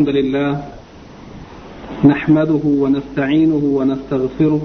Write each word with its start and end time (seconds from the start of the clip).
الحمد 0.00 0.16
لله 0.16 0.62
نحمده 2.04 2.64
ونستعينه 2.64 3.62
ونستغفره 3.78 4.62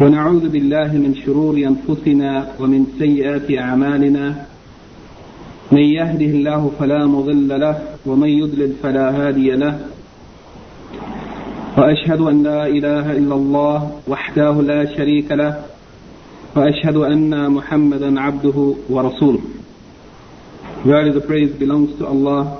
ونعوذ 0.00 0.48
بالله 0.48 0.90
من 1.04 1.14
شرور 1.24 1.54
أنفسنا 1.56 2.48
ومن 2.60 2.86
سيئات 2.98 3.58
أعمالنا 3.58 4.46
من 5.72 5.82
يهده 5.98 6.30
الله 6.36 6.70
فلا 6.78 7.06
مضل 7.06 7.60
له 7.60 7.76
ومن 8.06 8.28
يضلل 8.28 8.72
فلا 8.82 9.06
هادي 9.18 9.50
له 9.50 9.74
وأشهد 11.78 12.20
أن 12.20 12.42
لا 12.42 12.66
إله 12.66 13.12
إلا 13.12 13.34
الله 13.34 13.78
وحده 14.08 14.52
لا 14.62 14.96
شريك 14.96 15.32
له 15.32 15.64
وأشهد 16.56 16.96
أن 16.96 17.50
محمدا 17.50 18.20
عبده 18.20 18.74
ورسوله 18.90 19.40
Verily 20.84 21.12
the 21.12 21.20
praise 21.20 21.52
belongs 21.58 21.98
to 21.98 22.06
Allah. 22.06 22.59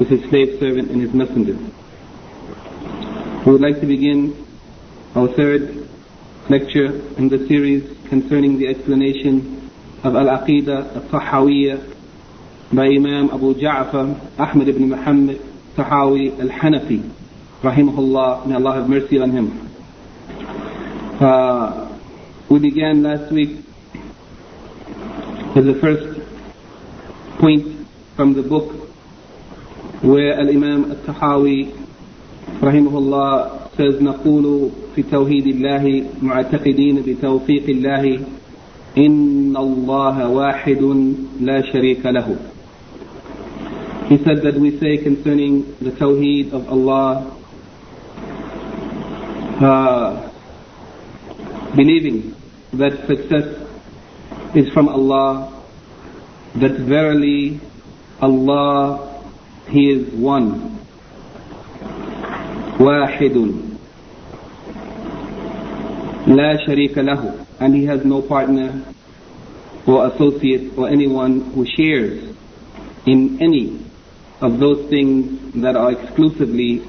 is 0.00 0.08
his 0.08 0.30
slave 0.30 0.58
servant 0.58 0.90
and 0.90 1.00
his 1.02 1.12
messenger. 1.12 1.56
We 3.44 3.52
would 3.52 3.60
like 3.60 3.80
to 3.80 3.86
begin 3.86 4.46
our 5.14 5.28
third 5.28 5.86
lecture 6.48 6.86
in 7.18 7.28
the 7.28 7.46
series 7.46 7.84
concerning 8.08 8.58
the 8.58 8.68
explanation 8.68 9.70
of 10.02 10.16
Al-Aqidah 10.16 10.96
Al-Tahawiyya 10.96 11.96
by 12.72 12.86
Imam 12.86 13.30
Abu 13.30 13.54
Ja'far 13.54 14.38
Ahmad 14.38 14.68
ibn 14.68 14.88
Muhammad 14.88 15.40
Tahawi 15.76 16.38
Al-Hanafi 16.40 17.10
rahimahullah 17.62 18.46
may 18.46 18.54
Allah 18.54 18.74
have 18.74 18.88
mercy 18.88 19.18
on 19.18 19.30
him 19.30 19.68
uh, 21.20 21.98
we 22.48 22.58
began 22.58 23.02
last 23.02 23.30
week 23.32 23.56
with 25.54 25.66
the 25.66 25.78
first 25.80 26.20
point 27.38 27.86
from 28.16 28.32
the 28.34 28.42
book 28.42 28.79
where 30.02 30.32
Al-Imam 30.40 30.90
Al-Tahawi 30.92 31.74
rahimahullah 32.60 33.60
says 33.76 34.00
نقول 34.00 34.70
في 34.96 35.02
توحيد 35.02 35.46
الله 35.46 36.04
معتقدين 36.22 37.02
بتوفيق 37.06 37.68
الله 37.68 38.20
إن 38.98 39.56
الله 39.56 40.28
واحد 40.28 40.82
لا 41.40 41.62
شريك 41.72 42.06
له 42.06 42.36
He 44.08 44.16
said 44.24 44.42
that 44.42 44.54
we 44.58 44.78
say 44.80 44.96
concerning 44.98 45.76
the 45.80 45.90
Tawheed 45.92 46.52
of 46.52 46.68
Allah 46.68 47.36
uh, 49.60 50.30
believing 51.76 52.34
that 52.72 53.06
success 53.06 53.46
is 54.56 54.68
from 54.72 54.88
Allah 54.88 55.62
that 56.56 56.72
verily 56.80 57.60
Allah 58.20 59.09
He 59.69 59.89
is 59.89 60.13
one 60.13 60.77
واحد 62.79 63.53
لا 66.27 66.65
شريك 66.67 66.97
له 66.97 67.45
and 67.59 67.75
He 67.75 67.85
has 67.85 68.03
no 68.05 68.21
partner 68.21 68.81
or 69.87 70.07
associate 70.07 70.77
or 70.77 70.89
anyone 70.89 71.41
who 71.53 71.65
shares 71.65 72.35
in 73.05 73.41
any 73.41 73.79
of 74.41 74.59
those 74.59 74.89
things 74.89 75.53
that 75.61 75.75
are 75.75 75.91
exclusively 75.91 76.79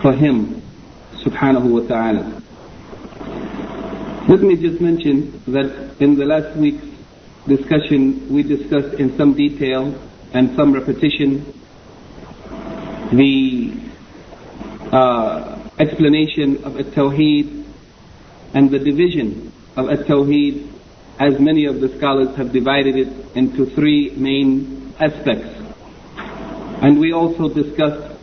for 0.00 0.12
Him 0.12 0.62
subhanahu 1.24 1.68
wa 1.68 1.80
ta'ala 1.80 2.42
let 4.28 4.40
me 4.40 4.54
just 4.54 4.80
mention 4.80 5.42
that 5.48 5.96
in 6.00 6.14
the 6.14 6.24
last 6.24 6.56
week's 6.56 6.86
discussion, 7.48 8.32
we 8.32 8.44
discussed 8.44 8.94
in 9.00 9.16
some 9.16 9.34
detail 9.34 9.92
and 10.32 10.54
some 10.54 10.72
repetition 10.72 11.44
the 13.11 13.73
uh, 14.91 15.69
explanation 15.79 16.63
of 16.63 16.79
at-tawheed 16.79 17.65
and 18.53 18.71
the 18.71 18.79
division 18.79 19.51
of 19.75 19.89
at-tawheed 19.89 20.67
as 21.19 21.39
many 21.39 21.65
of 21.65 21.79
the 21.79 21.95
scholars 21.97 22.35
have 22.35 22.51
divided 22.51 22.95
it 22.95 23.07
into 23.35 23.65
three 23.65 24.11
main 24.11 24.93
aspects. 24.99 25.49
And 26.81 26.99
we 26.99 27.11
also 27.11 27.49
discussed 27.49 28.15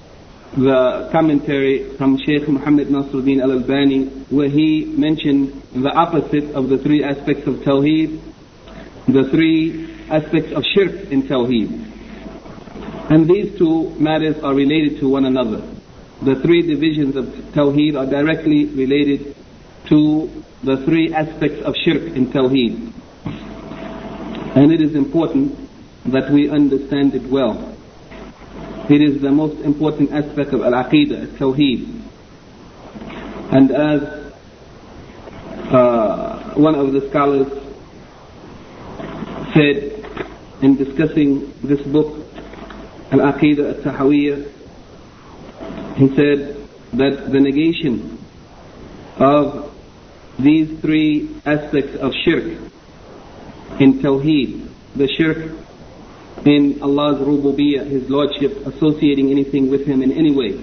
the 0.56 1.09
commentary 1.11 1.97
from 1.97 2.17
Sheikh 2.19 2.49
Muhammad 2.49 2.89
Nasruddin 2.89 3.43
al-Albani 3.43 4.06
where 4.31 4.49
he 4.49 4.84
mentioned 4.84 5.61
the 5.75 5.91
opposite 5.91 6.55
of 6.55 6.69
the 6.69 6.78
three 6.78 7.03
aspects 7.03 7.49
of 7.49 7.56
Tawheed, 7.56 8.21
the 9.09 9.28
three 9.31 9.91
aspects 10.09 10.53
of 10.53 10.62
Shirk 10.65 11.11
in 11.11 11.25
Tawheed. 11.25 11.94
And 13.11 13.29
these 13.29 13.57
two 13.59 13.91
matters 13.99 14.43
are 14.43 14.55
related 14.55 14.99
to 15.01 15.09
one 15.09 15.27
another. 15.27 15.63
The 16.23 16.37
three 16.37 16.63
divisions 16.63 17.17
of 17.17 17.27
Tawheed 17.53 17.99
are 17.99 18.07
directly 18.07 18.65
related 18.65 19.37
to 19.89 20.45
the 20.63 20.79
three 20.85 21.13
aspects 21.13 21.63
of 21.63 21.75
Shirk 21.77 22.17
in 22.17 22.33
Tawheed. 22.33 22.93
And 24.57 24.73
it 24.73 24.81
is 24.81 24.95
important 24.95 25.59
that 26.07 26.31
we 26.31 26.49
understand 26.49 27.15
it 27.15 27.25
well. 27.25 27.77
It 28.89 29.03
is 29.03 29.21
the 29.21 29.31
most 29.31 29.61
important 29.65 30.13
aspect 30.13 30.53
of 30.55 30.63
Al-Aqidah, 30.63 31.37
Tawheed. 31.37 32.03
And 33.51 33.71
as 33.71 34.03
uh, 35.73 36.55
one 36.55 36.75
of 36.75 36.93
the 36.93 37.09
scholars 37.11 37.53
said 39.53 40.05
in 40.63 40.77
discussing 40.77 41.53
this 41.63 41.81
book, 41.83 42.24
Al-Aqidah 43.13 43.85
Al-Tahawiyya, 43.85 44.51
he 45.97 46.09
said 46.17 46.57
that 46.95 47.31
the 47.31 47.41
negation 47.41 48.19
of 49.17 49.73
these 50.39 50.81
three 50.81 51.31
aspects 51.47 51.97
of 51.97 52.13
shirk 52.25 52.45
in 53.79 54.01
Tawheed, 54.01 54.69
the 54.97 55.09
shirk 55.09 55.53
in 56.45 56.83
Allah's 56.83 57.21
rububiyyah, 57.21 57.87
His 57.87 58.11
Lordship, 58.11 58.67
associating 58.67 59.31
anything 59.31 59.71
with 59.71 59.87
Him 59.87 60.03
in 60.03 60.13
any 60.13 60.33
way, 60.33 60.61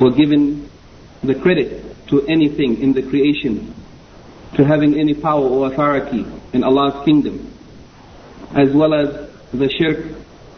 or 0.00 0.10
giving 0.10 0.68
the 1.22 1.34
credit 1.34 2.06
to 2.08 2.26
anything 2.26 2.80
in 2.80 2.92
the 2.92 3.02
creation, 3.02 3.74
to 4.56 4.64
having 4.64 4.98
any 4.98 5.14
power 5.14 5.44
or 5.44 5.72
authority 5.72 6.24
in 6.52 6.62
Allah's 6.64 7.04
kingdom, 7.04 7.52
as 8.54 8.70
well 8.72 8.94
as 8.94 9.30
the 9.52 9.68
shirk 9.70 10.04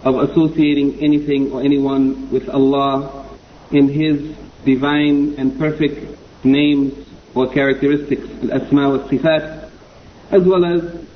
of 0.04 0.30
associating 0.30 1.00
anything 1.02 1.52
or 1.52 1.62
anyone 1.62 2.30
with 2.30 2.48
Allah 2.48 3.26
in 3.70 3.88
His 3.88 4.36
divine 4.64 5.34
and 5.38 5.58
perfect 5.58 6.16
names 6.44 6.94
or 7.34 7.52
characteristics, 7.52 8.26
al-asma 8.42 8.88
wa 8.90 8.98
sifat, 9.08 9.70
as 10.30 10.42
well 10.42 10.64
as 10.64 11.06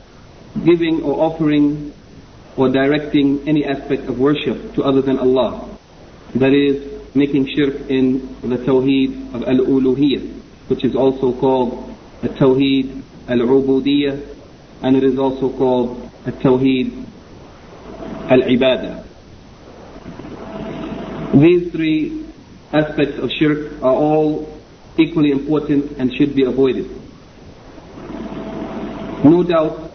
giving 0.64 1.02
or 1.02 1.24
offering 1.24 1.92
or 2.56 2.68
directing 2.68 3.48
any 3.48 3.64
aspect 3.64 4.04
of 4.04 4.18
worship 4.18 4.74
to 4.74 4.84
other 4.84 5.02
than 5.02 5.18
Allah. 5.18 5.76
That 6.36 6.52
is, 6.52 6.94
making 7.14 7.46
shirk 7.54 7.88
in 7.88 8.36
the 8.42 8.58
tawheed 8.58 9.34
of 9.34 9.42
al-uluhiyyah, 9.42 10.40
which 10.68 10.84
is 10.84 10.94
also 10.96 11.32
called 11.38 11.94
a 12.22 12.28
tawheed 12.28 13.02
al-ubudiyyah, 13.28 14.36
and 14.82 14.96
it 14.96 15.04
is 15.04 15.18
also 15.18 15.48
called 15.56 16.10
a 16.26 16.32
tawheed 16.32 17.03
al-ibadah. 18.30 19.04
These 21.34 21.72
three 21.72 22.26
aspects 22.72 23.18
of 23.18 23.30
shirk 23.30 23.82
are 23.82 23.92
all 23.92 24.60
equally 24.96 25.30
important 25.30 25.98
and 25.98 26.14
should 26.14 26.34
be 26.34 26.44
avoided. 26.44 26.88
No 29.24 29.42
doubt, 29.42 29.90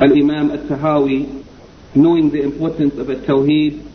Al-Imam 0.00 0.50
Al-Tahawi, 0.50 1.44
knowing 1.94 2.30
the 2.30 2.42
importance 2.42 2.98
of 2.98 3.08
Al-Tawheed, 3.08 3.90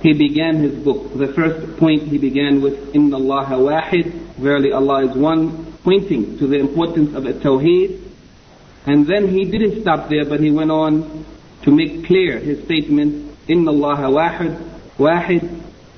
he 0.00 0.12
began 0.12 0.62
his 0.62 0.74
book. 0.84 1.12
The 1.18 1.32
first 1.34 1.76
point 1.78 2.04
he 2.04 2.18
began 2.18 2.60
with, 2.62 2.94
Inna 2.94 3.16
Allah 3.16 3.46
wahid, 3.58 4.12
verily 4.38 4.72
Allah 4.72 5.10
is 5.10 5.16
one, 5.16 5.72
pointing 5.82 6.38
to 6.38 6.46
the 6.46 6.56
importance 6.56 7.14
of 7.16 7.26
Al-Tawheed. 7.26 8.00
And 8.86 9.06
then 9.06 9.28
he 9.28 9.44
didn't 9.44 9.82
stop 9.82 10.08
there, 10.08 10.24
but 10.24 10.40
he 10.40 10.50
went 10.50 10.70
on 10.70 11.26
to 11.63 11.71
make 11.71 12.05
clear 12.05 12.39
his 12.39 12.63
statement 12.63 13.33
إن 13.49 13.67
الله 13.67 14.09
واحد 14.09 14.55
واحد 14.99 15.41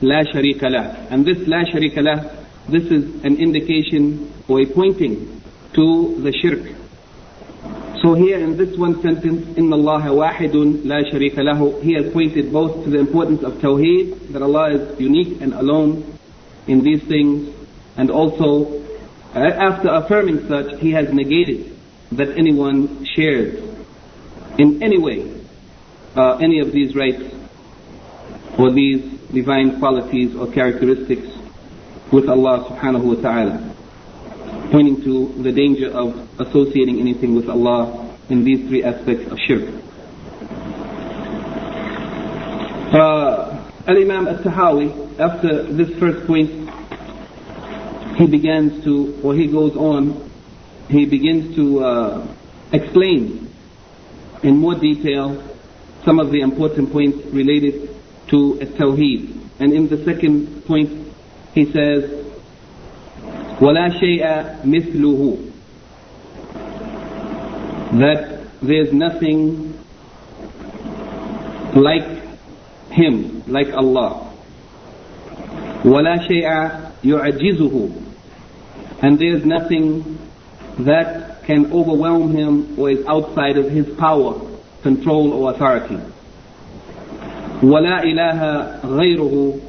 لا 0.02 0.24
شريك 0.34 0.64
له. 0.64 1.10
And 1.12 1.26
this 1.26 1.48
لا 1.48 1.64
شريك 1.64 1.98
له, 1.98 2.32
this 2.68 2.84
is 2.86 3.24
an 3.24 3.38
indication 3.38 4.32
or 4.48 4.62
a 4.62 4.66
pointing 4.66 5.42
to 5.74 6.16
the 6.22 6.34
shirk. 6.34 6.76
So 8.02 8.14
here 8.14 8.40
in 8.40 8.58
this 8.58 8.78
one 8.78 9.02
sentence, 9.02 9.46
إن 9.58 9.72
الله 9.72 10.12
واحد 10.12 10.86
لا 10.86 11.04
شريك 11.12 11.38
له, 11.38 11.84
he 11.84 11.94
has 11.94 12.12
pointed 12.12 12.52
both 12.52 12.84
to 12.84 12.90
the 12.90 13.00
importance 13.00 13.44
of 13.44 13.54
Tawheed, 13.54 14.34
that 14.34 14.42
Allah 14.42 14.72
is 14.74 15.00
unique 15.00 15.40
and 15.42 15.54
alone 15.54 16.18
in 16.68 16.84
these 16.84 17.04
things, 17.04 17.54
and 17.96 18.10
also 18.10 18.82
uh, 19.36 19.40
after 19.40 19.90
affirming 19.90 20.48
such, 20.48 20.80
he 20.80 20.92
has 20.92 21.14
negated 21.14 21.78
that 22.12 22.30
anyone 22.38 23.06
shares 23.06 23.62
in 24.58 24.82
any 24.82 24.98
way 24.98 25.36
uh, 26.17 26.37
any 26.37 26.61
of 26.61 26.73
these 26.73 26.95
rights 26.95 27.23
or 28.59 28.71
these 28.73 29.03
divine 29.33 29.79
qualities 29.79 30.35
or 30.35 30.51
characteristics 30.53 31.27
with 32.13 32.29
Allah 32.29 32.67
subhanahu 32.69 33.17
wa 33.17 33.23
ta'ala, 33.23 33.75
pointing 34.73 35.03
to 35.05 35.29
the 35.43 35.53
danger 35.53 35.91
of 35.91 36.29
associating 36.41 36.99
anything 36.99 37.35
with 37.37 37.49
Allah 37.49 38.17
in 38.29 38.45
these 38.45 38.69
three 38.69 38.83
aspects 38.83 39.31
of 39.31 39.39
shirk. 39.39 39.69
Uh, 42.93 43.71
Al-Imam 43.87 44.27
Al-Tahawi, 44.27 45.19
after 45.21 45.63
this 45.63 45.97
first 45.99 46.27
point, 46.27 46.51
he 48.17 48.27
begins 48.27 48.83
to, 48.85 49.19
or 49.23 49.35
he 49.35 49.47
goes 49.47 49.77
on, 49.77 50.29
he 50.89 51.07
begins 51.07 51.55
to 51.55 51.85
uh, 51.85 52.37
explain 52.73 53.49
in 54.43 54.57
more 54.57 54.75
detail 54.75 55.50
some 56.06 56.20
of 56.20 56.32
the 56.32 56.42
important 56.42 56.92
points 56.92 57.26
related 57.28 57.90
to 58.28 58.60
Tawheed. 58.78 59.42
And 59.60 59.74
in 59.74 59.88
the 59.88 60.04
second 60.06 60.66
point, 60.66 60.90
he 61.54 61.66
says, 61.66 62.26
وَلَا 63.60 64.00
شَيْءَ 64.00 64.64
مِثْلُهُ 64.64 65.52
That 68.00 68.42
there's 68.62 68.94
nothing 68.94 69.74
like 71.76 72.24
Him, 72.92 73.44
like 73.48 73.74
Allah. 73.74 74.32
وَلَا 75.84 76.28
شَيْءَ 76.28 76.92
يُعْجِزُهُ 77.04 78.04
And 79.02 79.20
there's 79.20 79.46
nothing 79.46 80.20
that 80.80 81.44
can 81.46 81.72
overwhelm 81.72 82.36
Him 82.36 82.78
or 82.78 82.92
is 82.92 83.06
outside 83.08 83.58
of 83.58 83.72
His 83.72 83.88
power 83.98 84.49
control 84.82 85.34
or 85.34 85.52
authority. 85.52 86.00
وَلَا 87.62 88.04
إِلَهَ 88.04 88.82
غَيْرُهُ 88.82 89.62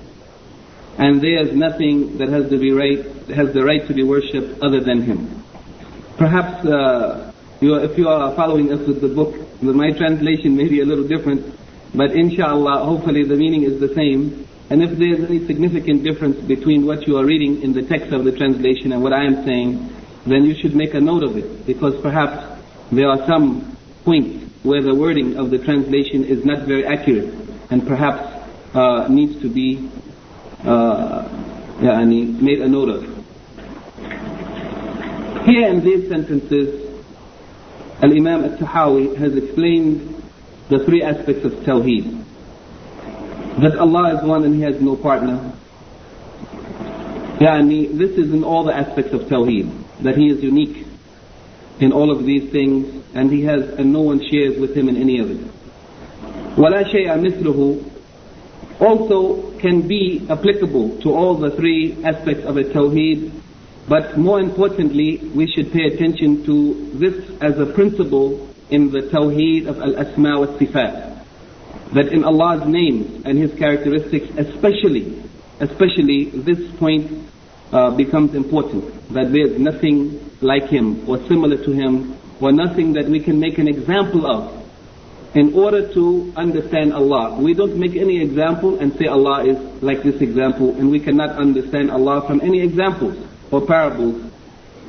And 0.99 1.21
there 1.21 1.41
is 1.47 1.55
nothing 1.55 2.19
that 2.19 2.29
has 2.29 2.51
to 2.51 2.59
be 2.59 2.73
right, 2.73 3.05
has 3.29 3.53
the 3.55 3.65
right 3.65 3.87
to 3.87 3.95
be 3.95 4.03
worshipped 4.03 4.63
other 4.63 4.81
than 4.81 5.03
Him. 5.03 5.43
Perhaps 6.19 6.67
uh, 6.67 7.33
you 7.61 7.75
are, 7.75 7.85
if 7.85 7.97
you 7.97 8.09
are 8.09 8.35
following 8.35 8.73
us 8.73 8.87
with 8.87 9.01
the 9.01 9.09
book, 9.09 9.35
my 9.63 9.91
translation 9.93 10.57
may 10.57 10.69
be 10.69 10.81
a 10.81 10.85
little 10.85 11.07
different, 11.07 11.55
but 11.95 12.13
inshallah, 12.13 12.85
hopefully 12.85 13.25
the 13.25 13.37
meaning 13.37 13.63
is 13.63 13.81
the 13.81 13.95
same. 13.95 14.47
And 14.69 14.83
if 14.83 14.99
there 14.99 15.15
is 15.15 15.25
any 15.25 15.47
significant 15.47 16.03
difference 16.03 16.37
between 16.41 16.85
what 16.87 17.07
you 17.07 17.17
are 17.17 17.25
reading 17.25 17.63
in 17.63 17.73
the 17.73 17.83
text 17.83 18.13
of 18.13 18.25
the 18.25 18.33
translation 18.33 18.93
and 18.93 19.03
what 19.03 19.13
I 19.13 19.25
am 19.25 19.45
saying, 19.45 19.89
then 20.27 20.45
you 20.45 20.55
should 20.55 20.75
make 20.75 20.93
a 20.95 21.01
note 21.01 21.23
of 21.23 21.37
it, 21.37 21.67
because 21.67 21.99
perhaps 22.03 22.61
there 22.91 23.09
are 23.09 23.25
some 23.27 23.77
points 24.05 24.40
where 24.64 24.82
the 24.82 24.94
wording 24.94 25.38
of 25.38 25.50
the 25.50 25.58
translation 25.58 26.24
is 26.24 26.46
not 26.46 26.68
very 26.68 26.86
accurate 26.86 27.34
and 27.72 27.88
perhaps 27.88 28.22
uh, 28.76 29.08
needs 29.10 29.42
to 29.42 29.50
be 29.50 29.90
uh, 30.64 31.28
made 31.82 32.62
a 32.62 32.68
note 32.68 32.90
of. 32.90 33.04
Here 35.46 35.68
in 35.68 35.84
these 35.84 36.08
sentences, 36.08 36.88
Al-Imam 38.04 38.46
al-Tahawi 38.46 39.18
has 39.18 39.36
explained 39.36 40.24
the 40.70 40.86
three 40.86 41.02
aspects 41.02 41.44
of 41.44 41.54
Tawheed. 41.66 42.26
That 43.62 43.78
Allah 43.80 44.18
is 44.18 44.24
one 44.24 44.44
and 44.46 44.56
He 44.56 44.62
has 44.62 44.80
no 44.80 44.96
partner. 44.96 45.54
Yani, 47.40 47.98
this 47.98 48.12
is 48.12 48.32
in 48.32 48.44
all 48.44 48.64
the 48.64 48.74
aspects 48.74 49.14
of 49.14 49.22
Tawheed, 49.22 50.04
that 50.04 50.16
He 50.16 50.28
is 50.28 50.44
unique 50.44 50.86
in 51.81 51.93
all 51.93 52.11
of 52.11 52.25
these 52.25 52.51
things 52.51 53.05
and 53.15 53.31
he 53.31 53.43
has 53.45 53.63
and 53.79 53.93
no 53.93 54.03
one 54.03 54.21
shares 54.31 54.59
with 54.59 54.77
him 54.77 54.89
in 54.89 54.97
any 54.97 55.19
of 55.19 55.31
it. 55.31 55.41
ولا 56.57 56.83
شيء 56.85 57.17
مثله 57.17 57.83
also 58.81 59.53
can 59.59 59.87
be 59.89 60.27
applicable 60.29 60.99
to 61.01 61.13
all 61.15 61.35
the 61.35 61.51
three 61.51 61.97
aspects 62.05 62.45
of 62.45 62.57
a 62.57 62.65
tawheed, 62.65 63.31
but 63.89 64.19
more 64.19 64.41
importantly, 64.41 65.19
we 65.35 65.47
should 65.47 65.73
pay 65.73 65.85
attention 65.85 66.45
to 66.45 66.91
this 66.95 67.31
as 67.41 67.59
a 67.59 67.67
principle 67.67 68.49
in 68.71 68.91
the 68.91 69.01
tawheed 69.03 69.67
of 69.67 69.79
al-asma 69.81 70.41
wa 70.41 70.47
sifat. 70.59 71.25
That 71.95 72.13
in 72.13 72.25
Allah's 72.25 72.67
names 72.67 73.25
and 73.25 73.39
His 73.39 73.55
characteristics, 73.55 74.29
especially, 74.37 75.23
especially 75.61 76.25
this 76.31 76.71
point 76.77 77.31
uh, 77.73 77.91
becomes 77.97 78.35
important. 78.35 78.93
That 79.15 79.33
there 79.33 79.47
is 79.47 79.59
nothing 79.59 80.20
like 80.42 80.70
him 80.70 81.08
or 81.10 81.18
similar 81.28 81.58
to 81.64 81.72
him 81.72 82.18
or 82.42 82.52
nothing 82.52 82.94
that 82.94 83.06
we 83.06 83.20
can 83.20 83.40
make 83.40 83.58
an 83.60 83.68
example 83.68 84.26
of 84.26 84.58
in 85.36 85.54
order 85.54 85.88
to 85.94 86.34
understand 86.36 86.92
Allah. 86.94 87.40
We 87.40 87.54
don't 87.54 87.78
make 87.78 87.96
any 87.96 88.22
example 88.22 88.80
and 88.80 88.94
say 88.98 89.06
Allah 89.06 89.46
is 89.46 89.58
like 89.82 90.04
this 90.04 90.20
example 90.22 90.76
and 90.76 90.92
we 90.92 91.00
cannot 91.00 91.38
understand 91.38 91.90
Allah 91.92 92.26
from 92.28 92.42
any 92.42 92.62
examples 92.62 93.16
or 93.52 93.66
parables 93.66 94.30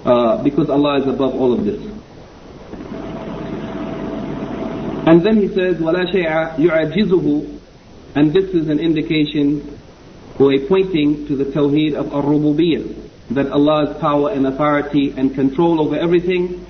uh, 0.04 0.42
because 0.42 0.68
Allah 0.68 1.00
is 1.00 1.06
above 1.06 1.34
all 1.34 1.52
of 1.52 1.64
this. 1.64 1.80
And 5.04 5.24
then 5.26 5.36
he 5.36 5.48
says, 5.48 5.76
وَلَا 5.76 6.06
شَيْءَ 6.12 6.58
يُعَجِزُهُ 6.58 7.58
And 8.14 8.32
this 8.32 8.50
is 8.50 8.68
an 8.68 8.78
indication 8.78 9.78
or 10.38 10.52
a 10.54 10.66
pointing 10.68 11.26
to 11.26 11.36
the 11.36 11.44
Tawheed 11.44 11.94
of 11.94 12.12
Ar-Rububiyyah 12.12 13.01
that 13.31 13.51
Allah's 13.51 13.97
power 13.97 14.31
and 14.31 14.47
authority 14.47 15.13
and 15.17 15.33
control 15.33 15.81
over 15.81 15.95
everything 15.95 16.65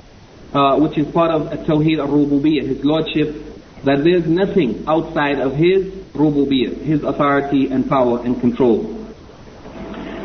uh, 0.53 0.77
which 0.77 0.97
is 0.97 1.07
part 1.11 1.31
of 1.31 1.49
Tawheed 1.65 1.99
al-Rububiyyah, 1.99 2.67
His 2.67 2.83
Lordship, 2.83 3.35
that 3.83 4.03
there's 4.03 4.25
nothing 4.25 4.83
outside 4.88 5.39
of 5.39 5.55
His 5.55 5.85
Rububiyyah, 6.13 6.81
His 6.81 7.03
authority 7.03 7.67
and 7.69 7.88
power 7.88 8.23
and 8.23 8.39
control. 8.39 8.94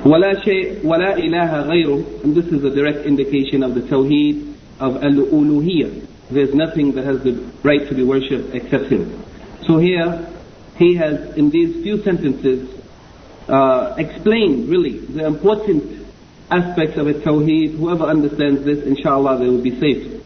ولا 0.05 0.35
شيء 0.43 0.83
ولا 0.85 1.17
إله 1.17 1.69
غيره 1.69 2.25
and 2.25 2.35
this 2.35 2.47
is 2.47 2.64
a 2.64 2.71
direct 2.71 3.07
indication 3.07 3.62
of 3.62 3.75
the 3.76 3.83
Tawheed 3.83 4.55
of 4.81 4.97
al-uluhiyyah 4.97 6.07
there's 6.29 6.52
nothing 6.55 6.91
that 6.93 7.05
has 7.05 7.23
the 7.23 7.33
right 7.62 7.88
to 7.88 7.95
be 7.95 8.02
worshipped 8.02 8.52
except 8.52 8.87
him 8.87 9.23
so 9.64 9.79
here 9.79 10.26
he 10.76 10.97
has 10.97 11.37
in 11.37 11.50
these 11.50 11.85
few 11.85 12.02
sentences 12.02 12.69
uh, 13.49 13.95
explained 13.97 14.69
really 14.69 14.99
the 14.99 15.25
important 15.25 15.96
aspects 16.50 16.97
of 16.99 17.07
a 17.07 17.14
Tawheed 17.14 17.76
whoever 17.76 18.05
understands 18.05 18.64
this 18.64 18.85
inshallah 18.85 19.38
they 19.38 19.49
will 19.49 19.62
be 19.62 19.79
safe 19.81 20.23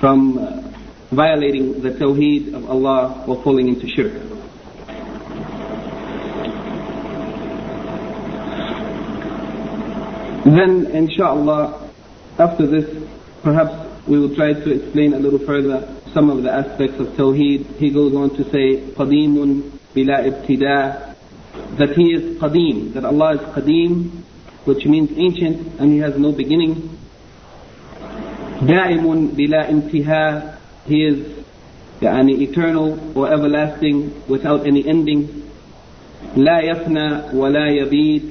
from 0.00 0.38
uh, 0.38 0.62
violating 1.10 1.82
the 1.82 1.90
tawheed 1.90 2.54
of 2.54 2.70
Allah 2.70 3.24
or 3.26 3.42
falling 3.42 3.68
into 3.68 3.86
shirk. 3.86 4.12
Then, 10.44 10.86
inshallah, 10.86 11.90
after 12.38 12.66
this, 12.66 13.08
perhaps 13.42 14.08
we 14.08 14.18
will 14.18 14.34
try 14.34 14.54
to 14.54 14.72
explain 14.72 15.12
a 15.12 15.18
little 15.18 15.38
further 15.38 15.94
some 16.14 16.30
of 16.30 16.42
the 16.42 16.50
aspects 16.50 16.98
of 16.98 17.08
Tawheed. 17.08 17.76
He 17.76 17.90
goes 17.90 18.14
on 18.14 18.30
to 18.36 18.44
say, 18.44 18.80
قَدِيمٌ 18.94 19.70
بِلَا 19.94 20.46
ابْتِدَاء 20.46 21.16
That 21.76 21.90
He 21.94 22.14
is 22.14 22.38
Qadim, 22.38 22.94
that 22.94 23.04
Allah 23.04 23.34
is 23.34 23.40
Qadim, 23.40 24.22
which 24.64 24.84
means 24.86 25.10
ancient, 25.16 25.80
and 25.80 25.92
He 25.92 25.98
has 25.98 26.18
no 26.18 26.32
beginning. 26.32 26.98
دائم 28.62 29.26
بلا 29.36 29.70
انتهاء 29.70 30.60
he 30.86 31.04
is 31.06 31.18
يعني 32.02 32.40
eternal 32.42 32.98
or 33.14 33.32
everlasting 33.32 34.12
without 34.28 34.66
any 34.66 34.86
ending 34.88 35.28
لا 36.36 36.60
يفنى 36.60 37.22
ولا 37.34 37.66
يبيد 37.68 38.22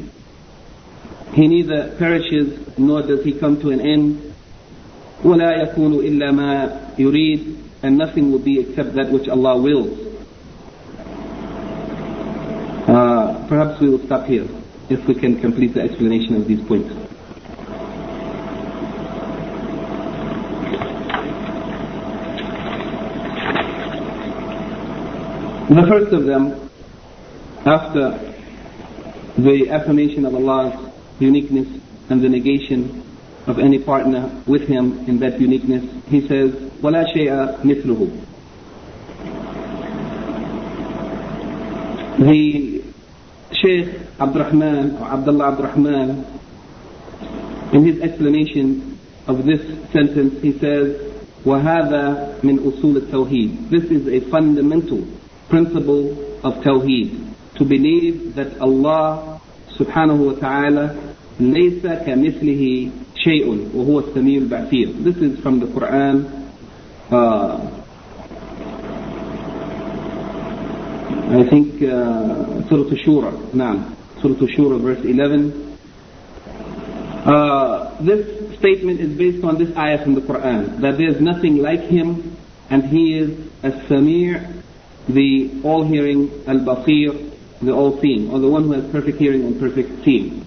he 1.34 1.48
neither 1.48 1.96
perishes 1.98 2.60
nor 2.78 3.02
does 3.02 3.24
he 3.24 3.34
come 3.34 3.60
to 3.62 3.70
an 3.72 3.82
end 3.82 4.18
ولا 5.24 5.52
يكون 5.64 5.94
إلا 5.94 6.32
ما 6.32 6.80
يريد 7.00 7.56
and 7.84 7.98
nothing 7.98 8.32
will 8.32 8.40
be 8.40 8.60
except 8.60 8.94
that 8.96 9.10
which 9.12 9.28
Allah 9.28 9.58
wills 9.58 9.98
uh, 12.88 13.46
perhaps 13.48 13.80
we 13.80 13.90
will 13.90 14.06
stop 14.06 14.26
here 14.26 14.48
if 14.90 15.06
we 15.08 15.16
can 15.16 15.40
complete 15.40 15.74
the 15.74 15.82
explanation 15.82 16.36
of 16.36 16.48
these 16.48 16.62
points 16.68 16.92
The 25.70 25.86
first 25.88 26.12
of 26.14 26.26
them 26.26 26.70
after 27.64 28.34
the 29.38 29.70
affirmation 29.70 30.26
of 30.26 30.34
Allah's 30.34 30.74
uniqueness 31.20 31.68
and 32.10 32.24
the 32.24 32.28
negation 32.28 33.04
of 33.46 33.60
any 33.60 33.78
partner 33.78 34.32
with 34.48 34.68
Him 34.68 35.08
in 35.08 35.20
that 35.20 35.40
uniqueness, 35.40 35.84
He 36.08 36.28
says, 36.28 36.52
وَلَا 36.82 37.06
شَيْءَ 37.14 37.62
مِثْلُهُ 37.62 38.26
The 42.18 42.73
Sheikh 43.65 43.89
Abdurrahman 44.21 44.97
or 45.01 45.07
Abdullah 45.09 45.53
Abdurrahman, 45.53 46.21
in 47.73 47.85
his 47.87 47.99
explanation 48.03 48.99
of 49.27 49.47
this 49.47 49.63
sentence, 49.91 50.43
he 50.43 50.53
says, 50.59 51.01
وَهَذَا 51.45 52.43
مِنْ 52.43 52.59
أُصُولِ 52.59 53.01
التَّوْحِيدِ 53.01 53.71
This 53.71 53.85
is 53.85 54.07
a 54.07 54.21
fundamental 54.29 55.07
principle 55.49 56.13
of 56.45 56.63
Tawheed, 56.63 57.17
to 57.57 57.65
believe 57.65 58.35
that 58.35 58.61
Allah 58.61 59.41
subhanahu 59.79 60.35
wa 60.35 60.39
ta'ala 60.39 61.15
لَيْسَ 61.41 61.81
كَمِثْلِهِ 62.05 62.91
شَيْءٌ 63.17 63.47
وَهُوَ 63.73 64.13
السَّمِيعُ 64.13 64.49
الْبَصِيرُ 64.49 65.05
This 65.05 65.17
is 65.17 65.41
from 65.41 65.61
the 65.61 65.67
Qur'an 65.67 66.27
uh, 67.11 67.84
I 71.25 71.49
think 71.49 71.83
uh, 71.83 72.69
Surah 72.69 72.85
Shura, 73.01 73.33
Naam, 73.53 73.97
Surah 74.21 74.35
Shura 74.35 74.81
verse 74.81 75.03
11. 75.05 75.79
Uh, 77.25 77.97
this 78.03 78.59
statement 78.59 79.01
is 79.01 79.17
based 79.17 79.43
on 79.43 79.57
this 79.57 79.75
ayah 79.75 80.05
from 80.05 80.15
the 80.15 80.21
Quran, 80.21 80.81
that 80.83 80.99
there 80.99 81.09
is 81.09 81.23
nothing 81.23 81.57
like 81.57 81.81
him 81.81 82.37
and 82.69 82.85
he 82.85 83.19
is 83.19 83.51
As-Sami, 83.63 84.35
the 85.09 85.61
all-hearing, 85.65 86.45
Al-Basir, 86.47 87.33
the 87.63 87.73
all-seeing, 87.73 88.31
or 88.31 88.39
the 88.39 88.49
one 88.49 88.65
who 88.65 88.73
has 88.73 88.91
perfect 88.93 89.19
hearing 89.19 89.45
and 89.47 89.59
perfect 89.59 90.05
seeing. 90.05 90.45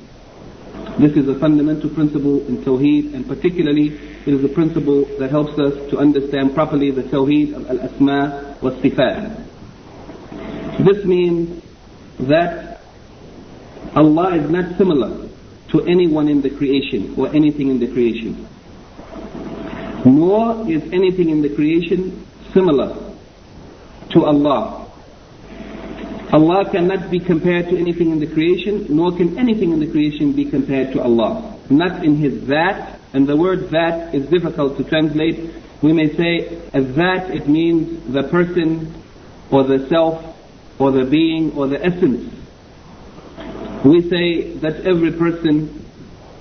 This 1.00 1.14
is 1.14 1.28
a 1.28 1.40
fundamental 1.40 1.90
principle 1.90 2.46
in 2.48 2.64
Tawheed 2.64 3.16
and 3.16 3.28
particularly 3.28 3.88
it 4.28 4.34
is 4.34 4.44
a 4.44 4.50
principle 4.50 5.06
that 5.18 5.32
helps 5.32 5.58
us 5.58 5.90
to 5.90 5.98
understand 5.98 6.54
properly 6.54 6.92
the 6.92 7.04
Tawheed 7.04 7.56
of 7.56 7.68
Al-Asma 7.68 8.58
wa 8.62 8.70
Sifat. 8.72 9.47
This 10.80 11.04
means 11.06 11.64
that 12.20 12.82
Allah 13.96 14.36
is 14.36 14.50
not 14.50 14.78
similar 14.78 15.28
to 15.72 15.82
anyone 15.82 16.30
in 16.30 16.42
the 16.42 16.50
creation 16.50 17.16
or 17.18 17.28
anything 17.30 17.70
in 17.70 17.80
the 17.80 17.88
creation. 17.88 18.48
Nor 20.06 20.70
is 20.72 20.84
anything 20.94 21.30
in 21.30 21.42
the 21.42 21.54
creation 21.54 22.26
similar 22.54 22.94
to 24.12 24.26
Allah. 24.26 24.88
Allah 26.32 26.70
cannot 26.72 27.10
be 27.10 27.20
compared 27.20 27.70
to 27.70 27.78
anything 27.78 28.12
in 28.12 28.20
the 28.20 28.28
creation, 28.28 28.86
nor 28.90 29.16
can 29.16 29.38
anything 29.40 29.72
in 29.72 29.80
the 29.80 29.90
creation 29.90 30.34
be 30.34 30.50
compared 30.50 30.94
to 30.94 31.02
Allah. 31.02 31.58
Not 31.70 32.04
in 32.04 32.18
His 32.18 32.48
that, 32.48 33.00
and 33.14 33.28
the 33.28 33.36
word 33.36 33.70
that 33.72 34.14
is 34.14 34.30
difficult 34.30 34.78
to 34.78 34.84
translate. 34.84 35.56
We 35.82 35.94
may 35.94 36.16
say 36.16 36.56
that 36.74 37.32
it 37.32 37.48
means 37.48 38.14
the 38.14 38.24
person, 38.24 38.94
or 39.52 39.64
the 39.64 39.88
self, 39.88 40.37
or 40.80 40.92
the 40.92 41.06
being, 41.06 41.52
or 41.54 41.68
the 41.68 41.84
essence. 41.84 42.34
We 43.84 44.10
say 44.10 44.54
that 44.56 44.86
every 44.86 45.12
person, 45.12 45.86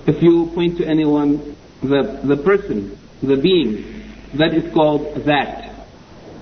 if 0.05 0.21
you 0.21 0.51
point 0.53 0.77
to 0.77 0.85
anyone, 0.87 1.55
the, 1.81 2.19
the 2.23 2.37
person, 2.37 2.97
the 3.21 3.37
being, 3.37 4.03
that 4.35 4.53
is 4.53 4.71
called 4.73 5.25
that. 5.25 5.73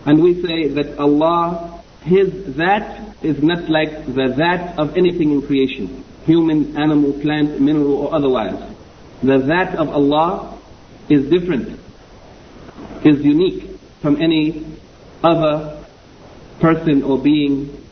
And 0.06 0.22
we 0.22 0.42
say 0.42 0.68
that 0.70 0.98
Allah, 1.00 1.84
His 2.04 2.56
that 2.56 3.16
is 3.24 3.42
not 3.42 3.70
like 3.70 4.06
the 4.06 4.34
that 4.38 4.78
of 4.78 4.98
anything 4.98 5.32
in 5.32 5.42
creation, 5.42 6.04
human, 6.26 6.78
animal, 6.78 7.14
plant, 7.14 7.60
mineral, 7.60 7.96
or 7.96 8.14
otherwise. 8.14 8.76
The 9.24 9.40
that 9.40 9.76
of 9.76 9.90
Allah 9.90 10.60
is 11.10 11.30
different, 11.30 11.80
is 13.04 13.24
unique 13.24 13.80
from 14.02 14.22
any 14.22 14.66
other 15.24 15.84
person 16.60 17.04
or 17.04 17.18
being 17.18 17.85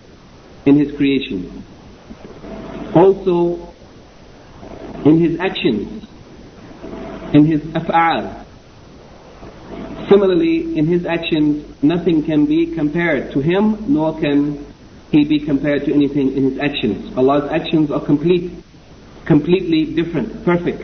in 0.66 0.78
His 0.78 0.96
creation. 0.96 1.64
Also, 2.96 3.74
in 5.06 5.20
His 5.20 5.40
actions, 5.40 6.08
in 7.34 7.46
His 7.46 7.62
af'al. 7.62 8.46
Similarly, 10.10 10.78
in 10.78 10.86
His 10.86 11.06
actions, 11.06 11.66
nothing 11.84 12.24
can 12.24 12.46
be 12.46 12.68
compared 12.68 13.32
to 13.32 13.40
Him, 13.40 13.94
nor 13.94 14.20
can 14.20 14.66
he 15.14 15.24
be 15.24 15.40
compared 15.40 15.86
to 15.86 15.94
anything 15.94 16.36
in 16.36 16.44
his 16.50 16.60
actions. 16.60 17.16
Allah's 17.16 17.50
actions 17.52 17.92
are 17.92 18.04
complete, 18.04 18.52
completely 19.26 19.94
different, 19.94 20.44
perfect, 20.44 20.84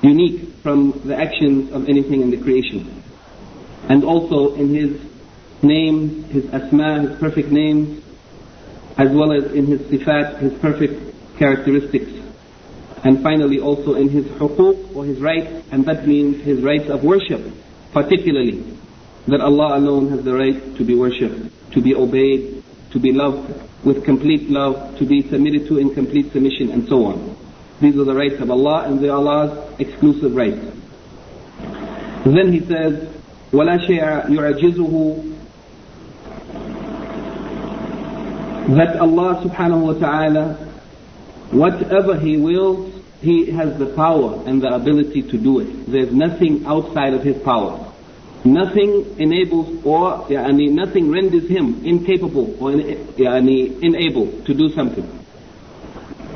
unique 0.00 0.48
from 0.62 0.98
the 1.04 1.14
actions 1.14 1.70
of 1.70 1.90
anything 1.90 2.22
in 2.22 2.30
the 2.30 2.38
creation. 2.38 3.02
And 3.90 4.02
also 4.02 4.54
in 4.54 4.74
his 4.74 4.98
names, 5.62 6.32
his 6.32 6.46
asma, 6.54 7.02
his 7.02 7.18
perfect 7.18 7.50
names, 7.50 8.02
as 8.97 9.11
well 9.11 9.31
as 9.33 9.51
in 9.53 9.65
his 9.65 9.81
sifat, 9.81 10.39
his 10.39 10.53
perfect 10.59 11.37
characteristics. 11.37 12.11
And 13.03 13.21
finally 13.21 13.59
also 13.59 13.95
in 13.95 14.09
his 14.09 14.25
huquq 14.25 14.95
or 14.95 15.05
his 15.05 15.19
rights, 15.19 15.51
and 15.71 15.85
that 15.85 16.07
means 16.07 16.43
his 16.43 16.61
rights 16.61 16.89
of 16.89 17.03
worship, 17.03 17.41
particularly 17.91 18.63
that 19.27 19.41
Allah 19.41 19.77
alone 19.77 20.09
has 20.09 20.23
the 20.23 20.33
right 20.33 20.75
to 20.77 20.83
be 20.83 20.95
worshipped, 20.95 21.71
to 21.73 21.81
be 21.81 21.95
obeyed, 21.95 22.63
to 22.91 22.99
be 22.99 23.11
loved 23.11 23.53
with 23.83 24.05
complete 24.05 24.49
love, 24.49 24.97
to 24.97 25.05
be 25.05 25.27
submitted 25.27 25.67
to 25.67 25.77
in 25.77 25.93
complete 25.93 26.31
submission, 26.31 26.71
and 26.71 26.87
so 26.87 27.05
on. 27.05 27.35
These 27.81 27.97
are 27.97 28.05
the 28.05 28.15
rights 28.15 28.39
of 28.39 28.49
Allah, 28.51 28.83
and 28.87 28.99
they 28.99 29.09
are 29.09 29.17
Allah's 29.17 29.79
exclusive 29.79 30.35
rights. 30.35 30.63
Then 32.25 32.53
he 32.53 32.61
says, 32.61 33.09
وَلَا 33.51 33.85
شَيْءَ 33.85 34.27
يُعْجِزُهُ 34.27 35.33
That 38.68 38.96
Allah 39.00 39.42
subhanahu 39.44 39.80
wa 39.80 39.92
ta'ala, 39.94 40.54
whatever 41.50 42.18
He 42.18 42.36
wills, 42.36 42.92
He 43.20 43.50
has 43.50 43.78
the 43.78 43.86
power 43.86 44.42
and 44.46 44.62
the 44.62 44.74
ability 44.74 45.22
to 45.22 45.38
do 45.38 45.60
it. 45.60 45.90
There's 45.90 46.12
nothing 46.12 46.66
outside 46.66 47.14
of 47.14 47.22
His 47.22 47.42
power. 47.42 47.88
Nothing 48.44 49.16
enables 49.18 49.84
or 49.84 50.24
yani, 50.28 50.70
nothing 50.70 51.10
renders 51.10 51.48
him 51.48 51.84
incapable 51.84 52.54
or 52.62 52.70
yani, 52.70 53.82
unable 53.82 54.30
to 54.44 54.54
do 54.54 54.68
something. 54.74 55.06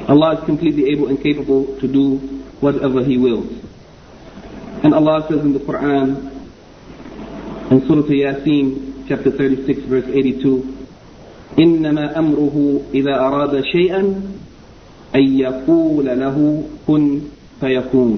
Allah 0.08 0.38
is 0.38 0.44
completely 0.44 0.90
able 0.90 1.08
and 1.08 1.22
capable 1.22 1.78
to 1.78 1.86
do 1.86 2.16
whatever 2.60 3.04
He 3.04 3.18
wills. 3.18 3.52
And 4.82 4.94
Allah 4.94 5.26
says 5.28 5.40
in 5.40 5.52
the 5.52 5.60
Quran, 5.60 6.32
in 7.70 7.86
Surah 7.86 8.02
Yasin, 8.02 9.06
chapter 9.06 9.30
36, 9.30 9.82
verse 9.82 10.06
82, 10.06 10.81
إنما 11.59 12.19
أمره 12.19 12.81
إذا 12.93 13.15
أراد 13.19 13.63
شيئا 13.63 14.21
أن 15.15 15.39
يقول 15.39 16.05
له 16.05 16.63
كن 16.87 17.21
فيكون. 17.61 18.17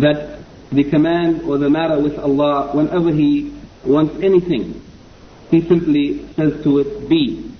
That 0.00 0.36
the 0.72 0.84
command 0.84 1.42
or 1.42 1.58
the 1.58 1.70
matter 1.70 2.00
with 2.00 2.18
Allah 2.18 2.70
whenever 2.74 3.10
He 3.10 3.52
wants 3.84 4.22
anything. 4.22 4.82
He 5.50 5.62
simply 5.62 6.26
says 6.34 6.62
to 6.64 6.78
it, 6.80 7.08
be. 7.08 7.52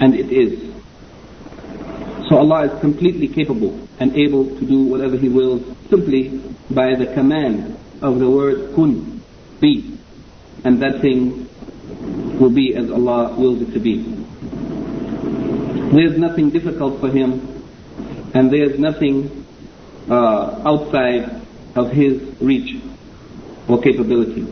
And 0.00 0.14
it 0.14 0.32
is. 0.32 0.72
So 2.28 2.38
Allah 2.38 2.72
is 2.72 2.80
completely 2.80 3.28
capable 3.28 3.86
and 4.00 4.16
able 4.16 4.46
to 4.46 4.66
do 4.66 4.84
whatever 4.84 5.16
He 5.16 5.28
wills 5.28 5.62
simply 5.90 6.40
by 6.70 6.94
the 6.94 7.12
command 7.14 7.76
of 8.00 8.18
the 8.18 8.28
word 8.28 8.74
kun, 8.74 9.22
be. 9.60 9.98
And 10.64 10.80
that 10.82 11.02
thing 11.02 11.47
will 12.39 12.49
be 12.49 12.75
as 12.75 12.89
Allah 12.89 13.35
wills 13.37 13.61
it 13.61 13.73
to 13.73 13.79
be. 13.79 14.03
There's 15.91 16.17
nothing 16.17 16.49
difficult 16.51 16.99
for 16.99 17.09
him, 17.09 17.63
and 18.33 18.51
there's 18.51 18.79
nothing 18.79 19.45
uh, 20.09 20.61
outside 20.65 21.41
of 21.75 21.91
his 21.91 22.21
reach 22.39 22.81
or 23.67 23.81
capability. 23.81 24.45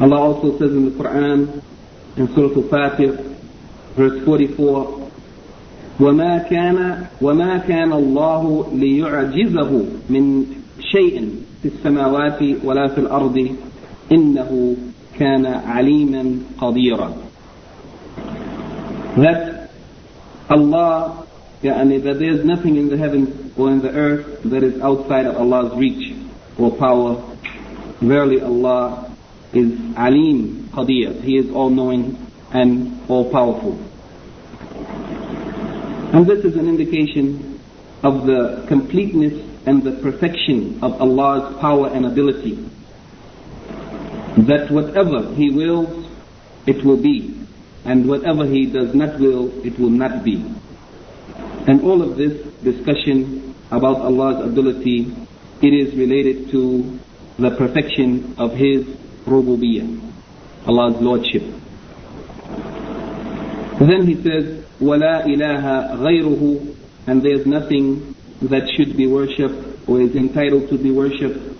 Allah 0.00 0.18
also 0.18 0.58
says 0.58 0.70
in 0.72 0.84
the 0.86 0.90
Quran, 1.02 1.62
in 2.16 2.28
Surah 2.34 2.54
Al-Fatir, 2.54 3.16
verse 3.94 4.24
44, 4.24 5.02
وما 6.00 6.38
كان 6.50 7.06
وما 7.20 7.58
كان 7.68 7.92
الله 7.92 8.66
ليعجزه 8.72 9.84
من 10.10 10.46
شيء 10.80 11.28
في 11.62 11.68
السماوات 11.68 12.40
ولا 12.64 12.88
في 12.88 12.98
الأرض 12.98 13.56
إنه 14.12 14.76
كان 15.19 15.45
عليما 15.45 16.39
قديرا 16.61 17.13
that 19.17 19.69
Allah 20.49 21.25
يعني 21.63 22.03
that 22.03 22.19
there 22.19 22.31
is 22.31 22.45
nothing 22.45 22.75
in 22.77 22.87
the 22.89 22.97
heavens 22.97 23.29
or 23.57 23.71
in 23.71 23.81
the 23.81 23.89
earth 23.89 24.43
that 24.43 24.63
is 24.63 24.79
outside 24.81 25.25
of 25.25 25.35
Allah's 25.35 25.75
reach 25.75 26.13
or 26.57 26.75
power. 26.75 27.15
Verily 28.01 28.41
Allah 28.41 29.11
is 29.53 29.73
Alim 29.97 30.69
Qadir. 30.71 31.23
He 31.23 31.37
is 31.37 31.51
all 31.51 31.69
knowing 31.69 32.17
and 32.51 33.01
all-powerful. 33.09 33.73
And 36.13 36.25
this 36.25 36.45
is 36.45 36.55
an 36.55 36.67
indication 36.67 37.59
of 38.03 38.25
the 38.25 38.65
completeness 38.67 39.33
and 39.65 39.83
the 39.83 39.91
perfection 40.01 40.79
of 40.81 41.01
Allah's 41.01 41.59
power 41.59 41.87
and 41.87 42.05
ability. 42.05 42.57
That 44.37 44.69
whatever 44.71 45.33
He 45.33 45.49
wills, 45.49 46.07
it 46.65 46.83
will 46.83 46.97
be. 46.97 47.33
And 47.85 48.07
whatever 48.07 48.45
He 48.45 48.65
does 48.65 48.93
not 48.93 49.19
will, 49.19 49.65
it 49.65 49.79
will 49.79 49.89
not 49.89 50.23
be. 50.23 50.43
And 51.67 51.81
all 51.81 52.01
of 52.01 52.17
this 52.17 52.33
discussion 52.63 53.55
about 53.71 53.97
Allah's 53.97 54.45
ability, 54.45 55.13
it 55.61 55.73
is 55.73 55.95
related 55.95 56.49
to 56.51 56.99
the 57.37 57.51
perfection 57.51 58.35
of 58.37 58.53
His 58.53 58.85
rububiyyah, 59.25 60.01
Allah's 60.67 61.01
Lordship. 61.01 61.43
Then 63.79 64.07
He 64.07 64.15
says, 64.15 64.63
وَلَا 64.79 65.25
إِلَهَ 65.25 65.97
غَيْرُهُ 65.97 66.75
And 67.07 67.21
there's 67.21 67.45
nothing 67.45 68.15
that 68.41 68.69
should 68.75 68.95
be 68.95 69.07
worshipped 69.07 69.89
or 69.89 70.01
is 70.01 70.15
entitled 70.15 70.69
to 70.69 70.77
be 70.77 70.91
worshipped 70.91 71.50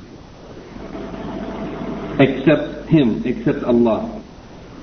except 2.19 2.89
Him, 2.89 3.23
except 3.25 3.65
Allah. 3.65 4.23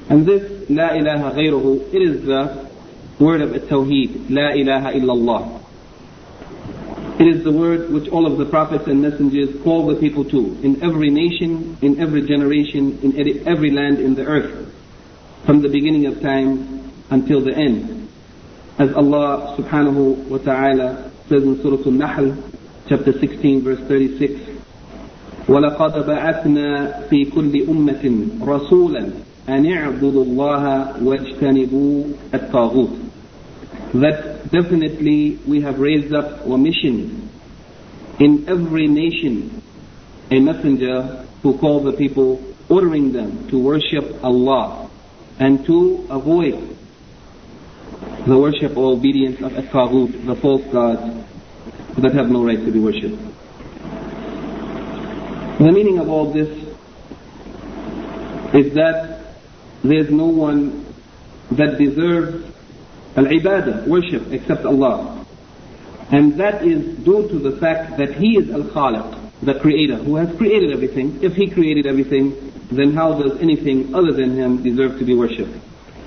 And 0.10 0.26
this 0.26 0.70
La 0.70 0.94
ilaha 0.94 1.36
ghayruhu, 1.36 1.94
it 1.94 2.02
is 2.02 2.26
the 2.26 2.70
word 3.20 3.42
of 3.42 3.52
Tawheed, 3.52 4.30
La 4.30 4.50
ilaha 4.52 4.94
illallah. 4.94 5.60
It 7.20 7.28
is 7.28 7.44
the 7.44 7.52
word 7.52 7.92
which 7.92 8.08
all 8.10 8.26
of 8.26 8.38
the 8.38 8.46
prophets 8.46 8.88
and 8.88 9.02
messengers 9.02 9.62
call 9.62 9.88
the 9.88 9.96
people 9.96 10.24
to, 10.26 10.58
in 10.64 10.82
every 10.82 11.10
nation, 11.10 11.78
in 11.82 12.00
every 12.00 12.26
generation, 12.26 12.98
in 13.04 13.46
every 13.46 13.72
land 13.72 14.00
in 14.00 14.16
the 14.16 14.26
earth, 14.26 14.74
from 15.46 15.62
the 15.62 15.68
beginning 15.68 16.06
of 16.06 16.22
time 16.22 16.90
until 17.10 17.42
the 17.42 17.54
end. 17.54 18.08
As 18.78 18.94
Allah 18.94 19.56
subhanahu 19.58 20.30
wa 20.30 20.38
ta'ala 20.38 21.12
says 21.28 21.44
in 21.44 21.62
Surah 21.62 21.84
Al-Nahl, 21.86 22.38
chapter 22.88 23.12
16, 23.12 23.64
verse 23.64 23.80
36, 23.82 24.49
وَلَقَدْ 25.49 26.07
بَعَثْنَا 26.07 26.93
فِي 27.11 27.25
كُلِّ 27.25 27.69
أُمَّةٍ 27.69 28.05
رَسُولًا 28.43 29.05
أَنِ 29.49 29.67
اعْبُدُوا 29.67 30.25
اللَّهَ 30.25 30.65
وَاجْتَنِبُوا 31.05 32.05
الطَّاغُوتِ 32.35 33.05
that 33.95 34.51
definitely 34.51 35.39
we 35.47 35.61
have 35.61 35.79
raised 35.79 36.13
up 36.13 36.45
a 36.47 36.59
mission 36.59 37.31
in 38.19 38.49
every 38.49 38.89
nation, 38.89 39.63
a 40.31 40.41
messenger 40.41 41.25
who 41.43 41.57
called 41.59 41.85
the 41.85 41.93
people, 41.93 42.43
ordering 42.69 43.13
them 43.13 43.47
to 43.49 43.59
worship 43.59 44.25
Allah 44.25 44.91
and 45.39 45.65
to 45.67 46.07
avoid 46.11 46.77
the 48.27 48.37
worship 48.39 48.77
or 48.77 48.93
obedience 48.95 49.41
of 49.41 49.55
at 49.57 49.71
the 49.71 50.39
false 50.41 50.65
gods 50.73 51.25
that 51.99 52.15
have 52.15 52.31
no 52.31 52.45
right 52.45 52.59
to 52.65 52.73
be 52.73 52.81
worshipped. 52.81 53.21
The 55.60 55.74
meaning 55.74 56.00
of 56.00 56.08
all 56.08 56.32
this 56.32 56.48
is 58.54 58.74
that 58.76 59.36
there's 59.84 60.10
no 60.10 60.28
one 60.28 60.86
that 61.52 61.78
deserves 61.78 62.46
Al-ibadah, 63.18 63.86
worship, 63.86 64.32
except 64.32 64.64
Allah. 64.64 65.26
And 66.12 66.40
that 66.40 66.66
is 66.66 66.98
due 67.00 67.28
to 67.28 67.40
the 67.40 67.58
fact 67.58 67.98
that 67.98 68.16
He 68.16 68.38
is 68.38 68.50
Al-Khaliq, 68.50 69.42
the 69.42 69.60
Creator, 69.60 69.98
who 69.98 70.16
has 70.16 70.34
created 70.38 70.72
everything. 70.72 71.22
If 71.22 71.34
He 71.34 71.50
created 71.50 71.86
everything, 71.88 72.54
then 72.72 72.94
how 72.94 73.22
does 73.22 73.38
anything 73.42 73.94
other 73.94 74.14
than 74.14 74.38
Him 74.38 74.64
deserve 74.64 74.98
to 75.00 75.06
be 75.06 75.14
worshipped? 75.14 75.58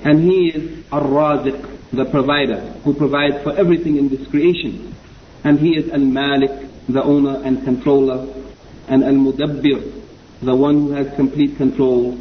And 0.03 0.23
He 0.23 0.47
is 0.49 0.83
al-Raziq, 0.91 1.91
the 1.91 2.05
provider, 2.05 2.59
who 2.83 2.95
provides 2.95 3.43
for 3.43 3.55
everything 3.55 3.97
in 3.97 4.09
this 4.09 4.27
creation. 4.29 4.95
And 5.43 5.59
He 5.59 5.77
is 5.77 5.91
Al-Malik, 5.91 6.87
the 6.89 7.03
owner 7.03 7.43
and 7.43 7.63
controller, 7.63 8.42
and 8.87 9.03
Al-Mudabbir, 9.03 10.01
the 10.41 10.55
one 10.55 10.87
who 10.87 10.91
has 10.91 11.13
complete 11.15 11.57
control 11.57 12.17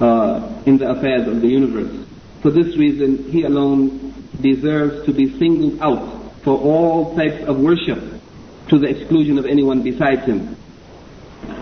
uh, 0.00 0.62
in 0.66 0.78
the 0.78 0.90
affairs 0.90 1.26
of 1.26 1.40
the 1.40 1.48
universe. 1.48 2.06
For 2.42 2.50
this 2.50 2.76
reason, 2.76 3.30
He 3.30 3.42
alone 3.44 4.14
deserves 4.40 5.04
to 5.06 5.12
be 5.12 5.38
singled 5.38 5.80
out 5.80 6.32
for 6.42 6.56
all 6.58 7.16
types 7.16 7.44
of 7.44 7.58
worship 7.58 7.98
to 8.68 8.78
the 8.78 8.86
exclusion 8.86 9.38
of 9.38 9.46
anyone 9.46 9.82
besides 9.82 10.24
Him. 10.24 10.56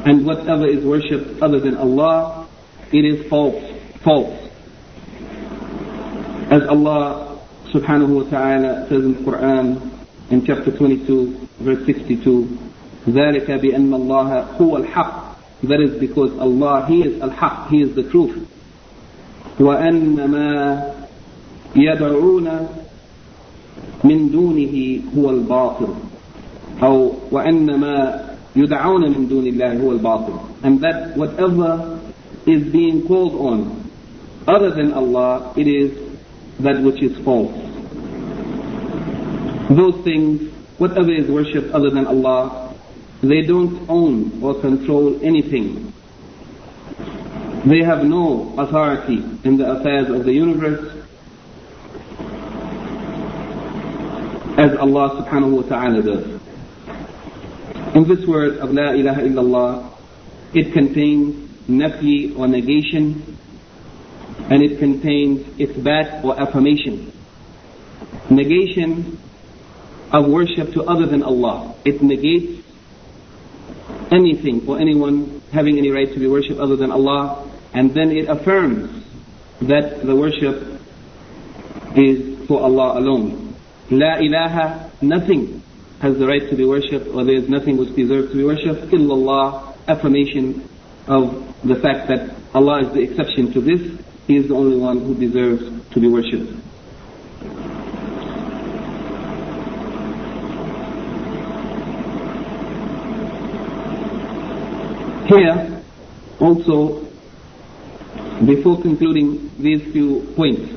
And 0.05 0.27
whatever 0.27 0.67
is 0.67 0.85
worshipped 0.85 1.43
other 1.43 1.61
than 1.61 1.77
Allah, 1.77 2.49
it 2.93 3.05
is 3.05 3.29
false, 3.29 3.63
false. 4.03 4.43
As 6.51 6.63
Allah 6.69 7.39
subhanahu 7.73 8.25
wa 8.25 8.31
ta'ala 8.31 8.87
says 8.89 9.05
in 9.05 9.15
the 9.15 9.31
Quran 9.31 9.91
in 10.31 10.45
chapter 10.45 10.77
22, 10.77 11.49
verse 11.61 11.85
62, 11.87 12.66
ذلك 13.09 13.51
بأن 13.51 13.95
الله 13.95 14.47
هو 14.61 14.77
الحق. 14.77 15.27
That 15.63 15.81
is 15.81 15.99
because 16.01 16.37
Allah, 16.39 16.85
He 16.89 17.03
is 17.03 17.21
al-haq, 17.23 17.71
He 17.71 17.83
is 17.83 17.95
the 17.95 18.03
truth. 18.11 18.47
وأن 19.61 20.31
ما 20.31 20.93
يدعون 21.77 22.49
من 24.05 24.31
دونه 24.31 25.01
هو 25.17 25.31
الباطل 25.31 25.89
أو 26.83 27.13
وأن 27.33 27.81
ما 27.81 28.25
يدعون 28.57 29.11
من 29.11 29.29
دون 29.29 29.47
الله 29.47 29.81
هو 29.83 29.93
الباطل 29.93 30.33
and 30.63 30.81
that 30.81 31.17
whatever 31.17 31.99
is 32.47 32.63
being 32.73 33.07
called 33.07 33.35
on 33.35 33.91
other 34.47 34.71
than 34.71 34.93
Allah 34.93 35.53
it 35.57 35.67
is 35.67 35.93
that 36.61 36.81
which 36.83 37.03
is 37.03 37.17
false 37.25 37.53
those 39.71 39.97
things 40.05 40.51
whatever 40.79 41.13
is 41.13 41.29
worshipped 41.31 41.71
other 41.73 41.91
than 41.91 42.07
Allah 42.07 42.66
they 43.23 43.43
don't 43.43 43.89
own 43.89 44.43
or 44.43 44.61
control 44.61 45.19
anything 45.23 45.93
they 47.67 47.83
have 47.83 48.05
no 48.05 48.55
authority 48.59 49.25
in 49.43 49.57
the 49.57 49.69
affairs 49.69 50.09
of 50.09 50.25
the 50.25 50.33
universe 50.33 51.03
as 54.57 54.77
Allah 54.77 55.21
subhanahu 55.21 55.51
wa 55.51 55.63
ta'ala 55.63 56.01
does. 56.01 56.41
In 57.97 58.07
this 58.07 58.25
word 58.25 58.59
of 58.59 58.71
La 58.73 58.93
ilaha 58.93 59.21
illallah, 59.23 59.99
it 60.55 60.73
contains 60.73 61.51
nafi 61.69 62.39
or 62.39 62.47
negation 62.47 63.37
and 64.49 64.63
it 64.63 64.79
contains 64.79 65.43
ithbat 65.59 66.23
or 66.23 66.41
affirmation. 66.41 67.13
Negation 68.31 69.19
of 70.13 70.27
worship 70.27 70.73
to 70.75 70.85
other 70.85 71.07
than 71.07 71.25
Allah. 71.25 71.75
It 71.85 72.01
negates 72.01 72.56
anything 74.11 74.67
or 74.69 74.79
anyone 74.79 75.43
having 75.53 75.79
any 75.79 75.91
right 75.91 76.13
to 76.13 76.19
be 76.19 76.27
worshipped 76.27 76.61
other 76.61 76.77
than 76.77 76.91
Allah 76.91 77.51
and 77.73 77.93
then 77.95 78.11
it 78.11 78.29
affirms 78.29 79.05
that 79.63 80.05
the 80.05 80.15
worship 80.15 80.81
is 81.97 82.47
for 82.47 82.61
Allah 82.63 82.99
alone. 82.99 83.55
La 83.91 84.19
ilaha, 84.19 84.91
nothing 85.01 85.63
has 86.01 86.19
the 86.19 86.27
right 86.27 86.49
to 86.51 86.57
be 86.57 86.65
worshipped 86.65 87.09
or 87.09 87.25
there 87.25 87.37
is 87.37 87.49
nothing 87.49 87.77
which 87.77 87.95
deserves 87.95 88.31
to 88.31 88.37
be 88.37 88.45
worshipped, 88.45 88.93
illallah, 88.93 89.77
affirmation 89.89 90.69
of 91.07 91.55
the 91.65 91.77
fact 91.77 92.09
that 92.09 92.35
Allah 92.55 92.87
is 92.87 92.93
the 92.93 93.01
exception 93.01 93.53
to 93.53 93.61
this, 93.61 93.81
He 94.27 94.37
is 94.37 94.49
the 94.49 94.55
only 94.55 94.77
one 94.77 95.01
who 95.01 95.15
deserves 95.15 95.63
to 95.93 96.01
be 96.01 96.09
worshipped. 96.09 96.53
Here, 105.29 105.83
also, 106.39 107.05
before 108.47 108.81
concluding 108.81 109.51
these 109.59 109.83
few 109.93 110.21
points, 110.37 110.71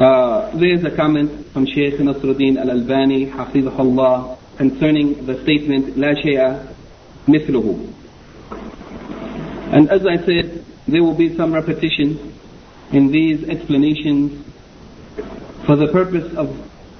uh, 0.00 0.50
there 0.56 0.72
is 0.72 0.82
a 0.82 0.90
comment 0.96 1.46
from 1.52 1.66
Sheikh 1.66 1.94
Nasruddin 1.94 2.56
Al-Albani, 2.56 3.26
Hafizahullah, 3.26 4.38
concerning 4.56 5.26
the 5.26 5.42
statement, 5.42 5.94
لا 5.96 6.14
شيء 6.24 6.66
مثله. 7.28 7.92
And 9.72 9.90
as 9.90 10.06
I 10.06 10.16
said, 10.24 10.64
there 10.88 11.02
will 11.02 11.14
be 11.14 11.36
some 11.36 11.52
repetition 11.52 12.32
in 12.92 13.10
these 13.10 13.46
explanations 13.46 14.42
for 15.66 15.76
the 15.76 15.88
purpose 15.88 16.32
of 16.34 16.48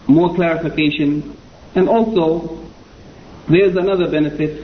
more 0.08 0.34
clarification 0.34 1.34
and 1.74 1.88
also 1.88 2.60
there's 3.48 3.76
another 3.76 4.10
benefit 4.10 4.63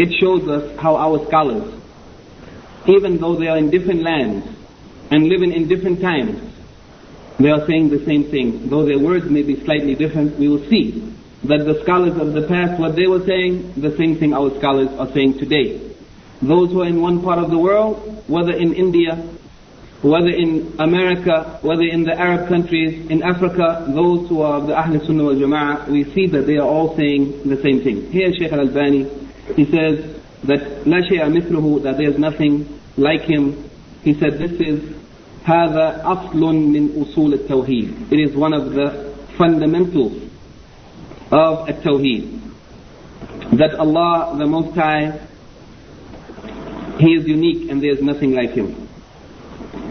it 0.00 0.10
shows 0.18 0.48
us 0.48 0.64
how 0.80 0.96
our 0.96 1.26
scholars 1.26 1.80
even 2.86 3.18
though 3.18 3.36
they 3.36 3.48
are 3.48 3.58
in 3.58 3.70
different 3.70 4.02
lands 4.02 4.46
and 5.10 5.28
living 5.28 5.52
in 5.52 5.68
different 5.68 6.00
times, 6.00 6.40
they 7.38 7.50
are 7.50 7.66
saying 7.66 7.90
the 7.90 8.04
same 8.04 8.24
thing. 8.30 8.68
Though 8.68 8.84
their 8.84 8.98
words 8.98 9.26
may 9.28 9.42
be 9.42 9.62
slightly 9.64 9.94
different, 9.94 10.38
we 10.38 10.48
will 10.48 10.66
see 10.68 11.14
that 11.44 11.64
the 11.64 11.80
scholars 11.82 12.16
of 12.20 12.32
the 12.32 12.46
past, 12.48 12.80
what 12.80 12.96
they 12.96 13.06
were 13.06 13.24
saying, 13.24 13.74
the 13.76 13.96
same 13.96 14.16
thing 14.16 14.34
our 14.34 14.56
scholars 14.58 14.88
are 14.98 15.10
saying 15.12 15.38
today. 15.38 15.80
Those 16.42 16.70
who 16.70 16.82
are 16.82 16.86
in 16.86 17.00
one 17.00 17.22
part 17.22 17.38
of 17.38 17.50
the 17.50 17.58
world, 17.58 18.24
whether 18.28 18.52
in 18.52 18.74
India 18.74 19.36
whether 20.02 20.30
in 20.30 20.74
America, 20.78 21.58
whether 21.60 21.82
in 21.82 22.04
the 22.04 22.18
Arab 22.18 22.48
countries, 22.48 23.10
in 23.10 23.22
Africa, 23.22 23.84
those 23.94 24.26
who 24.30 24.40
are 24.40 24.56
of 24.56 24.66
the 24.66 24.74
Ahl 24.74 24.98
Sunnah 25.04 25.24
wal 25.24 25.34
Jama'ah, 25.34 25.88
we 25.90 26.04
see 26.14 26.26
that 26.28 26.46
they 26.46 26.56
are 26.56 26.66
all 26.66 26.96
saying 26.96 27.46
the 27.46 27.60
same 27.60 27.82
thing. 27.82 28.10
Here 28.10 28.32
Shaykh 28.32 28.50
al-Albani, 28.50 29.29
he 29.55 29.65
says 29.65 30.21
that 30.43 30.85
لا 30.85 31.01
شيء 31.09 31.23
مثله, 31.29 31.83
that 31.83 31.97
there 31.97 32.09
is 32.09 32.17
nothing 32.17 32.79
like 32.97 33.21
him. 33.21 33.69
He 34.03 34.13
said 34.13 34.37
this 34.37 34.51
is 34.59 34.95
هذا 35.45 36.01
أصل 36.03 36.39
من 36.39 36.89
أصول 36.89 37.33
التوحيد. 37.33 38.11
It 38.11 38.19
is 38.19 38.35
one 38.35 38.53
of 38.53 38.73
the 38.73 39.13
fundamentals 39.37 40.23
of 41.31 41.67
التوحيد. 41.67 42.41
That 43.53 43.75
Allah 43.75 44.35
the 44.37 44.47
Most 44.47 44.75
High, 44.75 45.19
He 46.97 47.13
is 47.13 47.27
unique 47.27 47.69
and 47.69 47.81
there 47.81 47.91
is 47.91 48.01
nothing 48.01 48.33
like 48.33 48.51
Him. 48.51 48.87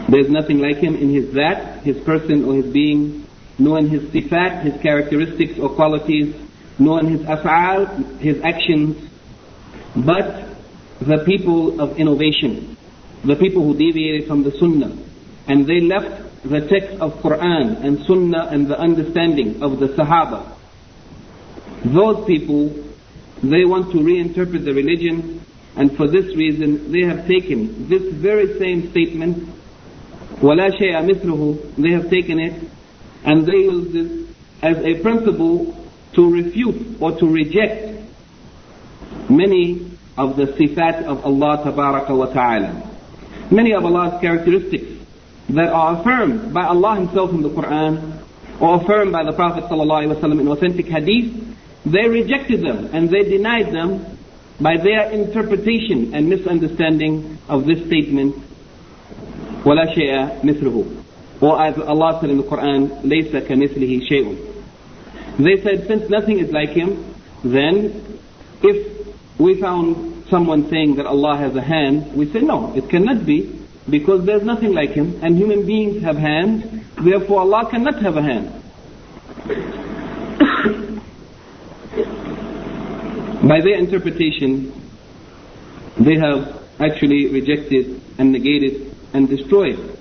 There 0.09 0.19
is 0.19 0.29
nothing 0.29 0.59
like 0.59 0.77
Him 0.77 0.95
in 0.95 1.13
His 1.13 1.33
that, 1.33 1.83
His 1.83 1.97
person 2.03 2.43
or 2.43 2.55
His 2.55 2.65
being, 2.65 3.25
nor 3.57 3.79
in 3.79 3.87
His 3.87 4.03
sifat, 4.03 4.63
His 4.63 4.81
characteristics 4.81 5.57
or 5.57 5.69
qualities, 5.69 6.35
nor 6.77 6.99
in 6.99 7.07
His 7.07 7.21
af'al, 7.21 8.19
His 8.19 8.41
actions, 8.43 9.08
but 9.95 10.49
the 10.99 11.23
people 11.25 11.81
of 11.81 11.97
innovation, 11.99 12.77
the 13.23 13.35
people 13.35 13.63
who 13.63 13.73
deviated 13.77 14.27
from 14.27 14.43
the 14.43 14.51
Sunnah, 14.51 14.95
and 15.47 15.65
they 15.65 15.81
left 15.81 16.43
the 16.43 16.61
text 16.67 16.99
of 16.99 17.13
Quran 17.21 17.83
and 17.83 18.05
Sunnah 18.05 18.49
and 18.51 18.67
the 18.67 18.77
understanding 18.79 19.63
of 19.63 19.79
the 19.79 19.87
Sahaba. 19.89 20.51
Those 21.83 22.25
people, 22.25 22.69
they 23.41 23.65
want 23.65 23.91
to 23.91 23.97
reinterpret 23.97 24.63
the 24.63 24.73
religion, 24.73 25.41
and 25.75 25.95
for 25.95 26.07
this 26.07 26.35
reason, 26.35 26.91
they 26.91 27.05
have 27.05 27.27
taken 27.27 27.87
this 27.89 28.13
very 28.13 28.57
same 28.59 28.89
statement, 28.91 29.49
وَلَا 30.37 30.71
شَيْءَ 30.79 31.09
مِثْلُهُ, 31.09 31.75
they 31.77 31.91
have 31.91 32.09
taken 32.09 32.39
it, 32.39 32.69
and 33.23 33.45
they 33.45 33.57
use 33.57 33.91
this 33.91 34.35
as 34.61 34.77
a 34.77 35.01
principle 35.01 35.75
to 36.13 36.31
refute 36.31 37.01
or 37.01 37.17
to 37.19 37.27
reject 37.27 37.98
many 39.29 39.91
of 40.17 40.35
the 40.37 40.45
sifat 40.45 41.03
of 41.03 41.25
Allah 41.25 41.63
tabaraka 41.63 42.15
wa 42.15 42.25
ta'ala. 42.27 42.91
Many 43.51 43.73
of 43.73 43.85
Allah's 43.85 44.19
characteristics 44.21 44.91
that 45.49 45.69
are 45.69 45.99
affirmed 45.99 46.53
by 46.53 46.65
Allah 46.65 46.95
Himself 46.95 47.31
in 47.31 47.41
the 47.41 47.49
Quran 47.49 48.21
or 48.59 48.81
affirmed 48.81 49.11
by 49.11 49.23
the 49.23 49.33
Prophet 49.33 49.65
ﷺ 49.65 50.39
in 50.39 50.47
authentic 50.47 50.87
hadith, 50.87 51.55
they 51.85 52.07
rejected 52.07 52.61
them 52.61 52.89
and 52.93 53.09
they 53.09 53.23
denied 53.23 53.71
them 53.73 54.17
by 54.59 54.77
their 54.77 55.11
interpretation 55.11 56.15
and 56.15 56.29
misunderstanding 56.29 57.37
of 57.49 57.65
this 57.65 57.85
statement, 57.85 58.35
وَلَا 59.63 59.93
شَيْءَ 59.93 60.41
مِثْلُهُ 60.41 61.03
Or 61.41 61.61
as 61.61 61.77
Allah 61.77 62.19
said 62.21 62.29
in 62.29 62.37
the 62.37 62.43
Quran, 62.43 63.01
لَيْسَ 63.03 63.31
كَمِثْلِهِ 63.31 64.09
شَيْءٌ 64.09 65.43
They 65.43 65.61
said, 65.61 65.87
since 65.87 66.09
nothing 66.09 66.39
is 66.39 66.51
like 66.51 66.69
Him, 66.69 67.13
then 67.43 68.01
if 68.63 68.98
we 69.40 69.58
found 69.58 70.26
someone 70.28 70.68
saying 70.68 70.96
that 70.96 71.06
Allah 71.06 71.36
has 71.38 71.56
a 71.56 71.62
hand, 71.62 72.12
we 72.14 72.30
say 72.30 72.40
no, 72.40 72.74
it 72.76 72.90
cannot 72.90 73.24
be 73.24 73.58
because 73.88 74.26
there's 74.26 74.42
nothing 74.44 74.74
like 74.74 74.90
Him 74.90 75.18
and 75.22 75.36
human 75.36 75.64
beings 75.66 76.02
have 76.02 76.16
hands, 76.16 76.84
therefore 77.02 77.40
Allah 77.40 77.68
cannot 77.70 78.02
have 78.02 78.16
a 78.18 78.22
hand. 78.22 78.52
By 83.48 83.60
their 83.62 83.78
interpretation, 83.78 84.72
they 85.98 86.16
have 86.18 86.62
actually 86.78 87.28
rejected 87.28 88.00
and 88.18 88.32
negated 88.32 88.94
and 89.14 89.26
destroyed 89.26 89.96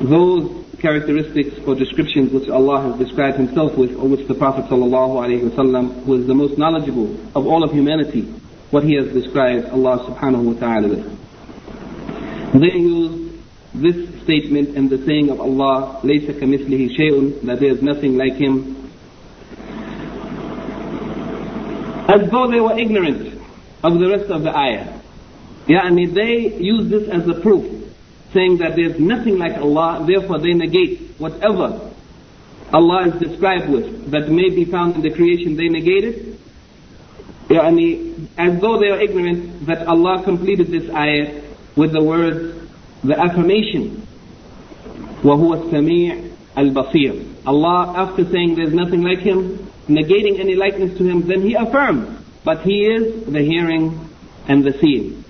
those 0.00 0.63
characteristics 0.79 1.59
or 1.65 1.75
descriptions 1.75 2.31
which 2.31 2.49
Allah 2.49 2.81
has 2.81 2.99
described 2.99 3.37
Himself 3.37 3.77
with, 3.77 3.95
or 3.95 4.07
which 4.07 4.27
the 4.27 4.35
Prophet 4.35 4.65
ﷺ, 4.65 6.03
who 6.03 6.13
is 6.15 6.27
the 6.27 6.33
most 6.33 6.57
knowledgeable 6.57 7.15
of 7.35 7.45
all 7.45 7.63
of 7.63 7.71
humanity, 7.71 8.21
what 8.71 8.83
he 8.83 8.95
has 8.95 9.11
described 9.11 9.69
Allah 9.69 9.99
subhanahu 10.05 10.53
wa 10.53 10.59
ta'ala 10.59 10.87
with. 10.87 11.03
They 12.53 12.77
use 12.77 13.33
this 13.73 14.23
statement 14.23 14.77
and 14.77 14.89
the 14.89 15.03
saying 15.05 15.29
of 15.29 15.39
Allah, 15.39 15.99
لَيْسَ 16.03 16.27
كَمِثْلِهِ 16.39 16.97
شَيْءٌ, 16.97 17.41
that 17.43 17.59
there 17.59 17.71
is 17.71 17.81
nothing 17.81 18.17
like 18.17 18.33
Him, 18.33 18.75
as 22.07 22.29
though 22.31 22.47
they 22.49 22.59
were 22.59 22.77
ignorant 22.77 23.39
of 23.83 23.99
the 23.99 24.09
rest 24.09 24.31
of 24.31 24.43
the 24.43 24.55
ayah. 24.55 24.99
Yeah, 25.67 25.85
and 25.85 25.97
they 26.15 26.57
use 26.57 26.89
this 26.89 27.07
as 27.09 27.27
a 27.27 27.39
proof 27.39 27.79
saying 28.33 28.57
that 28.57 28.75
there's 28.75 28.99
nothing 28.99 29.37
like 29.37 29.57
Allah, 29.57 30.05
therefore 30.05 30.39
they 30.39 30.53
negate 30.53 31.15
whatever 31.17 31.89
Allah 32.71 33.07
is 33.07 33.19
described 33.19 33.69
with 33.69 34.11
that 34.11 34.29
may 34.29 34.49
be 34.49 34.65
found 34.65 34.95
in 34.95 35.01
the 35.01 35.09
creation, 35.09 35.55
they 35.55 35.69
negate 35.69 36.03
it. 36.03 36.39
Yani, 37.49 38.27
as 38.37 38.61
though 38.61 38.79
they 38.79 38.89
are 38.89 39.01
ignorant 39.01 39.65
that 39.65 39.87
Allah 39.87 40.23
completed 40.23 40.67
this 40.67 40.87
ayah 40.93 41.41
with 41.75 41.93
the 41.93 42.03
words, 42.03 42.69
the 43.03 43.19
affirmation, 43.19 44.05
وَهُوَ 45.23 45.63
السَّمِيعُ 45.63 46.31
الْبَصِيرُ 46.55 47.47
Allah, 47.47 47.93
after 47.97 48.29
saying 48.29 48.55
there's 48.55 48.73
nothing 48.73 49.01
like 49.01 49.19
Him, 49.19 49.57
negating 49.87 50.39
any 50.39 50.53
likeness 50.53 50.95
to 50.99 51.03
Him, 51.03 51.27
then 51.27 51.41
He 51.41 51.55
affirmed, 51.55 52.23
but 52.43 52.61
He 52.61 52.85
is 52.85 53.25
the 53.25 53.41
hearing 53.41 54.09
and 54.47 54.63
the 54.63 54.73
seeing. 54.79 55.22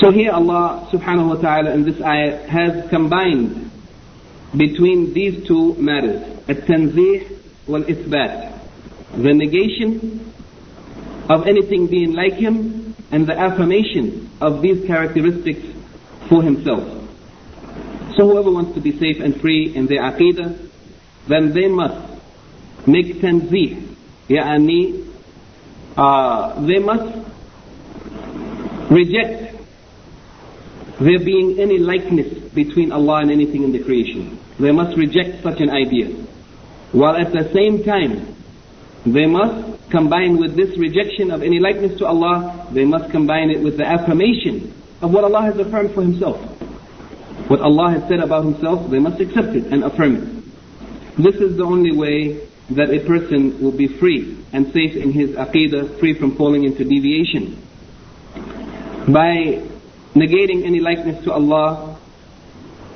So 0.00 0.12
here 0.12 0.30
Allah 0.30 0.88
subhanahu 0.92 1.34
wa 1.34 1.42
ta'ala 1.42 1.72
in 1.74 1.82
this 1.82 2.00
ayah 2.00 2.46
has 2.46 2.88
combined 2.88 3.68
between 4.56 5.12
these 5.12 5.44
two 5.44 5.74
matters, 5.74 6.22
at-tanzih 6.48 7.66
wal-ithbat, 7.66 8.60
the 9.16 9.34
negation 9.34 10.32
of 11.28 11.48
anything 11.48 11.88
being 11.88 12.12
like 12.12 12.34
him 12.34 12.94
and 13.10 13.26
the 13.26 13.36
affirmation 13.36 14.30
of 14.40 14.62
these 14.62 14.86
characteristics 14.86 15.66
for 16.28 16.44
himself. 16.44 16.84
So 18.16 18.28
whoever 18.28 18.52
wants 18.52 18.74
to 18.74 18.80
be 18.80 18.96
safe 18.96 19.18
and 19.18 19.40
free 19.40 19.74
in 19.74 19.86
their 19.86 20.02
aqidah, 20.02 20.70
then 21.26 21.52
they 21.52 21.66
must 21.66 22.22
make 22.86 23.16
tanzih, 23.16 23.82
ya'ani, 24.28 25.06
uh, 25.96 26.60
they 26.64 26.78
must 26.78 27.28
reject 28.92 29.47
there 31.00 31.18
being 31.18 31.58
any 31.60 31.78
likeness 31.78 32.50
between 32.54 32.92
Allah 32.92 33.20
and 33.22 33.30
anything 33.30 33.62
in 33.62 33.72
the 33.72 33.82
creation. 33.82 34.38
They 34.58 34.72
must 34.72 34.96
reject 34.96 35.42
such 35.42 35.60
an 35.60 35.70
idea. 35.70 36.08
While 36.92 37.16
at 37.16 37.32
the 37.32 37.50
same 37.52 37.84
time, 37.84 38.34
they 39.06 39.26
must 39.26 39.90
combine 39.90 40.36
with 40.38 40.56
this 40.56 40.76
rejection 40.76 41.30
of 41.30 41.42
any 41.42 41.60
likeness 41.60 41.98
to 41.98 42.06
Allah, 42.06 42.68
they 42.72 42.84
must 42.84 43.10
combine 43.10 43.50
it 43.50 43.62
with 43.62 43.76
the 43.76 43.86
affirmation 43.86 44.74
of 45.00 45.12
what 45.12 45.24
Allah 45.24 45.42
has 45.42 45.58
affirmed 45.58 45.94
for 45.94 46.02
Himself. 46.02 46.36
What 47.48 47.60
Allah 47.60 47.92
has 47.92 48.08
said 48.08 48.20
about 48.20 48.44
Himself, 48.44 48.90
they 48.90 48.98
must 48.98 49.20
accept 49.20 49.54
it 49.54 49.66
and 49.72 49.84
affirm 49.84 50.16
it. 50.16 50.38
This 51.22 51.36
is 51.36 51.56
the 51.56 51.64
only 51.64 51.96
way 51.96 52.48
that 52.70 52.90
a 52.90 53.00
person 53.06 53.62
will 53.62 53.72
be 53.76 53.88
free 53.88 54.36
and 54.52 54.66
safe 54.72 54.94
in 54.94 55.10
his 55.12 55.30
aqidah, 55.30 55.98
free 55.98 56.14
from 56.18 56.36
falling 56.36 56.64
into 56.64 56.84
deviation. 56.84 57.56
By 59.12 59.62
negating 60.14 60.64
any 60.64 60.80
likeness 60.80 61.22
to 61.24 61.32
Allah, 61.32 61.98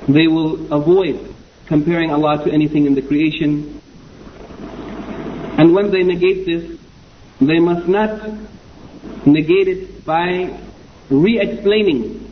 they 0.07 0.27
will 0.27 0.71
avoid 0.73 1.33
comparing 1.67 2.11
Allah 2.11 2.43
to 2.43 2.51
anything 2.51 2.85
in 2.85 2.95
the 2.95 3.01
creation. 3.01 3.81
And 5.57 5.73
when 5.73 5.91
they 5.91 6.03
negate 6.03 6.45
this, 6.45 6.79
they 7.39 7.59
must 7.59 7.87
not 7.87 8.29
negate 9.25 9.67
it 9.67 10.05
by 10.05 10.59
re-explaining. 11.09 12.31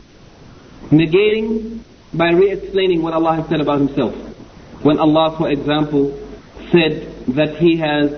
Negating 0.90 1.80
by 2.12 2.30
re-explaining 2.30 3.02
what 3.02 3.14
Allah 3.14 3.36
has 3.36 3.48
said 3.48 3.60
about 3.60 3.78
Himself. 3.78 4.14
When 4.82 4.98
Allah, 4.98 5.36
for 5.38 5.50
example, 5.50 6.18
said 6.70 7.24
that 7.28 7.56
He 7.56 7.76
has 7.78 8.10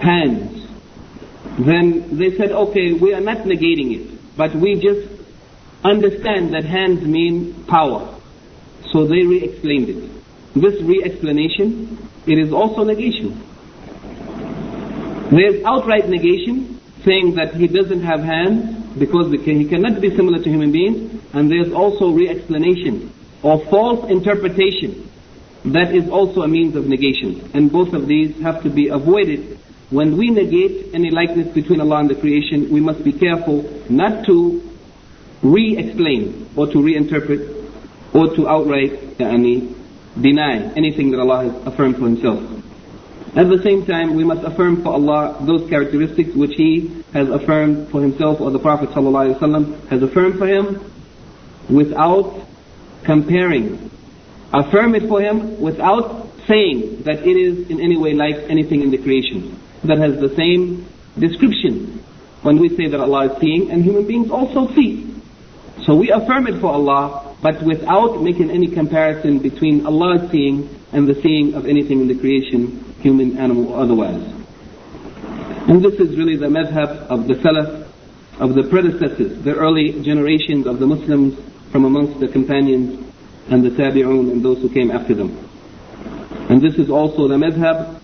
hands, 0.00 0.66
then 1.58 2.16
they 2.18 2.36
said, 2.36 2.52
okay, 2.52 2.92
we 2.92 3.14
are 3.14 3.20
not 3.20 3.38
negating 3.38 3.94
it, 3.96 4.36
but 4.36 4.54
we 4.54 4.74
just 4.80 5.15
understand 5.90 6.54
that 6.54 6.64
hands 6.64 7.02
mean 7.02 7.64
power. 7.64 8.14
So 8.92 9.06
they 9.06 9.24
re-explained 9.24 9.88
it. 9.88 10.10
This 10.54 10.80
re-explanation, 10.82 11.98
it 12.26 12.38
is 12.38 12.52
also 12.52 12.84
negation. 12.84 13.42
There's 15.30 15.62
outright 15.64 16.08
negation, 16.08 16.80
saying 17.04 17.34
that 17.34 17.54
he 17.54 17.66
doesn't 17.66 18.02
have 18.02 18.20
hands 18.20 18.96
because 18.98 19.30
he 19.32 19.68
cannot 19.68 20.00
be 20.00 20.14
similar 20.16 20.42
to 20.42 20.48
human 20.48 20.72
beings, 20.72 21.22
and 21.32 21.50
there's 21.50 21.72
also 21.72 22.10
re-explanation 22.10 23.12
or 23.42 23.64
false 23.66 24.08
interpretation 24.10 25.08
that 25.66 25.94
is 25.94 26.08
also 26.08 26.42
a 26.42 26.48
means 26.48 26.76
of 26.76 26.86
negation. 26.86 27.50
And 27.52 27.70
both 27.70 27.92
of 27.92 28.06
these 28.06 28.40
have 28.40 28.62
to 28.62 28.70
be 28.70 28.88
avoided 28.88 29.58
when 29.90 30.16
we 30.16 30.30
negate 30.30 30.94
any 30.94 31.10
likeness 31.10 31.54
between 31.54 31.80
Allah 31.80 31.98
and 31.98 32.10
the 32.10 32.16
creation, 32.16 32.70
we 32.70 32.80
must 32.80 33.04
be 33.04 33.12
careful 33.12 33.62
not 33.88 34.26
to 34.26 34.65
re-explain 35.52 36.50
or 36.56 36.66
to 36.66 36.78
reinterpret 36.78 38.14
or 38.14 38.34
to 38.34 38.48
outright 38.48 39.18
yani, 39.18 39.74
deny 40.20 40.72
anything 40.74 41.10
that 41.10 41.20
Allah 41.20 41.50
has 41.50 41.66
affirmed 41.66 41.96
for 41.96 42.04
Himself. 42.04 42.56
At 43.36 43.50
the 43.50 43.62
same 43.62 43.84
time, 43.84 44.16
we 44.16 44.24
must 44.24 44.42
affirm 44.44 44.82
for 44.82 44.94
Allah 44.94 45.44
those 45.46 45.68
characteristics 45.68 46.34
which 46.34 46.54
He 46.56 47.04
has 47.12 47.28
affirmed 47.28 47.90
for 47.90 48.00
Himself 48.00 48.40
or 48.40 48.50
the 48.50 48.58
Prophet 48.58 48.88
ﷺ 48.90 49.88
has 49.88 50.02
affirmed 50.02 50.38
for 50.38 50.46
Him 50.46 50.80
without 51.68 52.46
comparing. 53.04 53.90
Affirm 54.54 54.94
it 54.94 55.06
for 55.08 55.20
Him 55.20 55.60
without 55.60 56.28
saying 56.46 57.02
that 57.04 57.26
it 57.26 57.36
is 57.36 57.68
in 57.68 57.80
any 57.80 57.96
way 57.96 58.14
like 58.14 58.36
anything 58.48 58.80
in 58.80 58.90
the 58.90 58.98
creation 58.98 59.60
that 59.84 59.98
has 59.98 60.18
the 60.18 60.34
same 60.34 60.88
description. 61.18 62.02
When 62.42 62.58
we 62.58 62.70
say 62.70 62.88
that 62.88 63.00
Allah 63.00 63.32
is 63.32 63.40
seeing 63.40 63.70
and 63.70 63.84
human 63.84 64.06
beings 64.06 64.30
also 64.30 64.72
see. 64.74 65.15
So 65.84 65.94
we 65.94 66.10
affirm 66.10 66.46
it 66.46 66.60
for 66.60 66.72
Allah, 66.72 67.36
but 67.42 67.62
without 67.62 68.22
making 68.22 68.50
any 68.50 68.68
comparison 68.68 69.38
between 69.38 69.86
Allah's 69.86 70.30
seeing 70.30 70.68
and 70.92 71.06
the 71.06 71.20
seeing 71.22 71.54
of 71.54 71.66
anything 71.66 72.00
in 72.00 72.08
the 72.08 72.18
creation, 72.18 72.94
human, 73.00 73.36
animal, 73.38 73.72
or 73.72 73.80
otherwise. 73.80 74.22
And 75.68 75.84
this 75.84 75.94
is 75.94 76.16
really 76.16 76.36
the 76.36 76.46
madhab 76.46 77.08
of 77.08 77.26
the 77.26 77.34
Salaf, 77.34 77.88
of 78.38 78.54
the 78.54 78.64
predecessors, 78.64 79.42
the 79.42 79.54
early 79.54 80.02
generations 80.02 80.66
of 80.66 80.78
the 80.78 80.86
Muslims 80.86 81.38
from 81.70 81.84
amongst 81.84 82.20
the 82.20 82.28
companions 82.28 83.12
and 83.48 83.64
the 83.64 83.70
tabi'un 83.70 84.30
and 84.30 84.44
those 84.44 84.58
who 84.58 84.68
came 84.68 84.90
after 84.90 85.14
them. 85.14 85.36
And 86.48 86.60
this 86.60 86.74
is 86.76 86.90
also 86.90 87.28
the 87.28 87.36
madhab 87.36 88.00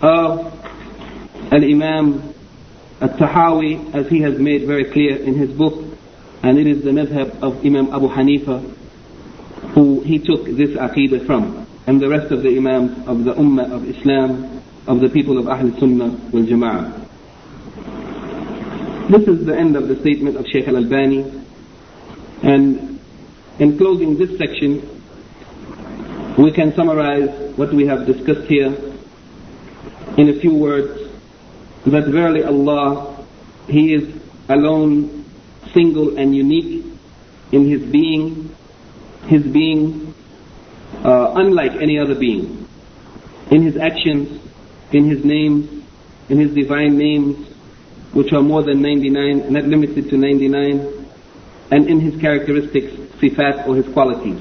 of 0.00 1.52
Al-Imam 1.52 2.34
Al-Tahawi 3.00 3.94
as 3.94 4.08
he 4.08 4.20
has 4.20 4.38
made 4.38 4.66
very 4.66 4.84
clear 4.84 5.16
in 5.16 5.34
his 5.34 5.50
book 5.50 5.93
and 6.44 6.58
it 6.58 6.66
is 6.66 6.84
the 6.84 6.90
madhab 6.90 7.42
of 7.42 7.64
Imam 7.64 7.90
Abu 7.90 8.06
Hanifa 8.08 8.60
who 9.74 10.02
he 10.02 10.18
took 10.18 10.44
this 10.44 10.70
aqidah 10.76 11.24
from 11.26 11.66
and 11.86 12.00
the 12.00 12.08
rest 12.08 12.30
of 12.30 12.42
the 12.42 12.54
imams 12.56 13.08
of 13.08 13.24
the 13.24 13.32
ummah 13.32 13.72
of 13.72 13.88
Islam 13.88 14.60
of 14.86 15.00
the 15.00 15.08
people 15.08 15.38
of 15.38 15.48
Ahl 15.48 15.70
Sunnah 15.80 16.10
wal 16.32 16.42
Jama'ah. 16.44 17.00
This 19.08 19.26
is 19.26 19.46
the 19.46 19.56
end 19.56 19.74
of 19.74 19.88
the 19.88 19.98
statement 20.00 20.36
of 20.36 20.46
Shaykh 20.46 20.68
Al-Albani 20.68 21.24
and 22.42 23.00
in 23.58 23.78
closing 23.78 24.18
this 24.18 24.36
section 24.36 24.90
we 26.36 26.52
can 26.52 26.74
summarize 26.74 27.56
what 27.56 27.72
we 27.72 27.86
have 27.86 28.04
discussed 28.04 28.46
here 28.48 28.76
in 30.18 30.28
a 30.28 30.40
few 30.40 30.54
words 30.54 31.10
that 31.86 32.06
verily 32.06 32.44
Allah, 32.44 33.24
He 33.66 33.94
is 33.94 34.14
alone, 34.50 35.23
single 35.74 36.16
and 36.16 36.34
unique 36.34 36.84
in 37.52 37.68
His 37.68 37.82
being, 37.82 38.54
His 39.26 39.42
being 39.42 40.14
uh, 41.04 41.34
unlike 41.36 41.72
any 41.72 41.98
other 41.98 42.14
being, 42.14 42.66
in 43.50 43.62
His 43.62 43.76
actions, 43.76 44.40
in 44.92 45.04
His 45.04 45.24
names, 45.24 45.84
in 46.28 46.38
His 46.38 46.54
divine 46.54 46.96
names, 46.96 47.48
which 48.12 48.32
are 48.32 48.42
more 48.42 48.62
than 48.62 48.80
99, 48.80 49.52
not 49.52 49.64
limited 49.64 50.08
to 50.08 50.16
99, 50.16 51.06
and 51.70 51.88
in 51.88 52.00
His 52.00 52.18
characteristics, 52.20 52.94
sifat 53.20 53.66
or 53.66 53.76
His 53.76 53.92
qualities. 53.92 54.40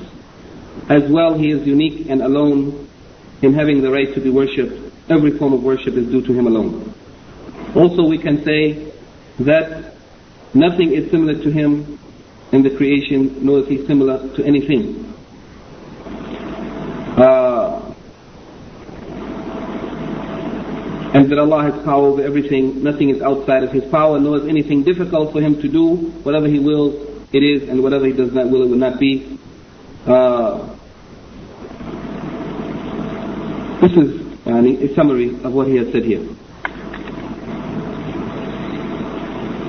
As 0.89 1.04
well, 1.10 1.38
he 1.38 1.52
is 1.52 1.65
unique 1.65 2.10
and 2.10 2.22
alone 2.22 2.89
in 3.41 3.54
having 3.54 3.82
the 3.82 3.91
right 3.91 4.13
to 4.13 4.19
be 4.19 4.30
worshipped. 4.30 4.74
Every 5.10 5.38
form 5.38 5.54
of 5.54 5.63
worship 5.63 5.96
is 5.96 6.08
due 6.08 6.22
to 6.22 6.34
him 6.34 6.48
alone. 6.48 6.93
Also, 7.76 8.04
we 8.04 8.17
can 8.17 8.43
say 8.43 8.91
that 9.39 9.92
nothing 10.53 10.93
is 10.93 11.09
similar 11.11 11.35
to 11.41 11.51
him 11.51 11.99
in 12.51 12.61
the 12.61 12.75
creation, 12.75 13.45
nor 13.45 13.59
is 13.59 13.67
he 13.67 13.85
similar 13.85 14.35
to 14.35 14.43
anything. 14.45 15.13
Uh, 17.17 17.93
and 21.13 21.31
that 21.31 21.37
Allah 21.37 21.71
has 21.71 21.83
power 21.83 22.07
over 22.07 22.23
everything, 22.23 22.83
nothing 22.83 23.09
is 23.09 23.21
outside 23.21 23.63
of 23.63 23.71
His 23.71 23.83
power, 23.91 24.19
nor 24.19 24.37
is 24.37 24.47
anything 24.47 24.83
difficult 24.83 25.31
for 25.31 25.41
Him 25.41 25.61
to 25.61 25.67
do. 25.67 25.95
Whatever 26.23 26.47
He 26.47 26.57
wills, 26.57 26.95
it 27.31 27.43
is, 27.43 27.69
and 27.69 27.83
whatever 27.83 28.07
He 28.07 28.13
does 28.13 28.33
not 28.33 28.49
will, 28.49 28.63
it 28.63 28.69
will 28.69 28.77
not 28.77 28.99
be. 28.99 29.39
Uh, 30.07 30.75
this 33.81 33.91
is 33.91 34.23
a 34.45 34.95
summary 34.95 35.29
of 35.43 35.53
what 35.53 35.67
he 35.67 35.75
has 35.75 35.91
said 35.91 36.03
here. 36.03 36.25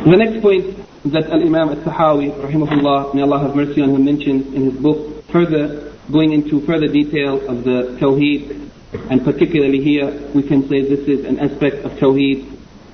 The 0.05 0.15
next 0.17 0.41
point 0.41 0.77
that 1.11 1.29
Al-Imam 1.29 1.69
Al-Tahawi, 1.69 2.31
rahimahullah, 2.31 3.13
may 3.13 3.21
Allah 3.21 3.39
have 3.39 3.55
mercy 3.55 3.81
on 3.81 3.89
him, 3.89 4.05
mentions 4.05 4.53
in 4.53 4.71
his 4.71 4.73
book, 4.81 5.25
further 5.31 5.93
going 6.11 6.33
into 6.33 6.61
further 6.65 6.87
detail 6.87 7.45
of 7.47 7.63
the 7.63 7.97
Tawheed, 7.99 8.69
and 9.11 9.23
particularly 9.23 9.81
here, 9.81 10.29
we 10.33 10.43
can 10.43 10.67
say 10.67 10.81
this 10.81 11.07
is 11.07 11.25
an 11.25 11.39
aspect 11.39 11.85
of 11.85 11.91
Tawheed 11.93 12.45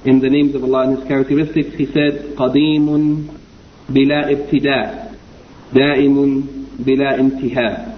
in 0.06 0.20
the 0.20 0.30
names 0.30 0.56
of 0.56 0.63
Allah 0.63 0.89
and 0.89 1.00
His 1.00 1.08
characteristics. 1.08 1.76
He 1.76 1.86
said, 1.86 2.36
قَدِيمٌ 2.36 3.39
بِلَا 3.89 4.30
ابْتِدَاء 4.32 5.15
دَائِمٌ 5.74 6.65
بلا 6.80 7.20
انتهاء 7.20 7.96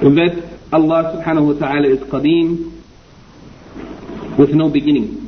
that 0.00 0.34
Allah 0.72 1.14
subhanahu 1.14 1.54
wa 1.54 1.58
ta'ala 1.58 1.88
is 1.88 1.98
qadeem 2.08 2.72
with 4.38 4.50
no 4.54 4.68
beginning 4.68 5.23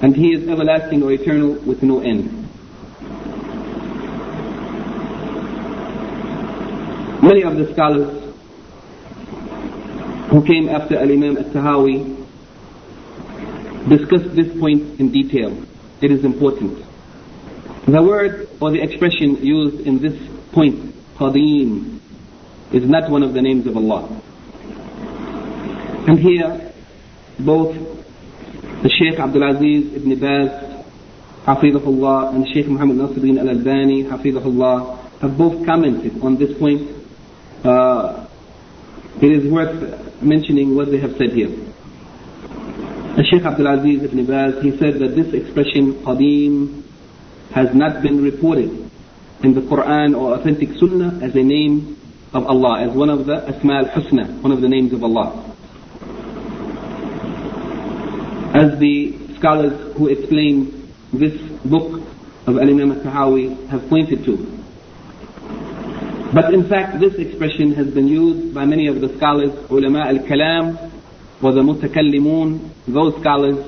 and 0.00 0.14
He 0.14 0.32
is 0.32 0.48
everlasting 0.48 1.02
or 1.02 1.12
eternal 1.12 1.52
with 1.66 1.82
no 1.82 2.00
end. 2.00 2.48
Many 7.22 7.42
of 7.42 7.56
the 7.56 7.72
scholars 7.72 8.34
who 10.30 10.44
came 10.44 10.68
after 10.68 10.96
Al-Imam 10.96 11.36
Al-Tahawi 11.36 12.16
discussed 13.88 14.36
this 14.36 14.56
point 14.60 15.00
in 15.00 15.10
detail. 15.10 15.56
It 16.00 16.12
is 16.12 16.24
important. 16.24 16.84
The 17.86 18.02
word 18.02 18.48
or 18.60 18.70
the 18.70 18.82
expression 18.82 19.44
used 19.44 19.80
in 19.80 19.98
this 19.98 20.16
point 20.52 20.94
Qadim 21.16 21.98
is 22.72 22.88
not 22.88 23.10
one 23.10 23.22
of 23.22 23.32
the 23.32 23.42
names 23.42 23.66
of 23.66 23.76
Allah. 23.76 24.06
And 26.06 26.18
here, 26.18 26.72
both 27.40 27.76
the 28.82 28.88
Shaykh 28.90 29.18
Abdul 29.18 29.42
Aziz 29.42 29.92
ibn 29.94 30.14
Baz, 30.20 30.50
Hafidahullah, 31.44 32.34
and 32.34 32.46
Shaykh 32.54 32.68
Muhammad 32.68 32.98
Nasiruddin 32.98 33.40
al-Albani, 33.40 34.04
Hafidahullah, 34.04 35.20
have 35.20 35.36
both 35.36 35.66
commented 35.66 36.22
on 36.22 36.36
this 36.36 36.56
point. 36.58 36.88
Uh, 37.64 38.26
it 39.20 39.32
is 39.32 39.50
worth 39.50 40.22
mentioning 40.22 40.76
what 40.76 40.92
they 40.92 40.98
have 40.98 41.16
said 41.16 41.32
here. 41.32 41.48
The 43.16 43.24
Shaykh 43.24 43.42
Abdul 43.42 43.66
Aziz 43.66 44.04
ibn 44.04 44.24
Baz, 44.26 44.62
he 44.62 44.70
said 44.78 45.00
that 45.00 45.16
this 45.16 45.34
expression, 45.34 45.94
Qadim, 46.04 46.84
has 47.50 47.74
not 47.74 48.00
been 48.00 48.22
reported 48.22 48.70
in 49.42 49.54
the 49.54 49.60
Quran 49.62 50.16
or 50.16 50.34
authentic 50.34 50.68
Sunnah 50.78 51.18
as 51.20 51.34
a 51.34 51.42
name 51.42 51.96
of 52.32 52.46
Allah, 52.46 52.82
as 52.82 52.94
one 52.94 53.10
of 53.10 53.26
the 53.26 53.42
Asma 53.48 53.78
al-Husna, 53.78 54.40
one 54.40 54.52
of 54.52 54.60
the 54.60 54.68
names 54.68 54.92
of 54.92 55.02
Allah. 55.02 55.47
As 58.58 58.76
the 58.80 59.14
scholars 59.36 59.96
who 59.96 60.08
explain 60.08 60.90
this 61.12 61.40
book 61.64 62.02
of 62.48 62.56
Al-Imam 62.56 62.90
al-Tahawi 62.90 63.68
have 63.68 63.88
pointed 63.88 64.24
to. 64.24 64.34
But 66.34 66.52
in 66.52 66.68
fact, 66.68 66.98
this 66.98 67.14
expression 67.14 67.72
has 67.74 67.86
been 67.86 68.08
used 68.08 68.52
by 68.52 68.64
many 68.64 68.88
of 68.88 69.00
the 69.00 69.16
scholars, 69.16 69.52
ulama 69.70 70.00
al-kalam, 70.00 70.90
or 71.40 71.52
the 71.52 71.62
mutakallimun, 71.62 72.70
those 72.88 73.14
scholars 73.20 73.64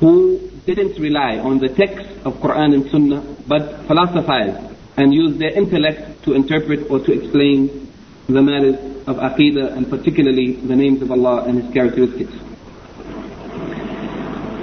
who 0.00 0.40
didn't 0.66 0.98
rely 0.98 1.38
on 1.38 1.58
the 1.58 1.68
text 1.68 2.04
of 2.26 2.34
Quran 2.38 2.74
and 2.74 2.90
Sunnah, 2.90 3.22
but 3.46 3.86
philosophized 3.86 4.74
and 4.96 5.14
used 5.14 5.38
their 5.38 5.52
intellect 5.56 6.24
to 6.24 6.34
interpret 6.34 6.90
or 6.90 6.98
to 6.98 7.12
explain 7.12 7.88
the 8.26 8.42
matters 8.42 8.80
of 9.06 9.16
Aqidah 9.16 9.76
and 9.76 9.88
particularly 9.88 10.54
the 10.54 10.74
names 10.74 11.02
of 11.02 11.12
Allah 11.12 11.44
and 11.44 11.62
His 11.62 11.72
characteristics. 11.72 12.32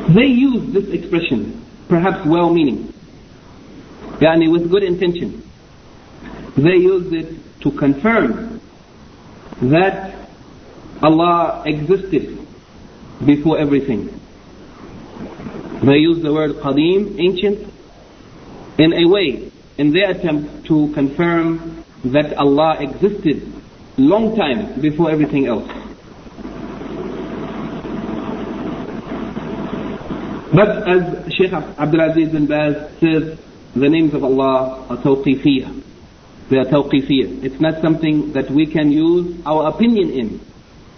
They 0.10 0.26
use 0.26 0.74
this 0.74 0.90
expression, 0.90 1.66
perhaps 1.88 2.26
well 2.26 2.54
meaning, 2.54 2.94
yani 4.20 4.52
with 4.52 4.70
good 4.70 4.84
intention. 4.84 5.44
They 6.58 6.78
use 6.78 7.12
it 7.14 7.62
to 7.62 7.72
confirm 7.72 8.62
that 9.62 10.28
Allah 11.02 11.64
existed 11.66 12.38
before 13.26 13.60
everything. 13.60 14.08
They 15.84 15.98
use 15.98 16.22
the 16.22 16.34
word 16.34 16.52
qadim, 16.58 17.20
ancient, 17.20 17.72
in 18.78 18.94
a 18.94 19.08
way 19.08 19.52
in 19.78 19.92
their 19.92 20.12
attempt 20.12 20.66
to 20.68 20.92
confirm 20.94 21.84
that 22.06 22.34
Allah 22.38 22.78
existed 22.80 23.52
long 23.98 24.36
time 24.36 24.82
before 24.82 25.12
everything 25.12 25.48
else. 25.48 25.70
But 30.54 30.88
as 30.88 31.34
Sheikh 31.34 31.52
Abdulaziz 31.52 32.32
bin 32.32 32.46
Baz 32.46 32.92
says, 33.00 33.40
the 33.74 33.88
names 33.88 34.14
of 34.14 34.24
Allah 34.24 34.86
are 34.90 34.98
tawqifiyah. 34.98 35.82
They 36.50 36.58
are 36.58 36.66
tawqifiyah. 36.66 37.46
It's 37.46 37.62
not 37.62 37.82
something 37.82 38.34
that 38.34 38.52
we 38.52 38.66
can 38.66 38.92
use 38.92 39.42
our 39.46 39.70
opinion 39.70 40.12
in. 40.12 40.42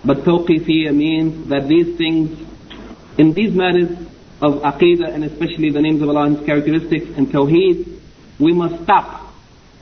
But 0.03 0.25
tawqifiyah 0.25 0.95
means 0.95 1.49
that 1.49 1.67
these 1.67 1.95
things, 1.97 2.39
in 3.19 3.33
these 3.33 3.53
matters 3.53 3.91
of 4.41 4.63
aqidah 4.63 5.13
and 5.13 5.23
especially 5.23 5.69
the 5.69 5.81
names 5.81 6.01
of 6.01 6.09
Allah 6.09 6.23
and 6.23 6.37
His 6.37 6.45
characteristics 6.47 7.05
and 7.15 7.27
tawheed, 7.27 7.99
we 8.39 8.53
must 8.53 8.83
stop 8.83 9.35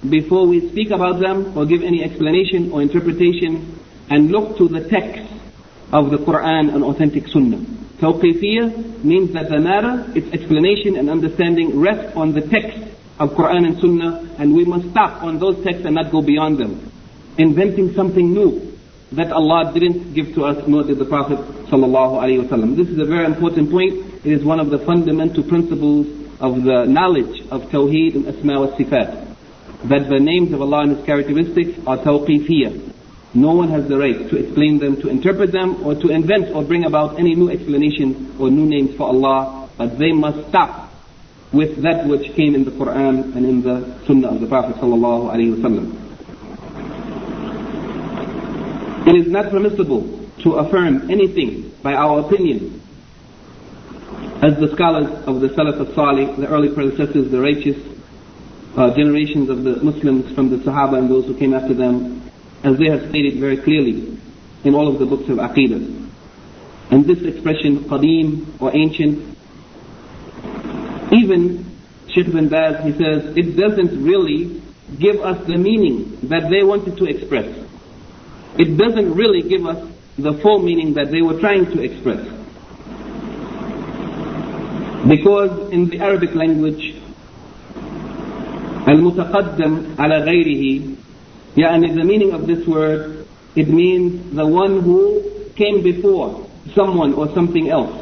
before 0.08 0.48
we 0.48 0.70
speak 0.70 0.92
about 0.92 1.22
them 1.22 1.58
or 1.58 1.66
give 1.66 1.82
any 1.82 2.04
explanation 2.04 2.74
or 2.74 2.82
interpretation 2.82 3.80
and 4.10 4.32
look 4.32 4.58
to 4.58 4.68
the 4.68 4.90
text 4.90 5.32
of 5.94 6.12
the 6.12 6.18
Quran 6.18 6.74
and 6.76 6.84
authentic 6.84 7.28
Sunnah. 7.30 7.81
Tawqifiyah 8.02 9.04
means 9.04 9.32
that 9.34 9.50
the 9.50 9.60
matter, 9.60 10.12
its 10.16 10.34
explanation 10.34 10.98
and 10.98 11.08
understanding 11.08 11.80
rest 11.80 12.16
on 12.18 12.34
the 12.34 12.42
text 12.42 12.80
of 13.20 13.30
Quran 13.32 13.68
and 13.68 13.80
Sunnah 13.80 14.36
and 14.40 14.56
we 14.56 14.66
must 14.66 14.90
stop 14.90 15.22
on 15.22 15.38
those 15.38 15.64
texts 15.64 15.86
and 15.86 15.94
not 15.94 16.12
go 16.12 16.22
beyond 16.24 16.58
them. 16.58 16.92
Inventing 17.38 17.94
something 17.94 18.34
new 18.34 18.76
that 19.12 19.32
Allah 19.32 19.72
didn't 19.72 20.14
give 20.16 20.34
to 20.34 20.46
us 20.46 20.68
nor 20.68 20.84
did 20.84 20.98
the 20.98 21.06
Prophet 21.06 21.38
wasallam. 21.70 22.76
This 22.76 22.88
is 22.88 22.98
a 22.98 23.06
very 23.06 23.26
important 23.26 23.70
point. 23.70 24.26
It 24.26 24.32
is 24.32 24.44
one 24.44 24.60
of 24.60 24.72
the 24.72 24.80
fundamental 24.80 25.44
principles 25.44 26.08
of 26.40 26.64
the 26.64 26.86
knowledge 26.86 27.42
of 27.52 27.70
Tawheed 27.70 28.16
and 28.16 28.28
Asma 28.28 28.60
wa 28.62 28.76
Sifat. 28.76 29.28
That 29.90 30.10
the 30.10 30.20
names 30.20 30.54
of 30.54 30.62
Allah 30.62 30.82
and 30.84 30.98
His 30.98 31.06
characteristics 31.06 31.78
are 31.86 31.98
tawqifiyah. 31.98 32.91
No 33.34 33.54
one 33.54 33.70
has 33.70 33.88
the 33.88 33.98
right 33.98 34.30
to 34.30 34.36
explain 34.36 34.80
them, 34.80 35.00
to 35.02 35.08
interpret 35.08 35.52
them, 35.54 35.86
or 35.86 35.96
to 35.96 36.10
invent 36.10 36.54
or 36.54 36.64
bring 36.64 36.84
about 36.86 37.18
any 37.18 37.34
new 37.34 37.50
explanation 37.50 38.36
or 38.40 38.50
new 38.50 38.66
names 38.66 38.96
for 38.98 39.08
Allah, 39.08 39.70
but 39.78 39.98
they 39.98 40.12
must 40.12 40.50
stop 40.50 40.92
with 41.54 41.82
that 41.82 42.06
which 42.08 42.34
came 42.36 42.56
in 42.56 42.66
the 42.66 42.72
Quran 42.72 43.36
and 43.36 43.46
in 43.46 43.62
the 43.62 44.00
Sunnah 44.06 44.30
of 44.30 44.42
the 44.42 44.48
Prophet 44.48 44.76
sallallahu 44.78 45.34
alaihi 45.34 45.56
wasallam. 45.56 45.98
It 49.08 49.16
is 49.16 49.32
not 49.32 49.50
permissible 49.50 50.28
to 50.44 50.54
affirm 50.56 51.10
anything 51.10 51.74
by 51.82 51.94
our 51.94 52.20
opinion. 52.20 52.82
As 54.42 54.58
the 54.60 54.72
scholars 54.74 55.10
of 55.26 55.40
the 55.40 55.50
Salaf 55.50 55.80
al-Salih, 55.80 56.36
the 56.36 56.48
early 56.48 56.74
predecessors, 56.74 57.32
the 57.32 57.40
righteous 57.40 57.78
uh, 58.76 58.94
generations 58.96 59.50
of 59.50 59.64
the 59.64 59.78
Muslims 59.84 60.34
from 60.34 60.50
the 60.50 60.58
Sahaba 60.58 60.98
and 60.98 61.10
those 61.10 61.26
who 61.26 61.38
came 61.38 61.54
after 61.54 61.74
them, 61.74 62.21
as 62.63 62.79
they 62.79 62.89
have 62.89 63.09
stated 63.11 63.35
very 63.35 63.57
clearly 63.57 64.19
in 64.65 64.75
all 64.75 64.89
of 64.89 64.99
the 64.99 65.07
books 65.07 65.29
of 65.29 65.39
Aqidah. 65.39 66.11
And 66.91 67.05
this 67.05 67.23
expression, 67.23 67.81
qadim 67.85 68.61
or 68.61 68.75
ancient, 68.75 69.37
even 71.13 71.65
Sheikh 72.09 72.33
bin 72.33 72.49
Baz, 72.49 72.85
he 72.85 72.93
says, 72.93 73.37
it 73.37 73.57
doesn't 73.57 74.03
really 74.03 74.63
give 74.99 75.21
us 75.21 75.45
the 75.47 75.57
meaning 75.57 76.19
that 76.25 76.49
they 76.51 76.63
wanted 76.63 76.97
to 76.97 77.05
express. 77.07 77.47
It 78.59 78.77
doesn't 78.77 79.15
really 79.15 79.43
give 79.43 79.67
us 79.67 79.87
the 80.17 80.33
full 80.35 80.61
meaning 80.61 80.95
that 80.95 81.11
they 81.11 81.23
were 81.23 81.39
trying 81.39 81.67
to 81.67 81.83
express. 81.83 82.25
Because 85.07 85.71
in 85.73 85.89
the 85.89 86.01
Arabic 86.01 86.35
language, 86.35 86.95
المتقدم 88.89 89.99
على 89.99 90.19
غيره 90.19 90.81
يعني 91.57 91.95
the 91.95 92.05
meaning 92.05 92.33
of 92.33 92.47
this 92.47 92.67
word, 92.67 93.27
it 93.55 93.69
means 93.69 94.35
the 94.35 94.47
one 94.47 94.81
who 94.81 95.23
came 95.55 95.83
before 95.83 96.47
someone 96.75 97.15
or 97.15 97.33
something 97.35 97.71
else. 97.71 97.95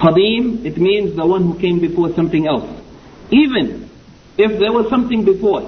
Qadim, 0.00 0.64
it 0.64 0.76
means 0.76 1.14
the 1.16 1.26
one 1.26 1.42
who 1.42 1.58
came 1.58 1.78
before 1.78 2.12
something 2.14 2.46
else. 2.46 2.68
Even 3.30 3.88
if 4.36 4.58
there 4.58 4.72
was 4.72 4.88
something 4.90 5.24
before 5.24 5.62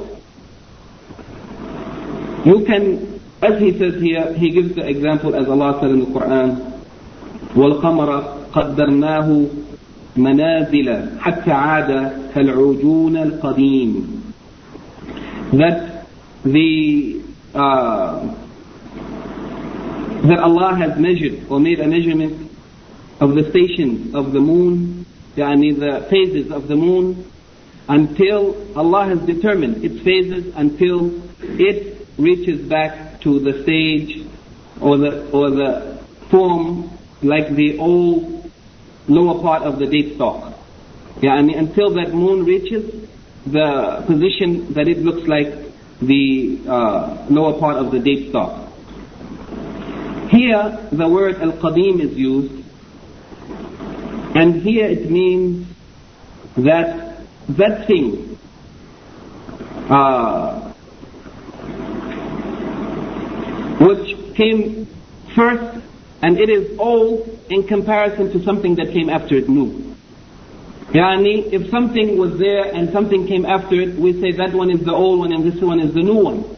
you 2.44 2.64
can, 2.64 3.20
as 3.42 3.60
he 3.60 3.76
says 3.78 4.00
here, 4.00 4.32
he 4.34 4.50
gives 4.50 4.74
the 4.74 4.86
example 4.86 5.34
as 5.34 5.48
Allah 5.48 5.78
said 5.80 5.90
in 5.90 6.00
the 6.00 6.06
Quran, 6.06 6.80
وَالْقَمَرَ 7.54 8.52
قَدَّرْنَاهُ 8.52 9.48
مَنَازِلَ 10.16 11.18
حَتَّى 11.18 11.50
عَادَ 11.50 12.32
كَالْعُجُونَ 12.32 13.40
الْقَدِيمِ 13.42 14.22
That 15.58 15.91
the 16.43 17.23
uh, 17.53 18.35
that 20.27 20.39
Allah 20.39 20.75
has 20.75 20.97
measured 20.97 21.49
or 21.49 21.59
made 21.59 21.79
a 21.79 21.87
measurement 21.87 22.51
of 23.19 23.35
the 23.35 23.49
stations 23.49 24.15
of 24.15 24.31
the 24.31 24.39
moon, 24.39 25.05
yani 25.35 25.77
the 25.77 26.07
phases 26.09 26.51
of 26.51 26.67
the 26.67 26.75
moon, 26.75 27.29
until 27.87 28.77
Allah 28.77 29.07
has 29.07 29.19
determined 29.25 29.83
its 29.83 30.01
phases 30.03 30.53
until 30.55 31.21
it 31.41 32.07
reaches 32.17 32.67
back 32.67 33.21
to 33.21 33.39
the 33.39 33.63
stage 33.63 34.25
or 34.81 34.97
the 34.97 35.29
or 35.31 35.49
the 35.51 36.03
form 36.29 36.97
like 37.21 37.53
the 37.55 37.77
old 37.79 38.51
lower 39.07 39.41
part 39.41 39.63
of 39.63 39.79
the 39.79 39.85
date 39.85 40.15
stalk. 40.15 40.53
Yani 41.21 41.57
until 41.57 41.93
that 41.95 42.13
moon 42.13 42.45
reaches 42.45 43.09
the 43.45 44.03
position 44.07 44.73
that 44.73 44.87
it 44.87 44.99
looks 44.99 45.27
like 45.27 45.62
the 46.07 46.59
uh, 46.67 47.25
lower 47.29 47.59
part 47.59 47.77
of 47.77 47.91
the 47.91 47.99
date 47.99 48.29
stalk. 48.29 48.71
Here, 50.29 50.87
the 50.91 51.07
word 51.07 51.41
al-qadim 51.41 52.01
is 52.01 52.17
used, 52.17 52.63
and 54.35 54.61
here 54.61 54.87
it 54.87 55.09
means 55.09 55.67
that 56.57 57.17
that 57.49 57.87
thing 57.87 58.39
uh, 59.89 60.73
which 63.79 64.35
came 64.35 64.87
first 65.35 65.83
and 66.21 66.39
it 66.39 66.49
is 66.49 66.79
old 66.79 67.27
in 67.49 67.67
comparison 67.67 68.31
to 68.31 68.43
something 68.43 68.75
that 68.75 68.93
came 68.93 69.09
after 69.09 69.35
it 69.35 69.49
new. 69.49 69.92
Yani, 70.93 71.51
if 71.51 71.71
something 71.71 72.19
was 72.19 72.37
there 72.37 72.65
and 72.73 72.91
something 72.91 73.25
came 73.25 73.45
after 73.45 73.81
it, 73.81 73.95
we 73.95 74.13
say 74.21 74.31
that 74.31 74.53
one 74.53 74.69
is 74.69 74.85
the 74.85 74.93
old 74.93 75.19
one 75.19 75.33
and 75.33 75.43
this 75.43 75.59
one 75.59 75.79
is 75.79 75.91
the 75.93 76.01
new 76.01 76.23
one. 76.23 76.55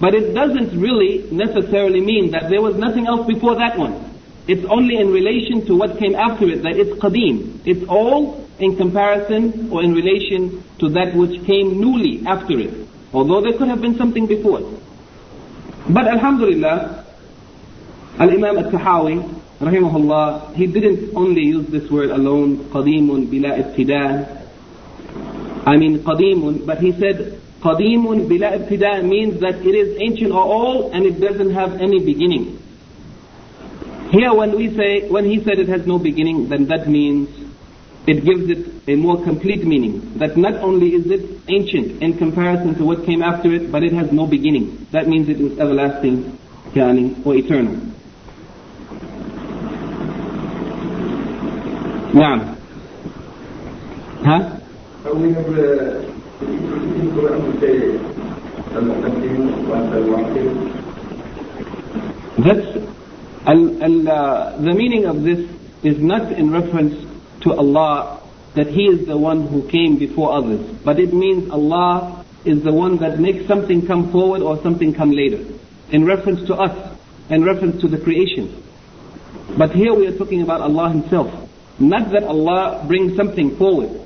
But 0.00 0.14
it 0.14 0.34
doesn't 0.34 0.78
really 0.78 1.30
necessarily 1.30 2.00
mean 2.00 2.32
that 2.32 2.50
there 2.50 2.60
was 2.60 2.76
nothing 2.76 3.06
else 3.06 3.26
before 3.26 3.54
that 3.54 3.78
one. 3.78 4.04
It's 4.48 4.64
only 4.64 4.96
in 4.96 5.12
relation 5.12 5.64
to 5.66 5.76
what 5.76 5.98
came 5.98 6.16
after 6.16 6.48
it 6.48 6.62
that 6.62 6.76
it's 6.76 6.98
qadim. 6.98 7.60
It's 7.64 7.88
all 7.88 8.48
in 8.58 8.76
comparison 8.76 9.70
or 9.70 9.84
in 9.84 9.94
relation 9.94 10.64
to 10.80 10.88
that 10.90 11.14
which 11.14 11.44
came 11.44 11.80
newly 11.80 12.26
after 12.26 12.58
it. 12.58 12.74
Although 13.12 13.42
there 13.42 13.56
could 13.56 13.68
have 13.68 13.80
been 13.80 13.96
something 13.96 14.26
before 14.26 14.60
it. 14.60 14.82
But 15.88 16.08
Alhamdulillah, 16.08 17.04
Al-Imam 18.18 18.58
Al-Tahawi, 18.58 19.37
rahimahullah, 19.59 20.55
he 20.55 20.67
didn't 20.67 21.15
only 21.15 21.43
use 21.43 21.67
this 21.67 21.89
word 21.89 22.09
alone, 22.09 22.57
قديم 22.71 23.29
بلا 23.29 23.75
ابتداء. 23.75 24.43
I 25.65 25.77
mean 25.77 25.99
قديم, 25.99 26.65
but 26.65 26.79
he 26.79 26.91
said 26.93 27.39
قديم 27.61 28.27
بلا 28.27 28.67
ابتداء 28.67 29.03
means 29.07 29.39
that 29.39 29.55
it 29.55 29.75
is 29.75 29.97
ancient 30.01 30.31
or 30.31 30.43
old 30.43 30.93
and 30.93 31.05
it 31.05 31.19
doesn't 31.19 31.53
have 31.53 31.81
any 31.81 31.99
beginning. 32.03 32.59
Here 34.11 34.33
when 34.33 34.55
we 34.55 34.75
say, 34.75 35.09
when 35.09 35.25
he 35.25 35.43
said 35.43 35.57
it 35.57 35.67
has 35.69 35.87
no 35.87 35.97
beginning, 35.97 36.49
then 36.49 36.67
that 36.67 36.87
means 36.87 37.29
it 38.05 38.23
gives 38.23 38.49
it 38.49 38.87
a 38.87 38.95
more 38.95 39.23
complete 39.23 39.65
meaning. 39.65 40.19
That 40.19 40.35
not 40.37 40.55
only 40.55 40.93
is 40.93 41.09
it 41.09 41.39
ancient 41.47 42.03
in 42.03 42.17
comparison 42.17 42.75
to 42.75 42.85
what 42.85 43.05
came 43.05 43.23
after 43.23 43.51
it, 43.53 43.71
but 43.71 43.81
it 43.81 43.93
has 43.93 44.11
no 44.11 44.27
beginning. 44.27 44.85
That 44.91 45.07
means 45.07 45.29
it 45.29 45.39
is 45.39 45.57
everlasting, 45.57 46.37
yani, 46.73 47.25
or 47.25 47.35
eternal. 47.35 47.93
نعم 52.17 52.41
ها 54.25 54.59
That's 62.37 62.65
al, 63.45 63.83
al, 63.83 64.07
uh, 64.09 64.57
the 64.57 64.73
meaning 64.73 65.05
of 65.05 65.23
this 65.23 65.39
is 65.83 66.01
not 66.01 66.31
in 66.31 66.51
reference 66.51 66.95
to 67.41 67.53
Allah 67.53 68.21
that 68.55 68.67
He 68.67 68.85
is 68.85 69.05
the 69.07 69.17
one 69.17 69.47
who 69.47 69.67
came 69.69 69.99
before 69.99 70.33
others, 70.33 70.61
but 70.83 70.99
it 70.99 71.13
means 71.13 71.51
Allah 71.51 72.25
is 72.45 72.63
the 72.63 72.73
one 72.73 72.97
that 72.97 73.19
makes 73.19 73.47
something 73.47 73.85
come 73.85 74.11
forward 74.11 74.41
or 74.41 74.61
something 74.63 74.93
come 74.93 75.11
later, 75.11 75.43
in 75.91 76.05
reference 76.05 76.45
to 76.47 76.55
us, 76.55 76.97
in 77.29 77.43
reference 77.43 77.81
to 77.81 77.87
the 77.87 77.97
creation. 77.97 78.63
But 79.57 79.71
here 79.71 79.93
we 79.93 80.07
are 80.07 80.17
talking 80.17 80.41
about 80.41 80.61
Allah 80.61 80.89
Himself. 80.89 81.46
Not 81.79 82.11
that 82.11 82.23
Allah 82.23 82.83
brings 82.87 83.15
something 83.15 83.55
forward 83.57 83.99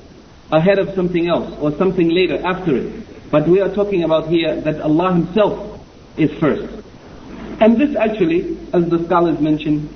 ahead 0.51 0.79
of 0.79 0.95
something 0.95 1.27
else 1.27 1.53
or 1.61 1.75
something 1.77 2.09
later 2.09 2.39
after 2.45 2.77
it. 2.77 3.31
But 3.31 3.47
we 3.47 3.59
are 3.59 3.73
talking 3.73 4.03
about 4.03 4.27
here 4.27 4.61
that 4.61 4.81
Allah 4.81 5.13
Himself 5.13 5.81
is 6.17 6.31
first. 6.39 6.73
And 7.59 7.79
this 7.79 7.95
actually, 7.95 8.57
as 8.73 8.89
the 8.89 9.03
scholars 9.05 9.39
mention, 9.41 9.89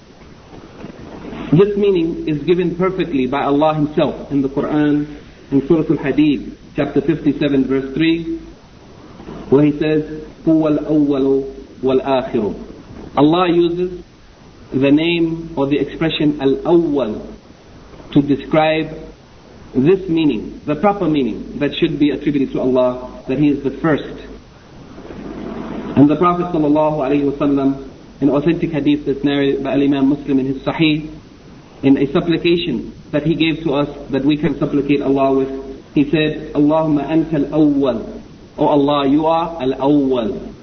This 1.51 1.75
meaning 1.77 2.27
is 2.27 2.43
given 2.43 2.75
perfectly 2.75 3.27
by 3.27 3.43
Allah 3.43 3.75
Himself 3.75 4.31
in 4.31 4.41
the 4.41 4.49
Quran, 4.49 5.05
in 5.51 5.67
Surah 5.67 5.83
Al-Hadid, 5.83 6.55
chapter 6.75 7.01
57, 7.01 7.65
verse 7.65 7.93
3, 7.93 8.37
where 9.49 9.65
He 9.65 9.77
says, 9.77 10.27
هو 10.47 10.67
الأول 10.67 11.45
والآخر. 11.83 12.55
Allah 13.17 13.51
uses 13.51 14.03
the 14.71 14.91
name 14.91 15.53
or 15.57 15.67
the 15.67 15.77
expression 15.77 16.41
al-awwal 16.41 17.27
to 18.16 18.22
describe 18.22 18.96
this 19.74 20.08
meaning, 20.08 20.62
the 20.64 20.74
proper 20.74 21.06
meaning 21.06 21.58
that 21.58 21.74
should 21.74 21.98
be 21.98 22.10
attributed 22.10 22.52
to 22.52 22.60
Allah, 22.60 23.22
that 23.28 23.38
He 23.38 23.50
is 23.50 23.62
the 23.62 23.72
first. 23.72 24.24
And 25.96 26.08
the 26.08 26.16
Prophet 26.16 26.46
ﷺ, 26.46 27.90
in 28.22 28.30
authentic 28.30 28.70
hadith 28.70 29.04
that's 29.04 29.22
narrated 29.22 29.62
by 29.62 29.72
Imam 29.72 30.08
Muslim 30.08 30.38
in 30.38 30.46
his 30.46 30.62
Sahih, 30.62 31.12
in 31.82 31.98
a 31.98 32.10
supplication 32.10 32.94
that 33.10 33.24
he 33.24 33.34
gave 33.34 33.62
to 33.64 33.74
us 33.74 34.10
that 34.10 34.24
we 34.24 34.38
can 34.38 34.58
supplicate 34.58 35.02
Allah 35.02 35.36
with, 35.36 35.94
he 35.94 36.10
said, 36.10 36.54
Allahumma 36.54 37.06
anta 37.06 37.34
al-awwal. 37.34 38.22
Oh 38.56 38.68
Allah, 38.68 39.06
you 39.08 39.26
are 39.26 39.62
al-awwal. 39.62 40.54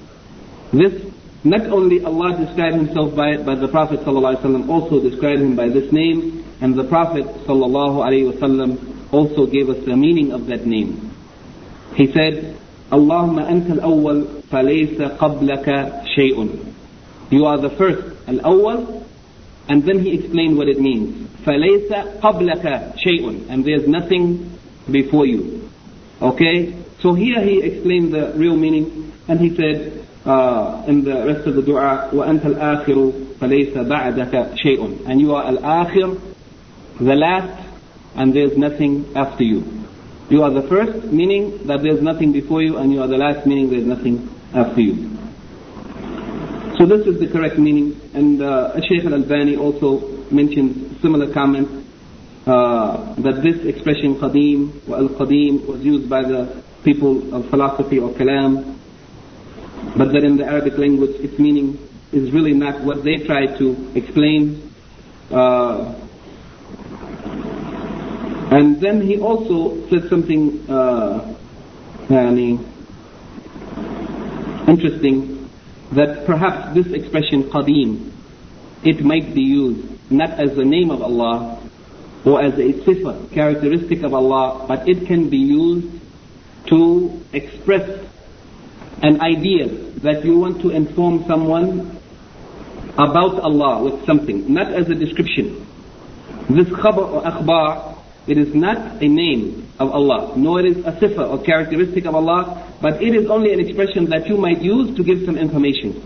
This, 0.72 1.12
not 1.44 1.66
only 1.66 2.04
Allah 2.04 2.36
described 2.36 2.76
himself 2.76 3.14
by 3.14 3.30
it, 3.30 3.46
but 3.46 3.60
the 3.60 3.68
Prophet 3.68 4.00
ﷺ 4.00 4.68
also 4.68 5.00
described 5.00 5.40
him 5.40 5.54
by 5.54 5.68
this 5.68 5.92
name, 5.92 6.43
and 6.61 6.75
the 6.75 6.83
Prophet 6.83 7.25
ﷺ 7.47 9.13
also 9.13 9.45
gave 9.45 9.69
us 9.69 9.83
the 9.85 9.95
meaning 9.95 10.31
of 10.31 10.47
that 10.47 10.65
name. 10.65 11.11
He 11.95 12.07
said, 12.11 12.57
Allahumma 12.91 13.47
anta 13.47 13.71
al-awwal 13.81 14.39
فَلَيْسَ 14.49 15.17
قَبْلَكَ 15.17 15.65
شَيْءٌ 16.17 16.73
You 17.31 17.45
are 17.45 17.59
the 17.59 17.69
first, 17.69 18.01
al-awwal, 18.27 19.03
and 19.67 19.83
then 19.83 19.99
he 19.99 20.15
explained 20.17 20.57
what 20.57 20.67
it 20.67 20.79
means. 20.79 21.27
فَلَيْسَ 21.45 22.19
قَبْلَكَ 22.19 22.97
شَيْءٌ 22.97 23.49
And 23.49 23.63
there's 23.63 23.87
nothing 23.87 24.57
before 24.91 25.25
you. 25.25 25.69
Okay? 26.21 26.73
So 27.01 27.13
here 27.13 27.41
he 27.43 27.61
explained 27.61 28.13
the 28.13 28.33
real 28.35 28.55
meaning, 28.57 29.13
and 29.27 29.39
he 29.39 29.55
said 29.55 30.05
uh, 30.25 30.83
in 30.87 31.03
the 31.03 31.25
rest 31.25 31.47
of 31.47 31.55
the 31.55 31.61
dua, 31.61 32.09
وَأَنْتَ 32.11 32.41
الْآخِرُ 32.41 33.37
فَلَيْسَ 33.39 33.73
بَعْدَكَ 33.73 34.57
شَيْءٌ 34.65 35.07
And 35.07 35.21
you 35.21 35.35
are 35.35 35.45
al-akhir, 35.45 36.19
the 37.00 37.14
last, 37.14 37.68
and 38.16 38.34
there's 38.34 38.56
nothing 38.56 39.16
after 39.16 39.42
you. 39.42 39.64
You 40.30 40.42
are 40.42 40.50
the 40.50 40.62
first, 40.62 41.06
meaning 41.12 41.66
that 41.66 41.82
there's 41.82 42.00
nothing 42.00 42.32
before 42.32 42.62
you, 42.62 42.78
and 42.78 42.92
you 42.92 43.02
are 43.02 43.08
the 43.08 43.18
last, 43.18 43.46
meaning 43.46 43.70
there's 43.70 43.86
nothing 43.86 44.28
after 44.54 44.80
you. 44.80 45.10
So 46.78 46.86
this 46.86 47.06
is 47.06 47.20
the 47.20 47.28
correct 47.28 47.58
meaning, 47.58 48.00
and 48.14 48.42
uh, 48.42 48.72
al-Albani 48.74 49.56
also 49.56 50.08
mentioned 50.30 50.98
similar 51.02 51.32
comment 51.32 51.86
uh, 52.46 53.14
that 53.14 53.42
this 53.42 53.64
expression 53.64 54.16
qadim 54.16 54.88
or 54.88 54.96
al-qadim 54.96 55.66
was 55.66 55.80
used 55.84 56.08
by 56.08 56.22
the 56.22 56.62
people 56.82 57.34
of 57.34 57.48
philosophy 57.48 57.98
or 57.98 58.10
kalam, 58.10 58.76
but 59.96 60.12
that 60.12 60.24
in 60.24 60.36
the 60.36 60.44
Arabic 60.44 60.76
language 60.76 61.16
its 61.20 61.38
meaning 61.38 61.78
is 62.12 62.32
really 62.32 62.54
not 62.54 62.80
what 62.82 63.04
they 63.04 63.18
try 63.18 63.46
to 63.46 63.90
explain. 63.94 64.70
Uh, 65.30 65.94
and 68.54 68.80
then 68.80 69.00
he 69.00 69.18
also 69.18 69.88
said 69.88 70.08
something 70.08 70.64
uh, 70.70 71.34
interesting 74.68 75.50
that 75.90 76.24
perhaps 76.24 76.72
this 76.74 76.86
expression 76.92 77.50
qadim, 77.50 78.12
it 78.84 79.04
might 79.04 79.34
be 79.34 79.40
used 79.40 80.10
not 80.10 80.30
as 80.38 80.54
the 80.54 80.64
name 80.64 80.92
of 80.92 81.02
Allah 81.02 81.60
or 82.24 82.40
as 82.42 82.54
a 82.54 82.72
sifa, 82.84 83.32
characteristic 83.32 84.04
of 84.04 84.14
Allah, 84.14 84.64
but 84.68 84.88
it 84.88 85.04
can 85.08 85.28
be 85.28 85.38
used 85.38 85.88
to 86.68 87.20
express 87.32 88.06
an 89.02 89.20
idea 89.20 89.66
that 90.06 90.24
you 90.24 90.38
want 90.38 90.62
to 90.62 90.70
inform 90.70 91.24
someone 91.26 92.00
about 92.92 93.40
Allah 93.40 93.82
with 93.82 94.06
something, 94.06 94.52
not 94.54 94.72
as 94.72 94.88
a 94.88 94.94
description. 94.94 95.66
This 96.48 96.68
khabar 96.68 97.10
or 97.10 97.22
akhbar, 97.22 97.93
it 98.26 98.38
is 98.38 98.54
not 98.54 99.02
a 99.02 99.08
name 99.08 99.68
of 99.78 99.90
Allah, 99.90 100.34
nor 100.36 100.60
it 100.60 100.66
is 100.66 100.78
a 100.84 100.92
sifa 100.92 101.28
or 101.28 101.42
characteristic 101.44 102.06
of 102.06 102.14
Allah, 102.14 102.72
but 102.80 103.02
it 103.02 103.14
is 103.14 103.28
only 103.28 103.52
an 103.52 103.60
expression 103.60 104.06
that 104.10 104.26
you 104.26 104.36
might 104.36 104.62
use 104.62 104.96
to 104.96 105.04
give 105.04 105.24
some 105.26 105.36
information. 105.36 106.00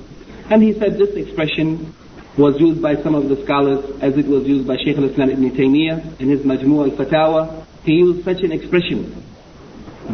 And 0.50 0.62
he 0.62 0.72
said 0.72 0.98
this 0.98 1.14
expression 1.14 1.94
was 2.36 2.58
used 2.58 2.80
by 2.80 2.96
some 3.02 3.14
of 3.14 3.28
the 3.28 3.42
scholars 3.44 3.84
as 4.00 4.16
it 4.16 4.26
was 4.26 4.46
used 4.46 4.66
by 4.66 4.76
Shaykh 4.76 4.96
al-Islam 4.96 5.30
ibn 5.30 5.50
Taymiyyah 5.50 6.20
in 6.20 6.28
his 6.28 6.40
Majmu' 6.40 6.90
al-Fatawa. 6.90 7.66
He 7.84 7.92
used 7.94 8.24
such 8.24 8.42
an 8.42 8.52
expression, 8.52 9.24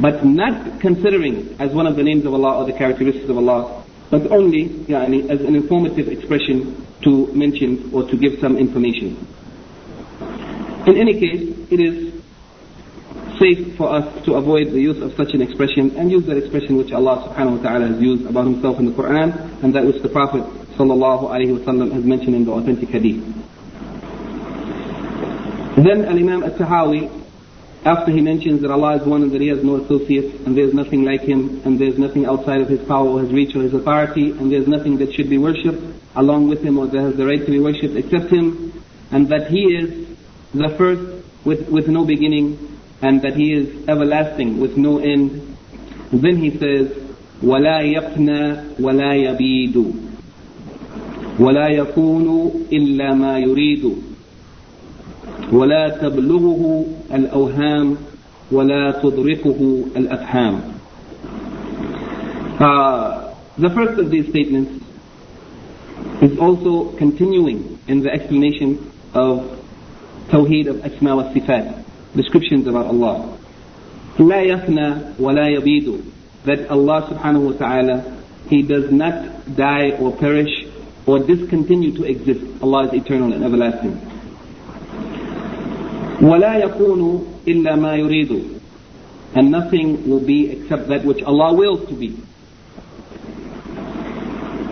but 0.00 0.24
not 0.24 0.80
considering 0.80 1.56
as 1.58 1.72
one 1.72 1.86
of 1.86 1.96
the 1.96 2.02
names 2.02 2.24
of 2.26 2.34
Allah 2.34 2.58
or 2.58 2.64
the 2.66 2.72
characteristics 2.72 3.28
of 3.28 3.36
Allah, 3.36 3.84
but 4.10 4.30
only 4.30 4.84
as 4.92 5.40
an 5.40 5.54
informative 5.54 6.08
expression 6.08 6.86
to 7.02 7.32
mention 7.32 7.90
or 7.92 8.08
to 8.08 8.16
give 8.16 8.38
some 8.40 8.56
information. 8.56 9.16
In 10.86 10.98
any 10.98 11.18
case, 11.18 11.63
it 11.74 11.80
is 11.80 12.24
safe 13.38 13.76
for 13.76 13.90
us 13.90 14.24
to 14.24 14.34
avoid 14.34 14.70
the 14.70 14.80
use 14.80 15.00
of 15.02 15.14
such 15.16 15.34
an 15.34 15.42
expression 15.42 15.96
and 15.96 16.10
use 16.10 16.24
that 16.26 16.36
expression 16.36 16.76
which 16.76 16.92
Allah 16.92 17.28
subhanahu 17.28 17.58
wa 17.58 17.62
ta'ala 17.62 17.86
has 17.88 18.00
used 18.00 18.26
about 18.26 18.44
himself 18.46 18.78
in 18.78 18.86
the 18.86 18.92
Quran 18.92 19.62
and 19.62 19.74
that 19.74 19.84
which 19.84 20.00
the 20.02 20.08
Prophet 20.08 20.42
sallallahu 20.76 21.30
alayhi 21.30 21.58
wasallam 21.58 21.92
has 21.92 22.04
mentioned 22.04 22.34
in 22.34 22.44
the 22.44 22.52
authentic 22.52 22.88
hadith. 22.88 23.22
Then 25.76 26.04
Al-Imam 26.04 26.44
Al-Tahawi, 26.44 27.10
after 27.84 28.12
he 28.12 28.20
mentions 28.20 28.62
that 28.62 28.70
Allah 28.70 28.96
is 28.96 29.06
one 29.06 29.22
and 29.22 29.32
that 29.32 29.40
he 29.40 29.48
has 29.48 29.62
no 29.62 29.76
associates 29.76 30.46
and 30.46 30.56
there 30.56 30.64
is 30.64 30.72
nothing 30.72 31.04
like 31.04 31.20
him 31.20 31.60
and 31.64 31.78
there 31.78 31.88
is 31.88 31.98
nothing 31.98 32.24
outside 32.26 32.60
of 32.60 32.68
his 32.68 32.80
power 32.86 33.06
or 33.08 33.20
his 33.20 33.32
reach 33.32 33.54
or 33.54 33.62
his 33.62 33.74
authority 33.74 34.30
and 34.30 34.50
there 34.50 34.60
is 34.60 34.68
nothing 34.68 34.96
that 34.98 35.12
should 35.12 35.28
be 35.28 35.38
worshipped 35.38 35.82
along 36.16 36.48
with 36.48 36.62
him 36.62 36.78
or 36.78 36.86
that 36.86 37.00
has 37.00 37.16
the 37.16 37.26
right 37.26 37.44
to 37.44 37.50
be 37.50 37.58
worshipped 37.58 37.96
except 37.96 38.32
him 38.32 38.72
and 39.10 39.28
that 39.28 39.50
he 39.50 39.74
is 39.76 40.08
the 40.54 40.68
first 40.78 41.13
with, 41.45 41.69
with 41.69 41.87
no 41.87 42.05
beginning 42.05 42.77
and 43.01 43.21
that 43.21 43.35
He 43.35 43.53
is 43.53 43.87
everlasting 43.87 44.59
with 44.59 44.77
no 44.77 44.99
end. 44.99 45.55
Then 46.11 46.37
He 46.37 46.57
says, 46.57 46.91
ولا 47.43 47.79
يفنى 47.81 48.55
ولا 48.79 49.13
يبيد 49.13 49.85
ولا 51.39 51.67
يكون 51.67 52.51
إلا 52.71 53.13
ما 53.13 53.39
يريد 53.39 53.93
ولا 55.51 55.89
تبلغه 55.89 56.85
الأوهام 57.13 57.97
ولا 58.51 58.91
تدركه 59.03 59.85
الأفهام 59.95 60.61
uh, 62.59 63.33
The 63.57 63.69
first 63.69 63.99
of 63.99 64.09
these 64.11 64.27
statements 64.29 64.83
is 66.21 66.37
also 66.39 66.95
continuing 66.97 67.79
in 67.87 68.01
the 68.03 68.09
explanation 68.11 68.91
of 69.13 69.52
Tawheed 70.29 70.67
of 70.67 70.83
Asma 70.85 71.15
wa 71.15 71.23
Sifat 71.33 71.83
descriptions 72.15 72.67
about 72.67 72.87
Allah. 72.87 73.37
لا 74.19 74.41
يفنى 74.41 75.15
ولا 75.19 75.47
يبيد 75.57 76.03
that 76.45 76.69
Allah 76.69 77.07
subhanahu 77.09 77.51
wa 77.51 77.57
ta'ala 77.57 78.17
He 78.49 78.63
does 78.63 78.91
not 78.91 79.55
die 79.55 79.91
or 79.99 80.15
perish 80.15 80.65
or 81.05 81.19
discontinue 81.19 81.91
to 81.97 82.03
exist. 82.03 82.41
Allah 82.61 82.87
is 82.87 82.93
eternal 82.93 83.33
and 83.33 83.43
everlasting. 83.43 83.95
ولا 86.21 86.57
يكون 86.63 87.25
إلا 87.47 87.75
ما 87.75 87.95
يريد 87.95 88.59
and 89.35 89.51
nothing 89.51 90.09
will 90.09 90.19
be 90.25 90.49
except 90.49 90.87
that 90.89 91.05
which 91.05 91.21
Allah 91.23 91.53
wills 91.53 91.87
to 91.87 91.93
be. 91.93 92.17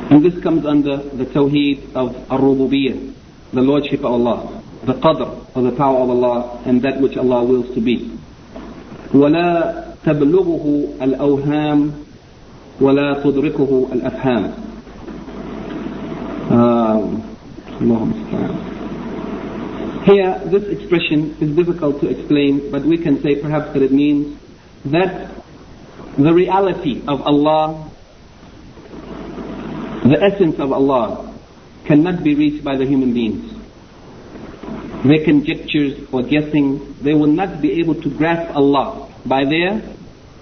And 0.09 0.23
this 0.25 0.41
comes 0.41 0.65
under 0.65 0.97
the 0.97 1.25
tawheed 1.25 1.93
of 1.93 2.15
ar-rububiyyah, 2.31 3.13
the 3.53 3.61
lordship 3.61 3.99
of 3.99 4.05
Allah 4.05 4.60
the 4.85 4.93
qadr 4.93 5.55
or 5.55 5.61
the 5.63 5.75
power 5.75 5.99
of 5.99 6.09
Allah 6.09 6.61
and 6.65 6.81
that 6.81 7.01
which 7.01 7.17
Allah 7.17 7.43
wills 7.43 7.73
to 7.75 7.81
be. 7.81 8.17
ولا 9.13 9.95
تبلغه 10.03 10.87
الأوهام 11.01 11.91
ولا 12.81 13.23
تدركه 13.23 13.87
الأفهام. 13.91 14.63
Here, 20.05 20.41
this 20.45 20.63
expression 20.69 21.35
is 21.41 21.53
difficult 21.55 21.99
to 21.99 22.07
explain, 22.07 22.71
but 22.71 22.85
we 22.85 22.97
can 22.97 23.21
say 23.21 23.35
perhaps 23.41 23.73
that 23.73 23.83
it 23.83 23.91
means 23.91 24.39
that 24.85 25.29
the 26.17 26.33
reality 26.33 27.01
of 27.07 27.21
Allah, 27.21 27.91
the 30.03 30.17
essence 30.23 30.55
of 30.59 30.71
Allah, 30.71 31.35
cannot 31.85 32.23
be 32.23 32.35
reached 32.35 32.63
by 32.63 32.77
the 32.77 32.85
human 32.85 33.13
beings 33.13 33.50
their 35.03 35.23
conjectures 35.23 36.07
or 36.11 36.23
guessing, 36.23 36.95
they 37.01 37.13
will 37.13 37.27
not 37.31 37.61
be 37.61 37.79
able 37.79 37.95
to 38.01 38.09
grasp 38.09 38.55
Allah 38.55 39.11
by 39.25 39.43
their 39.45 39.81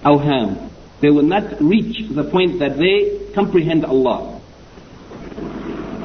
awham. 0.03 0.69
They 1.01 1.09
will 1.09 1.23
not 1.27 1.61
reach 1.61 2.07
the 2.09 2.23
point 2.23 2.59
that 2.59 2.77
they 2.77 3.31
comprehend 3.33 3.85
Allah. 3.85 4.31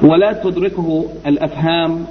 ولا 0.01 0.41
تدركه 0.43 1.21
الأفهام 1.25 2.07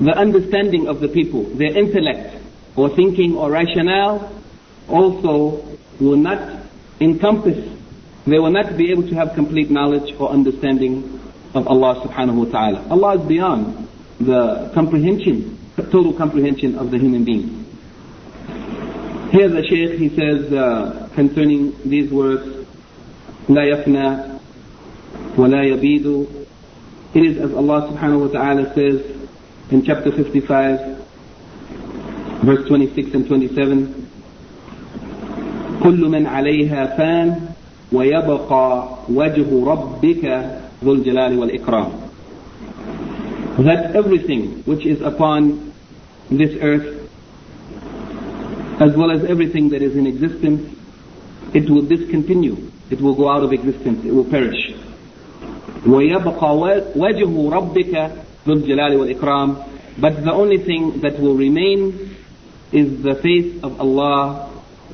the 0.00 0.12
understanding 0.12 0.86
of 0.86 1.00
the 1.00 1.08
people, 1.08 1.44
their 1.56 1.76
intellect 1.76 2.36
or 2.76 2.94
thinking 2.94 3.34
or 3.36 3.50
rationale 3.50 4.30
also 4.88 5.64
will 5.98 6.16
not 6.16 6.66
encompass, 7.00 7.56
they 8.26 8.38
will 8.38 8.50
not 8.50 8.76
be 8.76 8.90
able 8.90 9.02
to 9.08 9.14
have 9.14 9.34
complete 9.34 9.70
knowledge 9.70 10.14
or 10.20 10.30
understanding 10.30 11.18
of 11.54 11.66
Allah 11.66 12.04
subhanahu 12.06 12.44
wa 12.46 12.52
ta'ala. 12.52 12.86
Allah 12.90 13.20
is 13.22 13.26
beyond 13.26 13.88
the 14.20 14.70
comprehension, 14.74 15.51
total 15.90 16.12
comprehension 16.14 16.76
of 16.78 16.90
the 16.90 16.98
human 16.98 17.24
being. 17.24 17.64
Here 19.30 19.48
the 19.48 19.62
Shaykh, 19.62 19.98
he 19.98 20.08
says 20.10 20.52
uh, 20.52 21.08
concerning 21.14 21.74
these 21.88 22.10
words, 22.10 22.66
لا 23.48 23.64
يفنى 23.64 24.38
ولا 25.36 25.62
يبيد 25.64 26.26
It 27.14 27.24
is 27.24 27.38
as 27.38 27.52
Allah 27.54 27.88
subhanahu 27.90 28.20
wa 28.28 28.28
ta'ala 28.28 28.74
says 28.74 29.00
in 29.70 29.82
chapter 29.84 30.12
55, 30.12 30.96
verse 32.44 32.68
26 32.68 33.14
and 33.14 33.26
27, 33.26 33.94
كل 35.82 36.08
من 36.08 36.26
عليها 36.26 36.86
فان 36.96 37.40
ويبقى 37.92 38.88
وجه 39.08 39.64
ربك 39.64 40.24
ذو 40.84 40.92
الجلال 40.92 41.38
والإكرام 41.38 41.88
That 43.64 43.96
everything 43.96 44.62
which 44.64 44.86
is 44.86 45.00
upon 45.00 45.72
this 46.30 46.56
earth 46.60 46.98
as 48.80 48.94
well 48.96 49.10
as 49.10 49.24
everything 49.24 49.70
that 49.70 49.82
is 49.82 49.96
in 49.96 50.06
existence, 50.06 50.72
it 51.52 51.68
will 51.68 51.82
discontinue. 51.82 52.56
It 52.90 53.00
will 53.00 53.14
go 53.14 53.28
out 53.28 53.42
of 53.42 53.52
existence. 53.52 54.04
It 54.04 54.12
will 54.12 54.24
perish. 54.24 54.72
وَيَبْقَى 55.84 56.94
وَجْهُ 56.94 57.50
رَبِّكَ 57.50 58.24
ذُو 58.46 58.52
الْجَلَالِ 58.54 58.92
وَالْإِكْرَامِ 58.98 60.00
But 60.00 60.24
the 60.24 60.32
only 60.32 60.58
thing 60.58 61.00
that 61.00 61.18
will 61.18 61.34
remain 61.34 62.14
is 62.72 63.02
the 63.02 63.16
face 63.16 63.62
of 63.62 63.80
Allah 63.80 64.50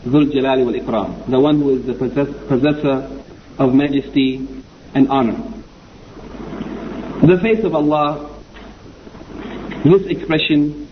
ذُو 0.07 0.31
الْجَلَالِ 0.31 0.65
وَالْإِكْرَامِ 0.65 1.31
The 1.31 1.41
one 1.41 1.61
who 1.61 1.77
is 1.77 1.87
the 1.87 1.95
possessor 1.95 3.11
of 3.59 3.75
majesty 3.75 4.47
and 4.95 5.09
honor. 5.09 5.37
The 7.23 7.39
face 7.39 7.65
of 7.65 7.75
Allah, 7.75 8.28
this 9.85 10.07
expression, 10.07 10.89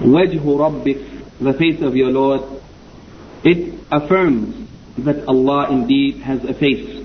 وَجْهُ 0.00 0.42
رَبِّكَ 0.42 1.18
the 1.40 1.52
face 1.54 1.80
of 1.82 1.94
your 1.94 2.10
Lord, 2.10 2.42
it 3.44 3.78
affirms 3.90 4.68
that 4.98 5.26
Allah 5.28 5.70
indeed 5.70 6.16
has 6.18 6.44
a 6.44 6.52
face. 6.52 7.04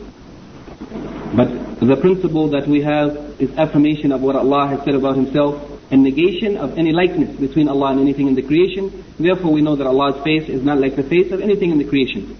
But 1.36 1.80
the 1.80 1.98
principle 1.98 2.50
that 2.50 2.68
we 2.68 2.82
have 2.82 3.40
is 3.40 3.56
affirmation 3.58 4.12
of 4.12 4.22
what 4.22 4.36
Allah 4.36 4.68
has 4.68 4.84
said 4.86 4.96
about 4.96 5.16
Himself 5.16 5.82
and 5.92 6.04
negation 6.04 6.58
of 6.58 6.78
any 6.78 6.92
likeness 6.92 7.36
between 7.40 7.68
Allah 7.68 7.92
and 7.92 8.02
anything 8.02 8.28
in 8.28 8.36
the 8.36 8.42
creation. 8.42 9.04
Therefore 9.20 9.52
we 9.52 9.62
know 9.62 9.76
that 9.76 9.86
Allah's 9.86 10.24
face 10.24 10.50
is 10.50 10.64
not 10.64 10.80
like 10.80 10.96
the 10.96 11.04
face 11.04 11.32
of 11.32 11.42
anything 11.42 11.70
in 11.72 11.78
the 11.78 11.86
creation. 11.86 12.38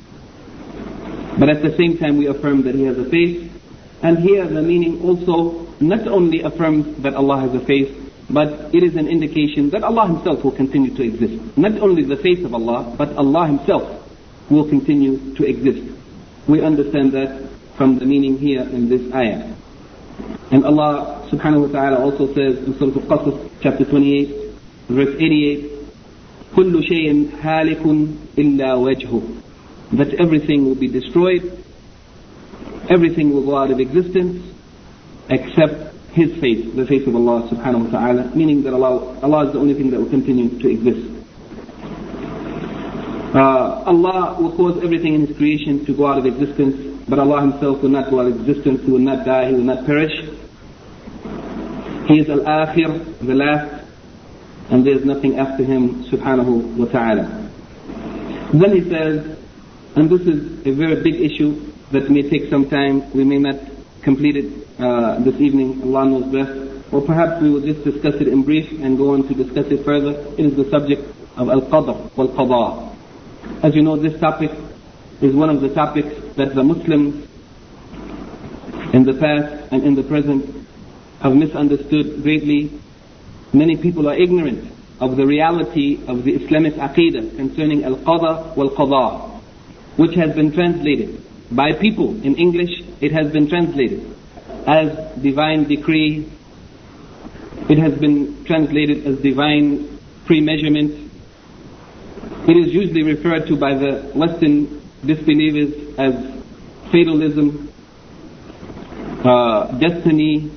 But 1.38 1.50
at 1.50 1.62
the 1.62 1.76
same 1.78 1.98
time 1.98 2.18
we 2.18 2.28
affirm 2.28 2.64
that 2.64 2.74
He 2.76 2.86
has 2.86 2.98
a 2.98 3.06
face. 3.06 3.52
And 4.02 4.18
here 4.20 4.48
the 4.48 4.62
meaning 4.62 5.02
also 5.04 5.67
not 5.80 6.08
only 6.08 6.42
affirms 6.42 7.02
that 7.04 7.14
Allah 7.14 7.42
has 7.42 7.54
a 7.56 7.60
face, 7.66 7.92
but 8.30 8.74
it 8.74 8.84
is 8.84 8.96
an 8.96 9.08
indication 9.08 9.70
that 9.72 9.84
Allah 9.84 10.08
Himself 10.08 10.44
will 10.44 10.52
continue 10.52 10.96
to 10.96 11.04
exist. 11.04 11.58
Not 11.58 11.78
only 11.80 12.04
the 12.04 12.18
face 12.18 12.44
of 12.44 12.54
Allah, 12.54 12.96
but 12.98 13.16
Allah 13.18 13.48
Himself 13.48 13.84
will 14.50 14.68
continue 14.68 15.36
to 15.36 15.44
exist. 15.46 15.84
We 16.48 16.62
understand 16.62 17.12
that 17.14 17.50
from 17.78 18.00
the 18.00 18.06
meaning 18.06 18.38
here 18.38 18.62
in 18.62 18.90
this 18.90 19.14
ayah. 19.14 19.56
And 20.52 20.66
Allah 20.66 21.28
subhanahu 21.32 21.68
wa 21.68 21.80
ta'ala 21.80 22.00
also 22.00 22.28
says 22.34 22.58
in 22.66 22.78
Surah 22.78 23.02
Al-Qasas, 23.02 23.50
chapter 23.62 23.86
28, 23.86 24.54
verse 24.90 25.16
88, 25.16 25.70
كل 26.56 26.84
شيء 26.84 27.30
هالك 27.42 27.82
إلا 28.38 28.76
وجهه 28.76 29.22
that 29.94 30.14
everything 30.20 30.66
will 30.66 30.76
be 30.76 30.88
destroyed, 30.88 31.64
everything 32.90 33.34
will 33.34 33.44
go 33.46 33.58
out 33.58 33.70
of 33.70 33.80
existence, 33.80 34.47
except 35.31 35.95
his 36.13 36.35
face, 36.41 36.65
the 36.75 36.87
face 36.87 37.07
of 37.07 37.15
Allah 37.15 37.49
subhanahu 37.49 37.93
wa 37.93 38.01
ta'ala, 38.01 38.35
meaning 38.35 38.63
that 38.63 38.73
Allah, 38.75 39.19
Allah 39.23 39.47
is 39.47 39.53
the 39.53 39.59
only 39.61 39.75
thing 39.75 39.91
that 39.91 40.01
will 40.01 40.11
continue 40.11 40.49
to 40.59 40.69
exist. 40.69 41.19
Uh, 43.35 43.85
Allah 43.87 44.41
will 44.41 44.57
cause 44.57 44.83
everything 44.83 45.15
in 45.15 45.27
His 45.27 45.37
creation 45.37 45.85
to 45.85 45.95
go 45.95 46.07
out 46.07 46.19
of 46.19 46.25
existence, 46.27 47.05
but 47.09 47.19
Allah 47.19 47.43
Himself 47.43 47.83
will 47.83 47.91
not 47.91 48.11
go 48.11 48.21
out 48.21 48.27
of 48.27 48.41
existence, 48.41 48.83
He 48.85 48.91
will 48.91 48.99
not 49.01 49.27
die, 49.27 49.49
He 49.49 49.55
will 49.55 49.69
not 49.69 49.85
perish. 49.85 50.17
He 52.09 52.21
is 52.21 52.31
Al-Akhir, 52.31 53.19
the 53.21 53.35
last, 53.35 53.85
and 54.71 54.85
there 54.85 54.95
is 54.95 55.05
nothing 55.05 55.39
after 55.39 55.63
Him 55.63 56.05
subhanahu 56.05 56.77
wa 56.79 56.87
ta'ala. 56.87 57.51
Then 58.55 58.73
He 58.75 58.89
says, 58.89 59.39
and 59.95 60.09
this 60.09 60.23
is 60.23 60.67
a 60.67 60.71
very 60.73 61.03
big 61.03 61.21
issue 61.21 61.71
that 61.93 62.11
may 62.11 62.23
take 62.23 62.49
some 62.49 62.69
time, 62.71 63.11
we 63.13 63.25
may 63.25 63.39
not 63.39 63.57
complete 64.03 64.37
it 64.37 64.81
uh, 64.81 65.19
this 65.21 65.41
evening, 65.41 65.83
Allah 65.83 66.07
knows 66.07 66.33
best. 66.33 66.93
Or 66.93 67.03
perhaps 67.03 67.43
we 67.43 67.51
will 67.51 67.61
just 67.61 67.85
discuss 67.85 68.15
it 68.21 68.29
in 68.29 68.43
brief 68.43 68.71
and 68.81 68.97
go 68.97 69.13
on 69.13 69.29
to 69.29 69.35
discuss 69.35 69.67
it 69.67 69.85
further. 69.85 70.13
It 70.39 70.47
is 70.47 70.57
the 70.57 70.69
subject 70.71 71.03
of 71.37 71.49
Al-Qadr 71.51 72.17
wal-Qadha. 72.17 72.95
As 73.63 73.75
you 73.75 73.83
know, 73.83 73.97
this 73.97 74.19
topic 74.21 74.51
is 75.21 75.35
one 75.35 75.51
of 75.51 75.61
the 75.61 75.69
topics 75.75 76.15
that 76.37 76.55
the 76.55 76.63
Muslims 76.63 77.29
in 78.95 79.05
the 79.05 79.13
past 79.13 79.73
and 79.73 79.85
in 79.85 79.95
the 79.95 80.03
present 80.03 80.67
have 81.21 81.35
misunderstood 81.35 82.23
greatly. 82.23 82.73
Many 83.53 83.77
people 83.77 84.09
are 84.09 84.15
ignorant 84.15 84.73
of 85.01 85.17
the 85.17 85.27
reality 85.27 86.01
of 86.07 86.25
the 86.25 86.33
Islamic 86.35 86.75
Aqidah 86.75 87.37
concerning 87.37 87.85
Al-Qadha 87.85 88.57
wal-Qadha, 88.57 89.41
which 89.97 90.15
has 90.15 90.35
been 90.35 90.53
translated 90.53 91.23
by 91.51 91.73
people 91.73 92.11
in 92.23 92.37
English. 92.37 92.83
It 93.01 93.13
has 93.13 93.33
been 93.33 93.49
translated 93.49 94.15
as 94.67 95.17
divine 95.23 95.65
decree. 95.65 96.31
It 97.69 97.79
has 97.79 97.99
been 97.99 98.45
translated 98.45 99.07
as 99.07 99.19
divine 99.19 99.99
pre-measurement. 100.27 101.11
It 102.49 102.57
is 102.57 102.73
usually 102.73 103.03
referred 103.03 103.47
to 103.49 103.57
by 103.57 103.75
the 103.75 104.11
Western 104.15 104.83
disbelievers 105.05 105.99
as 105.99 106.15
fatalism, 106.91 107.73
uh, 109.25 109.79
destiny, 109.79 110.51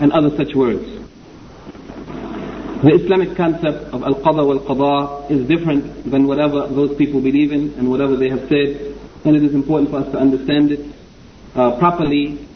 and 0.00 0.12
other 0.12 0.36
such 0.36 0.54
words. 0.54 0.84
The 2.82 2.92
Islamic 3.00 3.36
concept 3.36 3.94
of 3.94 4.02
al-qada 4.02 4.46
wal-qada 4.46 5.30
is 5.30 5.46
different 5.48 6.10
than 6.10 6.26
whatever 6.26 6.66
those 6.68 6.94
people 6.96 7.20
believe 7.20 7.52
in 7.52 7.72
and 7.78 7.90
whatever 7.90 8.16
they 8.16 8.28
have 8.28 8.46
said, 8.48 8.93
and 9.24 9.36
it 9.36 9.42
is 9.42 9.54
important 9.54 9.90
for 9.90 9.98
us 9.98 10.12
to 10.12 10.18
understand 10.18 10.72
it 10.72 10.80
uh, 11.54 11.78
properly 11.78 12.46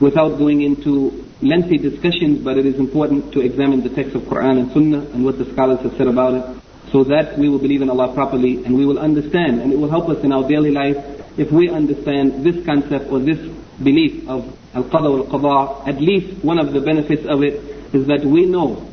without 0.00 0.38
going 0.38 0.62
into 0.62 1.24
lengthy 1.40 1.78
discussions, 1.78 2.42
but 2.42 2.56
it 2.56 2.66
is 2.66 2.76
important 2.76 3.32
to 3.32 3.40
examine 3.40 3.82
the 3.82 3.90
text 3.90 4.14
of 4.14 4.22
Quran 4.22 4.58
and 4.60 4.72
Sunnah 4.72 5.10
and 5.12 5.24
what 5.24 5.38
the 5.38 5.50
scholars 5.52 5.80
have 5.80 5.96
said 5.96 6.06
about 6.06 6.34
it, 6.34 6.62
so 6.92 7.04
that 7.04 7.38
we 7.38 7.48
will 7.48 7.58
believe 7.58 7.82
in 7.82 7.90
Allah 7.90 8.12
properly 8.14 8.64
and 8.64 8.76
we 8.76 8.86
will 8.86 8.98
understand, 8.98 9.60
and 9.60 9.72
it 9.72 9.78
will 9.78 9.90
help 9.90 10.08
us 10.08 10.22
in 10.22 10.32
our 10.32 10.46
daily 10.48 10.70
life 10.70 10.96
if 11.38 11.50
we 11.50 11.70
understand 11.70 12.44
this 12.44 12.64
concept 12.66 13.10
or 13.10 13.18
this 13.18 13.38
belief 13.82 14.28
of 14.28 14.44
al-qada 14.74 15.10
wal-qada. 15.10 15.88
At 15.88 16.00
least 16.00 16.44
one 16.44 16.58
of 16.58 16.72
the 16.72 16.80
benefits 16.80 17.26
of 17.26 17.42
it 17.42 17.54
is 17.94 18.06
that 18.06 18.24
we 18.24 18.46
know 18.46 18.88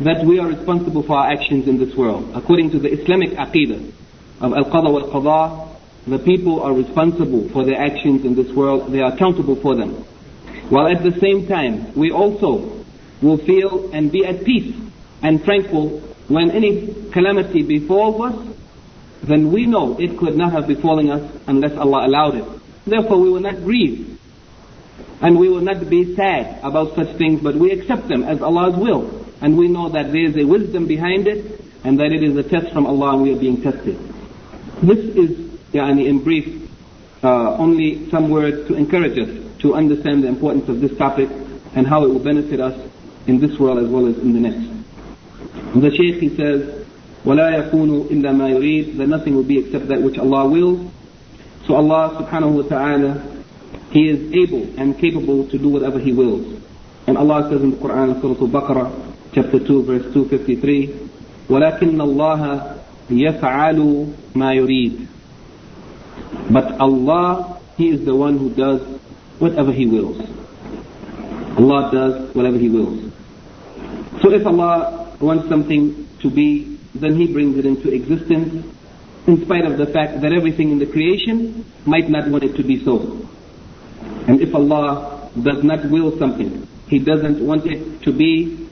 that 0.00 0.24
we 0.24 0.38
are 0.38 0.46
responsible 0.46 1.02
for 1.02 1.16
our 1.16 1.30
actions 1.30 1.68
in 1.68 1.78
this 1.78 1.94
world. 1.94 2.30
According 2.34 2.70
to 2.72 2.78
the 2.78 2.88
Islamic 2.88 3.30
aqidah 3.30 3.92
of 4.40 4.52
al-qada 4.52 4.92
wal-qada, 4.92 5.69
the 6.06 6.18
people 6.18 6.62
are 6.62 6.72
responsible 6.72 7.48
for 7.50 7.64
their 7.64 7.80
actions 7.80 8.24
in 8.24 8.34
this 8.34 8.50
world. 8.52 8.92
They 8.92 9.00
are 9.00 9.12
accountable 9.12 9.56
for 9.56 9.76
them. 9.76 10.04
While 10.70 10.88
at 10.88 11.02
the 11.02 11.18
same 11.20 11.46
time, 11.46 11.94
we 11.94 12.10
also 12.10 12.84
will 13.20 13.38
feel 13.38 13.90
and 13.92 14.10
be 14.10 14.24
at 14.24 14.44
peace 14.44 14.74
and 15.22 15.44
tranquil 15.44 16.00
when 16.30 16.52
any 16.52 16.94
calamity 17.10 17.62
befalls 17.62 18.32
us, 18.32 18.56
then 19.24 19.50
we 19.50 19.66
know 19.66 19.98
it 19.98 20.16
could 20.16 20.36
not 20.36 20.52
have 20.52 20.68
befallen 20.68 21.10
us 21.10 21.38
unless 21.48 21.72
Allah 21.72 22.06
allowed 22.06 22.36
it. 22.36 22.60
Therefore, 22.86 23.18
we 23.18 23.30
will 23.30 23.40
not 23.40 23.56
grieve 23.56 24.16
and 25.20 25.38
we 25.38 25.48
will 25.48 25.60
not 25.60 25.90
be 25.90 26.14
sad 26.14 26.60
about 26.62 26.94
such 26.94 27.16
things, 27.16 27.40
but 27.42 27.56
we 27.56 27.72
accept 27.72 28.06
them 28.06 28.22
as 28.22 28.40
Allah's 28.40 28.76
will. 28.76 29.26
And 29.42 29.58
we 29.58 29.66
know 29.66 29.88
that 29.88 30.12
there 30.12 30.24
is 30.24 30.36
a 30.36 30.44
wisdom 30.44 30.86
behind 30.86 31.26
it 31.26 31.60
and 31.82 31.98
that 31.98 32.12
it 32.12 32.22
is 32.22 32.36
a 32.36 32.44
test 32.44 32.72
from 32.72 32.86
Allah 32.86 33.14
and 33.14 33.22
we 33.22 33.34
are 33.34 33.38
being 33.38 33.60
tested. 33.60 33.98
This 34.82 34.98
is, 34.98 35.49
yani, 35.71 36.07
in 36.07 36.23
brief, 36.23 36.69
uh, 37.23 37.57
only 37.57 38.09
some 38.09 38.29
words 38.29 38.67
to 38.67 38.75
encourage 38.75 39.17
us 39.17 39.45
to 39.61 39.73
understand 39.73 40.23
the 40.23 40.27
importance 40.27 40.69
of 40.69 40.79
this 40.79 40.95
topic 40.97 41.29
and 41.75 41.87
how 41.87 42.03
it 42.03 42.07
will 42.07 42.23
benefit 42.23 42.59
us 42.59 42.75
in 43.27 43.39
this 43.39 43.57
world 43.59 43.79
as 43.79 43.89
well 43.89 44.07
as 44.07 44.17
in 44.19 44.33
the 44.33 44.39
next. 44.39 44.75
The 45.81 45.91
Shaykh 45.91 46.21
he 46.21 46.29
says, 46.37 46.85
وَلَا 47.25 47.71
يَكُونُ 47.71 48.09
إِلَّا 48.09 48.31
مَا 48.31 48.53
يُرِيدُ 48.53 48.97
That 48.97 49.07
nothing 49.07 49.35
will 49.35 49.43
be 49.43 49.57
except 49.57 49.87
that 49.87 50.01
which 50.01 50.17
Allah 50.17 50.47
wills. 50.47 50.91
So 51.65 51.75
Allah 51.75 52.21
subhanahu 52.21 52.63
wa 52.63 52.69
ta'ala, 52.69 53.43
He 53.89 54.07
is 54.07 54.31
able 54.31 54.79
and 54.79 54.97
capable 54.99 55.47
to 55.49 55.57
do 55.57 55.67
whatever 55.69 55.99
He 55.99 56.13
wills. 56.13 56.61
And 57.07 57.17
Allah 57.17 57.49
says 57.49 57.61
in 57.61 57.71
the 57.71 57.77
Quran, 57.77 58.21
Surah 58.21 58.39
Al-Baqarah, 58.39 59.15
chapter 59.33 59.59
2, 59.59 59.83
verse 59.83 60.13
253, 60.13 61.09
وَلَكِنَّ 61.49 61.97
اللَّهَ 61.97 62.77
يَفْعَلُ 63.09 64.13
مَا 64.35 64.53
يُرِيدُ 64.55 65.07
but 66.50 66.80
Allah, 66.80 67.60
He 67.76 67.88
is 67.88 68.04
the 68.04 68.14
one 68.14 68.38
who 68.38 68.50
does 68.50 68.80
whatever 69.38 69.72
He 69.72 69.86
wills. 69.86 70.20
Allah 71.56 71.90
does 71.92 72.34
whatever 72.34 72.58
He 72.58 72.68
wills. 72.68 73.12
So 74.22 74.32
if 74.32 74.46
Allah 74.46 75.16
wants 75.20 75.48
something 75.48 76.08
to 76.20 76.30
be, 76.30 76.78
then 76.94 77.16
He 77.16 77.32
brings 77.32 77.56
it 77.58 77.66
into 77.66 77.92
existence 77.92 78.66
in 79.26 79.44
spite 79.44 79.64
of 79.64 79.78
the 79.78 79.86
fact 79.86 80.20
that 80.22 80.32
everything 80.32 80.72
in 80.72 80.78
the 80.78 80.86
creation 80.86 81.64
might 81.86 82.08
not 82.08 82.28
want 82.28 82.44
it 82.44 82.56
to 82.56 82.64
be 82.64 82.84
so. 82.84 83.26
And 84.26 84.40
if 84.40 84.54
Allah 84.54 85.30
does 85.40 85.62
not 85.62 85.90
will 85.90 86.18
something, 86.18 86.66
He 86.88 86.98
doesn't 86.98 87.44
want 87.44 87.66
it 87.66 88.02
to 88.02 88.12
be, 88.12 88.68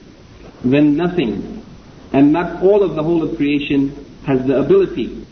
then 0.63 0.97
nothing, 0.97 1.63
and 2.11 2.33
not 2.33 2.61
all 2.63 2.83
of 2.83 2.95
the 2.95 3.03
whole 3.03 3.23
of 3.23 3.37
creation 3.37 4.05
has 4.25 4.45
the 4.45 4.59
ability 4.59 5.25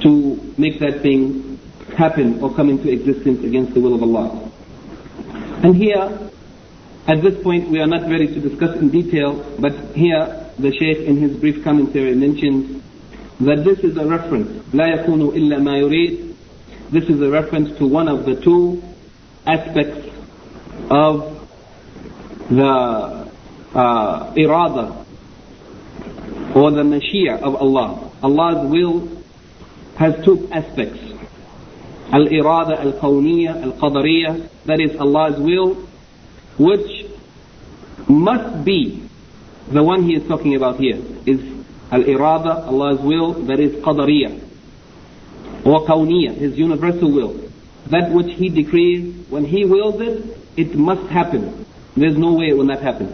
to 0.00 0.54
make 0.56 0.78
that 0.80 1.02
thing 1.02 1.58
happen 1.96 2.40
or 2.42 2.54
come 2.54 2.70
into 2.70 2.90
existence 2.90 3.44
against 3.44 3.74
the 3.74 3.80
will 3.80 3.94
of 3.94 4.02
Allah. 4.02 4.50
And 5.62 5.76
here, 5.76 6.30
at 7.06 7.22
this 7.22 7.42
point, 7.42 7.68
we 7.68 7.80
are 7.80 7.86
not 7.86 8.08
ready 8.08 8.26
to 8.26 8.40
discuss 8.40 8.76
in 8.76 8.90
detail, 8.90 9.34
but 9.58 9.72
here 9.94 10.46
the 10.58 10.72
Shaykh 10.72 10.98
in 11.06 11.16
his 11.16 11.36
brief 11.36 11.62
commentary 11.64 12.14
mentions 12.14 12.82
that 13.40 13.64
this 13.64 13.78
is 13.80 13.96
a 13.96 14.06
reference, 14.06 14.48
لا 14.72 15.04
يكون 15.04 15.32
إلا 15.34 15.58
ما 15.58 15.78
يريد. 15.80 16.34
This 16.90 17.04
is 17.04 17.20
a 17.20 17.30
reference 17.30 17.76
to 17.78 17.86
one 17.86 18.08
of 18.08 18.24
the 18.26 18.40
two 18.40 18.82
aspects 19.46 20.08
of 20.90 21.48
the 22.50 23.30
uh, 23.74 24.34
irada 24.34 25.06
or 26.54 26.70
the 26.72 26.82
mashia 26.82 27.40
of 27.40 27.54
Allah. 27.54 28.10
Allah's 28.22 28.68
will 28.68 29.13
has 29.97 30.23
two 30.25 30.47
aspects. 30.51 30.99
Al-irada 32.11 32.79
al-kawniyya 32.79 33.63
al-qadariyya, 33.63 34.49
that 34.65 34.79
is 34.79 34.95
Allah's 34.97 35.39
will, 35.39 35.75
which 36.57 37.05
must 38.07 38.63
be 38.63 39.07
the 39.71 39.81
one 39.83 40.03
he 40.03 40.15
is 40.15 40.27
talking 40.27 40.55
about 40.55 40.79
here, 40.79 41.01
is 41.25 41.41
al-irada, 41.91 42.67
Allah's 42.67 42.99
will, 42.99 43.33
that 43.45 43.59
is 43.59 43.73
qadariyya, 43.83 44.41
or 45.65 45.85
kawniyya, 45.87 46.35
his 46.35 46.57
universal 46.57 47.11
will. 47.11 47.41
That 47.87 48.11
which 48.11 48.35
he 48.35 48.49
decrees, 48.49 49.27
when 49.29 49.45
he 49.45 49.65
wills 49.65 50.01
it, 50.01 50.37
it 50.57 50.75
must 50.75 51.09
happen. 51.11 51.65
There's 51.95 52.17
no 52.17 52.33
way 52.33 52.49
it 52.49 52.57
will 52.57 52.65
not 52.65 52.81
happen. 52.81 53.07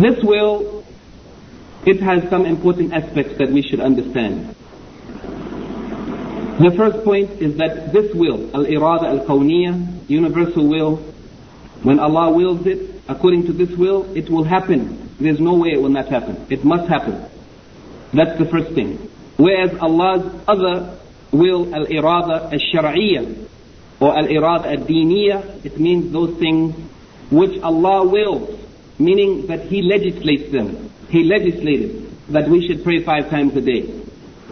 This 0.00 0.22
will, 0.22 0.79
it 1.86 2.00
has 2.00 2.28
some 2.28 2.44
important 2.44 2.92
aspects 2.92 3.38
that 3.38 3.50
we 3.50 3.62
should 3.62 3.80
understand. 3.80 4.54
The 6.60 6.74
first 6.76 7.04
point 7.04 7.40
is 7.40 7.56
that 7.56 7.92
this 7.92 8.12
will, 8.14 8.50
al-irada 8.54 9.04
al-kawniyya, 9.18 10.10
universal 10.10 10.68
will, 10.68 10.96
when 11.82 11.98
Allah 11.98 12.30
wills 12.32 12.66
it, 12.66 13.00
according 13.08 13.46
to 13.46 13.52
this 13.54 13.70
will, 13.78 14.04
it 14.14 14.28
will 14.28 14.44
happen. 14.44 15.08
There's 15.18 15.40
no 15.40 15.54
way 15.54 15.70
it 15.70 15.80
will 15.80 15.88
not 15.88 16.08
happen. 16.08 16.46
It 16.50 16.62
must 16.62 16.86
happen. 16.86 17.24
That's 18.12 18.38
the 18.38 18.44
first 18.44 18.74
thing. 18.74 18.98
Whereas 19.38 19.72
Allah's 19.80 20.44
other 20.46 20.98
will, 21.32 21.74
al-irada 21.74 22.52
al-shar'iyya, 22.52 23.48
or 24.00 24.18
al-irada 24.18 24.66
al-diniyya, 24.66 25.64
it 25.64 25.80
means 25.80 26.12
those 26.12 26.38
things 26.38 26.74
which 27.30 27.58
Allah 27.62 28.06
wills, 28.06 28.60
meaning 28.98 29.46
that 29.46 29.60
He 29.66 29.80
legislates 29.80 30.52
them. 30.52 30.90
He 31.10 31.24
legislated 31.24 32.10
that 32.28 32.48
we 32.48 32.66
should 32.66 32.84
pray 32.84 33.02
five 33.02 33.30
times 33.30 33.56
a 33.56 33.60
day. 33.60 33.82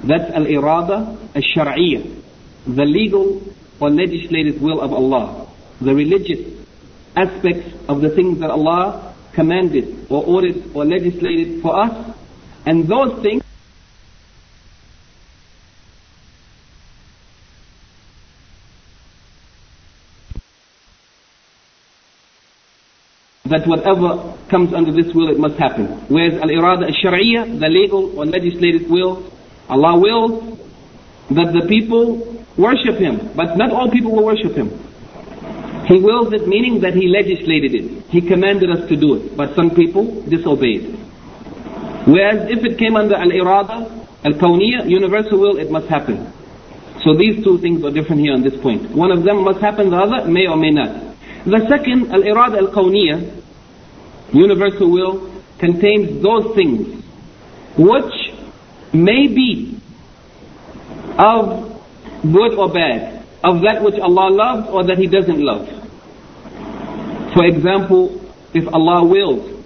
That's 0.05 0.33
al-irada 0.33 1.17
al-shar'iyya, 1.35 2.23
the 2.67 2.85
legal 2.85 3.43
or 3.81 3.91
legislated 3.91 4.61
will 4.61 4.81
of 4.81 4.93
Allah, 4.93 5.47
the 5.81 5.95
religious 5.95 6.41
aspects 7.17 7.73
of 7.89 8.01
the 8.01 8.11
things 8.11 8.41
that 8.41 8.51
Allah 8.51 9.15
commanded 9.33 10.07
or 10.11 10.25
ordered 10.25 10.75
or 10.75 10.85
legislated 10.85 11.63
for 11.63 11.79
us, 11.79 12.17
and 12.67 12.87
those 12.89 13.23
things 13.23 13.43
that 23.49 23.67
whatever 23.67 24.37
comes 24.49 24.73
under 24.73 24.93
this 24.93 25.13
will, 25.15 25.29
it 25.29 25.39
must 25.39 25.57
happen. 25.57 25.87
Whereas 26.09 26.41
al-irada 26.41 26.89
al-shar'iyya, 26.89 27.59
the 27.61 27.69
legal 27.69 28.19
or 28.19 28.27
legislated 28.27 28.89
will, 28.91 29.31
Allah 29.69 29.99
wills 29.99 30.59
that 31.31 31.53
the 31.53 31.67
people 31.69 32.45
worship 32.57 32.97
Him, 32.97 33.31
but 33.37 33.57
not 33.57 33.71
all 33.71 33.91
people 33.91 34.13
will 34.13 34.25
worship 34.25 34.55
Him. 34.57 34.71
He 35.87 35.99
wills 36.01 36.33
it, 36.33 36.47
meaning 36.49 36.81
that 36.81 36.95
He 36.95 37.09
legislated 37.09 37.75
it. 37.75 38.05
He 38.11 38.21
commanded 38.21 38.71
us 38.71 38.89
to 38.89 38.97
do 38.97 39.15
it, 39.17 39.37
but 39.37 39.55
some 39.55 39.71
people 39.71 40.23
disobeyed. 40.29 40.97
Whereas 42.07 42.51
if 42.51 42.65
it 42.65 42.79
came 42.79 42.97
under 42.97 43.15
al-irada, 43.17 43.89
al-kawniyya, 44.25 44.89
universal 44.89 45.39
will, 45.39 45.59
it 45.59 45.71
must 45.71 45.87
happen. 45.89 46.33
So 47.05 47.15
these 47.15 47.45
two 47.45 47.59
things 47.59 47.85
are 47.85 47.91
different 47.91 48.21
here 48.21 48.35
on 48.35 48.43
this 48.43 48.57
point. 48.61 48.91
One 48.91 49.13
of 49.13 49.23
them 49.25 49.45
must 49.45 49.61
happen, 49.61 49.91
the 49.91 49.97
other 49.97 50.29
may 50.29 50.47
or 50.47 50.57
may 50.57 50.71
not. 50.71 51.17
The 51.45 51.65
second, 51.69 52.11
al-irada 52.13 52.59
al-kawniyya, 52.59 53.38
universal 54.33 54.91
will, 54.91 55.43
contains 55.59 56.23
those 56.23 56.55
things 56.55 57.05
which 57.77 58.15
may 58.93 59.27
be 59.29 59.81
of 61.19 61.81
good 62.23 62.55
or 62.55 62.73
bad, 62.73 63.25
of 63.45 63.61
that 63.63 63.83
which 63.83 63.99
Allah 64.01 64.31
loves 64.31 64.69
or 64.71 64.85
that 64.85 64.99
He 64.99 65.07
doesn't 65.07 65.41
love. 65.41 65.67
For 67.35 67.45
example, 67.45 68.21
if 68.55 68.67
Allah 68.73 69.05
wills 69.05 69.65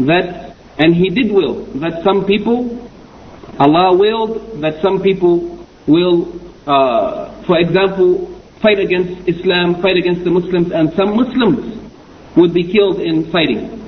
that, 0.00 0.56
and 0.78 0.94
He 0.94 1.10
did 1.10 1.32
will, 1.32 1.64
that 1.80 2.02
some 2.04 2.24
people, 2.24 2.88
Allah 3.58 3.96
willed 3.96 4.60
that 4.62 4.80
some 4.82 5.02
people 5.02 5.66
will, 5.86 6.40
uh, 6.66 7.42
for 7.44 7.58
example, 7.58 8.40
fight 8.62 8.78
against 8.78 9.28
Islam, 9.28 9.82
fight 9.82 9.96
against 9.96 10.24
the 10.24 10.30
Muslims, 10.30 10.70
and 10.72 10.92
some 10.94 11.16
Muslims 11.16 11.78
would 12.36 12.54
be 12.54 12.72
killed 12.72 13.00
in 13.00 13.30
fighting. 13.30 13.81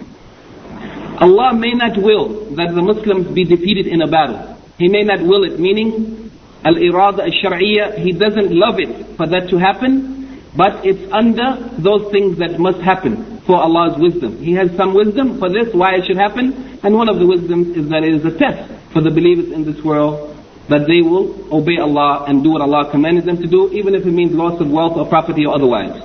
Allah 1.25 1.55
may 1.57 1.73
not 1.73 1.97
will 1.97 2.55
that 2.57 2.75
the 2.75 2.83
Muslims 2.83 3.33
be 3.33 3.45
defeated 3.45 3.87
in 3.87 4.03
a 4.03 4.07
battle. 4.07 4.61
He 4.77 4.89
may 4.89 5.03
not 5.03 5.21
will 5.23 5.45
it, 5.45 5.59
meaning 5.59 6.31
al-irada 6.65 7.25
al-shar'iyya, 7.25 7.99
He 8.05 8.13
doesn't 8.13 8.53
love 8.53 8.77
it 8.79 9.17
for 9.17 9.27
that 9.27 9.49
to 9.49 9.57
happen, 9.57 10.43
but 10.55 10.85
it's 10.85 11.01
under 11.13 11.57
those 11.81 12.13
things 12.13 12.39
that 12.39 12.61
must 12.61 12.81
happen 12.81 13.41
for 13.47 13.57
Allah's 13.57 13.97
wisdom. 13.99 14.37
He 14.43 14.53
has 14.53 14.69
some 14.77 14.93
wisdom 14.93 15.39
for 15.39 15.49
this, 15.49 15.73
why 15.73 15.95
it 15.97 16.05
should 16.07 16.17
happen, 16.21 16.79
and 16.83 16.95
one 16.95 17.09
of 17.09 17.19
the 17.19 17.27
wisdoms 17.27 17.77
is 17.77 17.89
that 17.89 18.05
it 18.05 18.15
is 18.15 18.25
a 18.25 18.37
test 18.37 18.69
for 18.93 19.01
the 19.01 19.11
believers 19.11 19.51
in 19.51 19.65
this 19.65 19.83
world 19.83 20.37
that 20.69 20.87
they 20.89 21.01
will 21.01 21.37
obey 21.53 21.77
Allah 21.79 22.25
and 22.27 22.43
do 22.43 22.53
what 22.53 22.63
Allah 22.63 22.91
commanded 22.91 23.25
them 23.25 23.37
to 23.41 23.47
do, 23.47 23.71
even 23.73 23.95
if 23.95 24.05
it 24.07 24.13
means 24.13 24.33
loss 24.33 24.61
of 24.61 24.71
wealth 24.71 24.97
or 24.97 25.07
property 25.07 25.45
or 25.45 25.55
otherwise. 25.55 26.01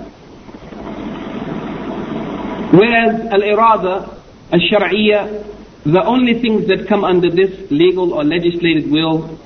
Whereas 2.71 3.31
al-irada 3.31 4.18
al-shar'iyya, 4.51 5.45
the 5.85 6.03
only 6.03 6.41
things 6.41 6.67
that 6.67 6.87
come 6.87 7.03
under 7.03 7.29
this 7.29 7.71
legal 7.71 8.13
or 8.13 8.23
legislated 8.23 8.91
will 8.91 9.39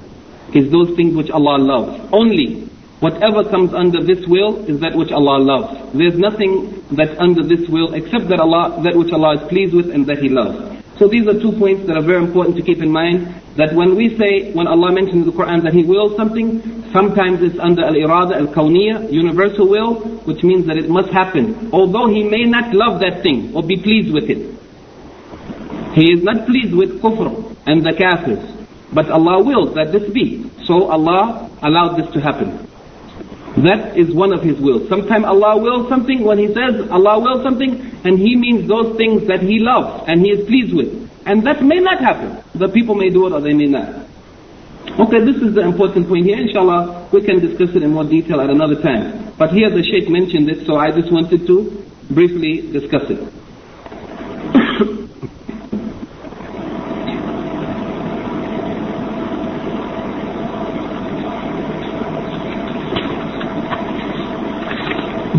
is 0.54 0.72
those 0.72 0.96
things 0.96 1.16
which 1.16 1.30
Allah 1.30 1.58
loves. 1.58 2.10
Only 2.12 2.70
whatever 3.00 3.44
comes 3.50 3.74
under 3.74 4.02
this 4.02 4.26
will 4.28 4.66
is 4.66 4.80
that 4.80 4.96
which 4.96 5.12
Allah 5.12 5.38
loves. 5.38 5.94
There's 5.94 6.18
nothing 6.18 6.84
that's 6.92 7.14
under 7.20 7.44
this 7.44 7.68
will 7.70 7.94
except 7.94 8.30
that 8.30 8.40
Allah, 8.40 8.82
that 8.84 8.96
which 8.96 9.12
Allah 9.12 9.42
is 9.42 9.48
pleased 9.50 9.74
with 9.74 9.92
and 9.92 10.08
that 10.08 10.20
He 10.20 10.30
loves. 10.30 10.74
So 10.98 11.08
these 11.08 11.28
are 11.28 11.38
two 11.38 11.52
points 11.58 11.86
that 11.88 11.98
are 11.98 12.06
very 12.06 12.24
important 12.24 12.56
to 12.58 12.64
keep 12.64 12.82
in 12.82 12.92
mind. 12.92 13.42
That 13.58 13.76
when 13.76 13.96
we 13.96 14.18
say, 14.18 14.52
when 14.54 14.66
Allah 14.66 14.92
mentions 14.94 15.26
in 15.26 15.30
the 15.30 15.38
Quran 15.38 15.62
that 15.64 15.74
He 15.74 15.84
wills 15.84 16.16
something, 16.18 16.90
sometimes 16.92 17.44
it's 17.44 17.60
under 17.60 17.86
al-irada 17.86 18.38
al-kawniyya, 18.40 19.12
universal 19.12 19.70
will, 19.70 20.02
which 20.26 20.42
means 20.42 20.66
that 20.66 20.78
it 20.78 20.90
must 20.90 21.10
happen. 21.10 21.70
Although 21.74 22.08
He 22.10 22.24
may 22.24 22.46
not 22.46 22.74
love 22.74 23.02
that 23.02 23.22
thing 23.22 23.54
or 23.54 23.62
be 23.62 23.78
pleased 23.78 24.14
with 24.14 24.30
it. 24.30 24.54
He 25.94 26.12
is 26.12 26.24
not 26.24 26.46
pleased 26.46 26.74
with 26.74 27.02
kufr 27.02 27.56
and 27.68 27.86
the 27.86 27.92
kafirs. 27.92 28.66
But 28.94 29.10
Allah 29.10 29.44
wills 29.44 29.74
that 29.76 29.92
this 29.92 30.10
be. 30.12 30.50
So 30.66 30.90
Allah 30.90 31.50
allowed 31.62 31.98
this 31.98 32.12
to 32.14 32.22
happen. 32.22 32.70
That 33.58 33.98
is 33.98 34.14
one 34.14 34.34
of 34.34 34.42
His 34.42 34.60
wills. 34.60 34.90
Sometimes 34.90 35.26
Allah 35.26 35.58
wills 35.62 35.90
something, 35.90 36.24
when 36.24 36.40
He 36.40 36.48
says 36.48 36.90
Allah 36.90 37.20
wills 37.20 37.44
something, 37.44 37.74
and 38.04 38.18
He 38.18 38.36
means 38.36 38.68
those 38.68 38.98
things 38.98 39.28
that 39.28 39.42
He 39.42 39.60
loves 39.60 40.06
and 40.08 40.22
He 40.22 40.32
is 40.32 40.46
pleased 40.48 40.74
with. 40.74 40.90
And 41.26 41.46
that 41.46 41.64
may 41.64 41.80
not 41.80 42.02
happen. 42.02 42.44
The 42.56 42.70
people 42.70 42.96
may 42.96 43.10
do 43.10 43.28
it 43.28 43.34
or 43.34 43.42
they 43.42 43.54
may 43.54 43.68
not. 43.68 44.06
Okay, 45.00 45.24
this 45.26 45.38
is 45.38 45.56
the 45.56 45.62
important 45.62 46.08
point 46.08 46.26
here. 46.26 46.38
Inshallah, 46.38 47.10
we 47.14 47.22
can 47.22 47.40
discuss 47.40 47.76
it 47.76 47.82
in 47.84 47.94
more 47.94 48.04
detail 48.04 48.42
at 48.42 48.50
another 48.50 48.82
time. 48.82 49.34
But 49.38 49.52
here 49.52 49.70
the 49.70 49.82
Sheikh 49.82 50.10
mentioned 50.10 50.50
it, 50.50 50.68
so 50.68 50.76
I 50.76 50.92
just 50.92 51.12
wanted 51.12 51.48
to 51.48 51.84
briefly 52.12 52.70
discuss 52.72 53.10
it. 53.10 53.43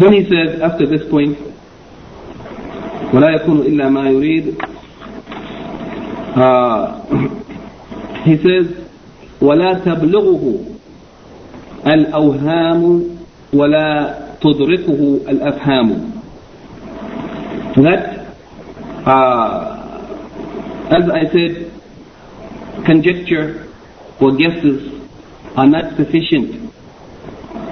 Then 0.03 0.13
he 0.13 0.23
says, 0.29 0.61
after 0.61 0.85
this 0.87 1.07
point, 1.09 1.37
ولا 3.13 3.29
يكون 3.29 3.59
إلا 3.61 3.89
ما 3.89 4.09
يريد 4.09 4.55
uh, 6.35 7.01
he 8.23 8.37
says 8.37 8.67
ولا 9.41 9.73
تبلغه 9.73 10.59
الأوهام 11.87 13.03
ولا 13.53 14.15
تدركه 14.41 15.19
الأفهام 15.29 16.11
that 17.77 18.35
uh, 19.05 19.59
as 20.91 21.09
I 21.09 21.23
said 21.33 21.71
conjecture 22.85 23.65
or 24.21 24.35
guesses 24.35 25.01
are 25.55 25.67
not 25.67 25.95
sufficient 25.97 26.71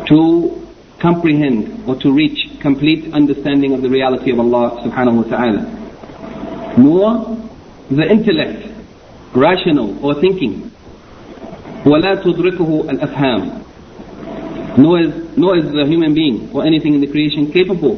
to 0.08 0.61
comprehend 1.02 1.88
or 1.88 1.96
to 2.02 2.12
reach 2.12 2.60
complete 2.60 3.14
understanding 3.14 3.74
of 3.74 3.82
the 3.82 3.90
reality 3.90 4.32
of 4.32 4.40
Allah 4.40 4.82
subhanahu 4.84 5.24
wa 5.24 5.30
ta'ala. 5.30 5.62
Nor 6.78 7.38
the 7.90 8.04
intellect, 8.10 8.68
rational 9.36 10.04
or 10.06 10.20
thinking. 10.20 10.72
وَلَا 11.86 12.22
تُدْرِكُهُ 12.24 12.90
الْأَفْهَامِ 12.90 13.68
nor 14.78 15.02
is, 15.02 15.10
nor 15.36 15.58
is 15.58 15.66
the 15.72 15.86
human 15.88 16.14
being 16.14 16.52
or 16.54 16.64
anything 16.66 16.94
in 16.94 17.02
the 17.02 17.08
creation 17.08 17.52
capable 17.52 17.96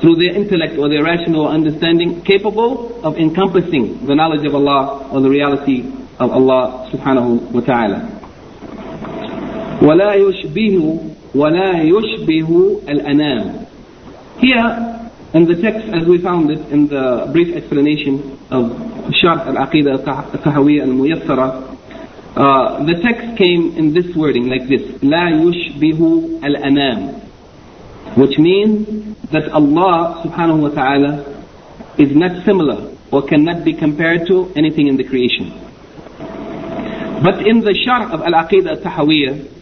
through 0.00 0.16
their 0.16 0.34
intellect 0.34 0.78
or 0.78 0.88
their 0.88 1.04
rational 1.04 1.46
understanding 1.46 2.22
capable 2.22 2.98
of 3.04 3.16
encompassing 3.18 4.06
the 4.06 4.14
knowledge 4.14 4.46
of 4.46 4.54
Allah 4.54 5.06
or 5.12 5.20
the 5.20 5.28
reality 5.28 5.80
of 6.18 6.30
Allah 6.30 6.88
subhanahu 6.92 7.52
wa 7.52 7.60
ta'ala. 7.60 8.14
ولا 9.82 10.14
يشبه 10.14 10.98
ولا 11.35 11.81
يشبه 11.81 12.79
الأنام 12.89 13.65
Here 14.39 15.09
in 15.33 15.45
the 15.45 15.55
text 15.61 15.87
as 15.93 16.07
we 16.07 16.21
found 16.21 16.49
it 16.51 16.59
in 16.71 16.87
the 16.87 17.29
brief 17.31 17.55
explanation 17.55 18.37
of 18.51 18.71
شرح 19.23 19.47
العقيدة 19.47 19.93
الطحاوية 20.33 20.83
الميسرة 20.83 21.63
uh, 22.35 22.83
the 22.85 22.95
text 23.01 23.37
came 23.37 23.77
in 23.77 23.93
this 23.93 24.15
wording 24.15 24.47
like 24.47 24.67
this 24.67 24.81
لا 25.03 25.29
يشبه 25.29 26.29
الأنام 26.43 27.23
which 28.15 28.37
means 28.37 29.15
that 29.31 29.49
Allah 29.49 30.21
subhanahu 30.23 30.61
wa 30.61 30.69
ta'ala 30.69 31.33
is 31.97 32.15
not 32.15 32.45
similar 32.45 32.93
or 33.11 33.25
cannot 33.27 33.63
be 33.63 33.73
compared 33.73 34.27
to 34.27 34.51
anything 34.55 34.87
in 34.87 34.97
the 34.97 35.03
creation. 35.03 35.49
But 37.23 37.47
in 37.47 37.61
the 37.61 37.73
Sharh 37.85 38.11
of 38.11 38.21
Al-Aqidah 38.21 38.77
Al-Tahawiyah, 38.77 39.52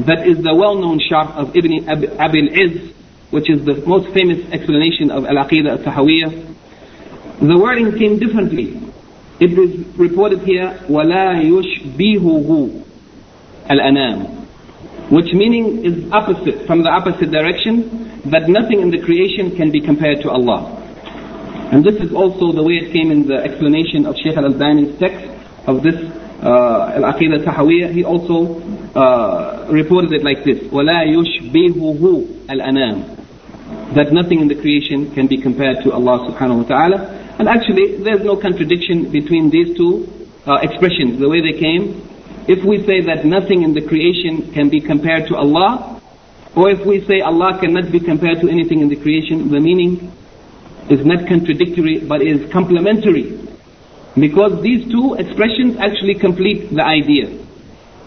that 0.00 0.26
is 0.26 0.42
the 0.42 0.54
well-known 0.54 1.00
sharh 1.00 1.30
of 1.32 1.56
Ibn 1.56 1.88
Abil 2.20 2.48
Izz, 2.52 2.92
which 3.30 3.50
is 3.50 3.64
the 3.64 3.74
most 3.86 4.12
famous 4.12 4.38
explanation 4.52 5.10
of 5.10 5.24
Al-Aqidah 5.24 5.78
al-Tahawiyah, 5.78 6.54
the 7.40 7.58
wording 7.58 7.96
came 7.98 8.18
differently. 8.18 8.80
It 9.40 9.56
was 9.56 9.70
reported 9.96 10.40
here, 10.40 10.78
وَلَا 10.88 11.42
يُشْبِهُهُ 11.42 12.84
الْأَنَامِ 13.70 14.36
which 15.10 15.32
meaning 15.32 15.84
is 15.84 16.10
opposite, 16.10 16.66
from 16.66 16.82
the 16.82 16.90
opposite 16.90 17.30
direction, 17.30 18.20
that 18.30 18.48
nothing 18.48 18.80
in 18.80 18.90
the 18.90 18.98
creation 18.98 19.54
can 19.54 19.70
be 19.70 19.80
compared 19.80 20.20
to 20.22 20.30
Allah. 20.30 20.82
And 21.70 21.84
this 21.84 21.94
is 22.02 22.12
also 22.12 22.50
the 22.50 22.62
way 22.62 22.74
it 22.82 22.92
came 22.92 23.12
in 23.12 23.26
the 23.26 23.36
explanation 23.36 24.04
of 24.04 24.16
Shaykh 24.16 24.36
al-Albani's 24.36 24.98
text 24.98 25.26
of 25.66 25.82
this 25.82 25.94
uh, 26.42 26.98
Al-Aqidah 26.98 27.44
Tahawiyah, 27.44 27.92
he 27.92 28.02
also 28.02 28.58
uh, 28.98 29.49
reported 29.70 30.12
it 30.12 30.22
like 30.22 30.44
this, 30.44 30.58
وَلَا 30.70 31.04
يُشْبِهُهُ 31.06 32.00
الْأَنَامِ 32.48 33.94
That 33.94 34.12
nothing 34.12 34.40
in 34.40 34.48
the 34.48 34.54
creation 34.54 35.12
can 35.14 35.26
be 35.26 35.40
compared 35.40 35.82
to 35.84 35.92
Allah 35.92 36.30
subhanahu 36.30 36.62
wa 36.62 36.68
ta'ala. 36.68 36.98
And 37.38 37.48
actually, 37.48 38.02
there's 38.02 38.24
no 38.24 38.36
contradiction 38.36 39.10
between 39.12 39.50
these 39.50 39.76
two 39.76 40.08
uh, 40.46 40.58
expressions, 40.62 41.18
the 41.20 41.28
way 41.28 41.40
they 41.40 41.58
came. 41.58 42.00
If 42.48 42.64
we 42.64 42.86
say 42.86 43.02
that 43.02 43.26
nothing 43.26 43.62
in 43.62 43.74
the 43.74 43.82
creation 43.82 44.52
can 44.54 44.70
be 44.70 44.80
compared 44.80 45.26
to 45.28 45.36
Allah, 45.36 46.00
or 46.54 46.70
if 46.70 46.86
we 46.86 47.04
say 47.04 47.20
Allah 47.20 47.58
cannot 47.60 47.92
be 47.92 48.00
compared 48.00 48.40
to 48.40 48.48
anything 48.48 48.80
in 48.80 48.88
the 48.88 48.96
creation, 48.96 49.50
the 49.50 49.60
meaning 49.60 50.12
is 50.88 51.04
not 51.04 51.26
contradictory 51.26 52.00
but 52.06 52.22
is 52.22 52.50
complementary 52.52 53.36
because 54.14 54.62
these 54.62 54.88
two 54.90 55.14
expressions 55.18 55.76
actually 55.78 56.14
complete 56.14 56.70
the 56.72 56.82
idea. 56.82 57.39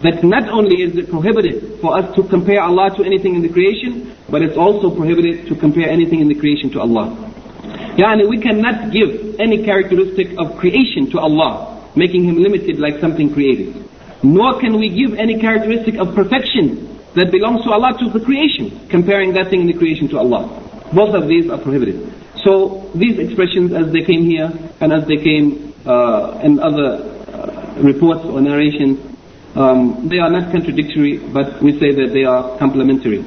That 0.02 0.24
not 0.24 0.48
only 0.48 0.82
is 0.82 0.96
it 0.96 1.08
prohibited 1.08 1.80
for 1.80 1.96
us 1.96 2.14
to 2.16 2.24
compare 2.28 2.60
Allah 2.60 2.94
to 2.96 3.04
anything 3.04 3.34
in 3.34 3.42
the 3.42 3.48
creation, 3.48 4.16
but 4.28 4.42
it's 4.42 4.56
also 4.56 4.90
prohibited 4.90 5.46
to 5.48 5.54
compare 5.54 5.88
anything 5.88 6.20
in 6.20 6.28
the 6.28 6.34
creation 6.34 6.70
to 6.72 6.80
Allah. 6.80 7.14
Yani 7.96 8.28
we 8.28 8.40
cannot 8.40 8.92
give 8.92 9.38
any 9.38 9.64
characteristic 9.64 10.34
of 10.38 10.56
creation 10.58 11.10
to 11.12 11.18
Allah, 11.20 11.90
making 11.94 12.24
Him 12.24 12.42
limited 12.42 12.78
like 12.78 13.00
something 13.00 13.32
created. 13.32 13.86
Nor 14.22 14.60
can 14.60 14.78
we 14.78 14.88
give 14.88 15.18
any 15.18 15.38
characteristic 15.38 15.96
of 15.96 16.14
perfection 16.14 16.98
that 17.14 17.30
belongs 17.30 17.62
to 17.64 17.70
Allah 17.70 17.96
to 17.98 18.10
the 18.10 18.24
creation, 18.24 18.88
comparing 18.88 19.32
that 19.34 19.48
thing 19.50 19.60
in 19.60 19.66
the 19.66 19.78
creation 19.78 20.08
to 20.08 20.18
Allah. 20.18 20.48
Both 20.92 21.14
of 21.14 21.28
these 21.28 21.48
are 21.50 21.58
prohibited. 21.58 22.12
So 22.42 22.90
these 22.94 23.18
expressions 23.18 23.72
as 23.72 23.92
they 23.92 24.02
came 24.02 24.24
here 24.24 24.50
and 24.80 24.92
as 24.92 25.06
they 25.06 25.16
came 25.16 25.72
uh, 25.86 26.40
and 26.42 26.60
other 26.60 26.98
uh, 27.30 27.80
reports 27.80 28.24
or 28.24 28.40
narrations, 28.40 29.13
um, 29.55 30.07
they 30.09 30.17
are 30.19 30.29
not 30.29 30.51
contradictory, 30.51 31.17
but 31.17 31.61
we 31.61 31.73
say 31.79 31.91
that 31.91 32.11
they 32.13 32.23
are 32.23 32.57
complementary. 32.59 33.21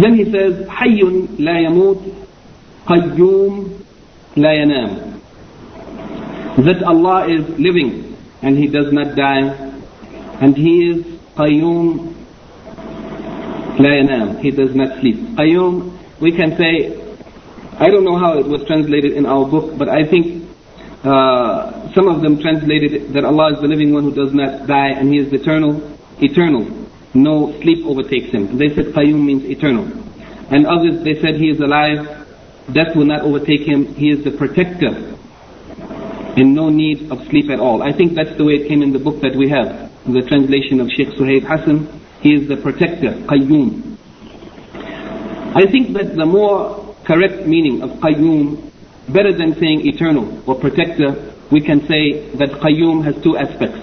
Then 0.00 0.14
he 0.14 0.24
says, 0.30 0.66
حي 0.68 1.00
لا 1.38 1.58
يموت 1.60 1.98
قيوم 2.86 3.68
لا 4.36 4.52
ينام. 4.54 5.10
That 6.64 6.82
Allah 6.82 7.28
is 7.28 7.48
living 7.58 8.16
and 8.42 8.56
He 8.56 8.66
does 8.66 8.92
not 8.92 9.14
die, 9.16 9.48
and 10.40 10.56
He 10.56 10.90
is 10.90 11.04
qayyum 11.36 12.14
لا 13.78 13.92
ينام. 14.02 14.40
He 14.40 14.50
does 14.50 14.74
not 14.74 15.00
sleep. 15.00 15.16
Qayyum, 15.36 15.96
we 16.20 16.32
can 16.32 16.56
say 16.56 16.96
I 17.78 17.88
don't 17.88 18.04
know 18.04 18.18
how 18.18 18.38
it 18.38 18.46
was 18.46 18.62
translated 18.66 19.12
in 19.12 19.26
our 19.26 19.46
book, 19.48 19.76
but 19.78 19.88
I 19.88 20.04
think 20.04 20.43
uh, 21.05 21.93
some 21.93 22.07
of 22.07 22.21
them 22.21 22.39
translated 22.39 23.13
that 23.13 23.23
Allah 23.23 23.53
is 23.53 23.61
the 23.61 23.67
living 23.67 23.93
one 23.93 24.03
who 24.03 24.13
does 24.13 24.33
not 24.33 24.67
die 24.67 24.89
and 24.89 25.13
He 25.13 25.19
is 25.19 25.31
eternal, 25.31 25.81
eternal. 26.19 26.65
No 27.13 27.53
sleep 27.61 27.85
overtakes 27.85 28.33
Him. 28.33 28.57
They 28.57 28.73
said 28.73 28.87
Qayyum 28.87 29.23
means 29.23 29.43
eternal. 29.45 29.85
And 30.49 30.65
others, 30.65 31.03
they 31.03 31.15
said 31.21 31.35
He 31.35 31.49
is 31.49 31.59
alive, 31.59 32.27
death 32.73 32.95
will 32.95 33.05
not 33.05 33.21
overtake 33.21 33.61
Him, 33.61 33.93
He 33.95 34.09
is 34.09 34.23
the 34.23 34.31
protector 34.31 35.15
and 36.37 36.53
no 36.53 36.69
need 36.69 37.11
of 37.11 37.25
sleep 37.27 37.49
at 37.49 37.59
all. 37.59 37.81
I 37.81 37.93
think 37.93 38.13
that's 38.13 38.35
the 38.37 38.43
way 38.43 38.55
it 38.55 38.67
came 38.67 38.81
in 38.81 38.91
the 38.91 38.99
book 38.99 39.21
that 39.21 39.35
we 39.35 39.47
have, 39.49 39.89
the 40.05 40.21
translation 40.21 40.81
of 40.81 40.89
Sheikh 40.91 41.09
Suhaib 41.09 41.43
Hassan. 41.43 41.87
He 42.19 42.33
is 42.33 42.47
the 42.49 42.57
protector, 42.57 43.13
Qayyum. 43.31 43.97
I 45.55 45.65
think 45.71 45.93
that 45.93 46.15
the 46.15 46.25
more 46.25 46.95
correct 47.05 47.47
meaning 47.47 47.81
of 47.81 47.91
qayyum, 48.01 48.71
better 49.09 49.35
than 49.35 49.53
saying 49.59 49.87
eternal 49.87 50.43
or 50.49 50.55
protector, 50.59 51.33
we 51.51 51.61
can 51.61 51.81
say 51.87 52.29
that 52.37 52.49
qayyum 52.61 53.03
has 53.05 53.15
two 53.23 53.37
aspects. 53.37 53.77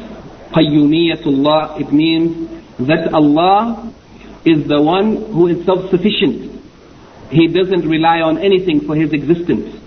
Qayyumiyatullah, 0.53 1.81
it 1.81 1.93
means 1.93 2.51
that 2.79 3.15
Allah 3.15 3.93
is 4.45 4.67
the 4.67 4.83
one 4.83 5.33
who 5.33 5.47
is 5.47 5.65
self-sufficient. 5.65 6.51
He 7.31 7.49
doesn't 7.49 7.89
rely 7.89 8.21
on 8.21 8.39
anything 8.39 8.81
for 8.81 8.97
his 8.97 9.13
existence. 9.13 9.79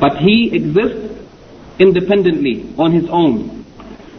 But 0.00 0.18
he 0.18 0.50
exists 0.52 1.16
independently 1.78 2.74
on 2.76 2.92
his 2.92 3.08
own. 3.08 3.64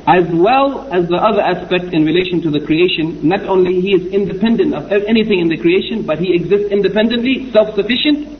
As 0.07 0.23
well 0.31 0.87
as 0.93 1.09
the 1.09 1.17
other 1.17 1.41
aspect 1.41 1.93
in 1.93 2.05
relation 2.05 2.41
to 2.43 2.49
the 2.49 2.61
creation, 2.65 3.27
not 3.27 3.43
only 3.43 3.81
he 3.81 3.91
is 3.91 4.07
independent 4.07 4.73
of 4.73 4.89
anything 4.91 5.39
in 5.39 5.49
the 5.49 5.57
creation, 5.57 6.05
but 6.05 6.17
he 6.17 6.33
exists 6.33 6.71
independently, 6.71 7.51
self-sufficient, 7.51 8.39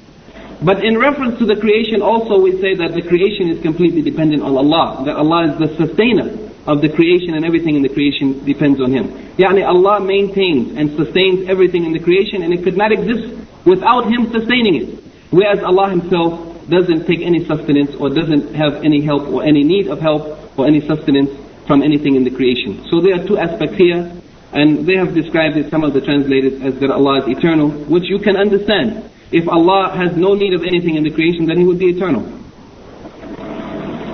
but 0.64 0.84
in 0.84 0.98
reference 0.98 1.38
to 1.40 1.46
the 1.46 1.56
creation 1.56 2.02
also 2.02 2.42
we 2.42 2.58
say 2.62 2.74
that 2.74 2.94
the 2.94 3.06
creation 3.06 3.50
is 3.50 3.62
completely 3.62 4.02
dependent 4.02 4.42
on 4.42 4.58
Allah, 4.58 5.06
that 5.06 5.16
Allah 5.16 5.54
is 5.54 5.56
the 5.60 5.70
sustainer 5.78 6.34
of 6.66 6.82
the 6.82 6.90
creation 6.90 7.34
and 7.34 7.46
everything 7.46 7.76
in 7.76 7.82
the 7.82 7.90
creation 7.90 8.44
depends 8.44 8.82
on 8.82 8.92
Him. 8.92 9.08
Yani 9.38 9.66
Allah 9.66 10.02
maintains 10.02 10.76
and 10.76 10.92
sustains 10.98 11.48
everything 11.48 11.86
in 11.86 11.94
the 11.94 12.00
creation 12.00 12.44
and 12.44 12.54
it 12.54 12.64
could 12.64 12.76
not 12.76 12.92
exist 12.92 13.38
without 13.66 14.12
Him 14.12 14.32
sustaining 14.32 14.76
it. 14.76 15.04
Whereas 15.32 15.64
Allah 15.64 15.90
Himself 15.90 16.70
doesn't 16.70 17.08
take 17.08 17.22
any 17.22 17.46
sustenance 17.46 17.96
or 17.96 18.10
doesn't 18.10 18.54
have 18.54 18.84
any 18.84 19.02
help 19.02 19.30
or 19.32 19.44
any 19.44 19.64
need 19.64 19.88
of 19.88 20.00
help 20.00 20.60
or 20.60 20.68
any 20.68 20.82
sustenance 20.82 21.32
from 21.66 21.82
anything 21.82 22.16
in 22.16 22.24
the 22.24 22.32
creation. 22.32 22.84
So 22.92 23.00
there 23.00 23.16
are 23.16 23.26
two 23.26 23.38
aspects 23.38 23.78
here 23.78 24.12
and 24.52 24.88
they 24.88 24.96
have 24.96 25.14
described 25.14 25.58
it, 25.58 25.70
some 25.70 25.84
of 25.84 25.94
the 25.94 26.02
translators, 26.02 26.62
as 26.62 26.80
that 26.80 26.90
Allah 26.90 27.24
is 27.24 27.38
eternal, 27.38 27.70
which 27.70 28.06
you 28.08 28.20
can 28.20 28.36
understand 28.36 29.12
If 29.33 29.49
Allah 29.49 29.95
has 29.97 30.17
no 30.17 30.35
need 30.35 30.53
of 30.53 30.63
anything 30.63 30.97
in 30.97 31.05
the 31.05 31.11
creation, 31.11 31.47
then 31.47 31.59
He 31.59 31.65
would 31.65 31.79
be 31.79 31.87
eternal. 31.91 32.23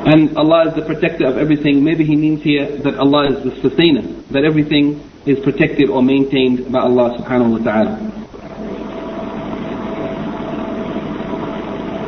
And 0.06 0.36
Allah 0.38 0.68
is 0.68 0.74
the 0.74 0.82
protector 0.82 1.26
of 1.26 1.36
everything. 1.38 1.82
Maybe 1.84 2.04
He 2.04 2.16
means 2.16 2.42
here 2.42 2.78
that 2.78 2.94
Allah 2.98 3.32
is 3.36 3.44
the 3.44 3.60
sustainer, 3.60 4.02
that 4.30 4.44
everything 4.44 5.02
is 5.26 5.38
protected 5.40 5.90
or 5.90 6.02
maintained 6.02 6.72
by 6.72 6.80
Allah 6.80 7.18
subhanahu 7.18 7.58
wa 7.58 7.64
ta'ala. 7.64 8.18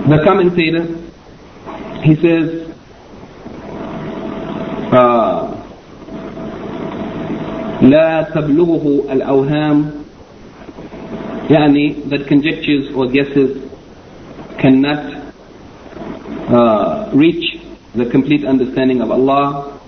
The 0.08 0.24
commentator, 0.24 0.84
he 2.02 2.14
says, 2.16 2.66
uh, 4.92 5.56
لا 7.82 8.22
تبلغه 8.34 9.04
الأوهام 9.12 9.92
يعني 11.50 12.08
that 12.10 12.26
conjectures 12.26 12.90
or 12.94 13.06
guesses 13.08 13.58
cannot 14.58 15.02
uh, 16.48 17.10
reach 17.14 17.60
the 17.94 18.06
complete 18.10 18.44
understanding 18.44 19.00
of 19.00 19.10
Allah 19.10 19.80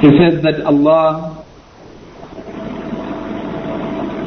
He 0.00 0.08
says 0.16 0.42
that 0.44 0.62
Allah, 0.64 1.44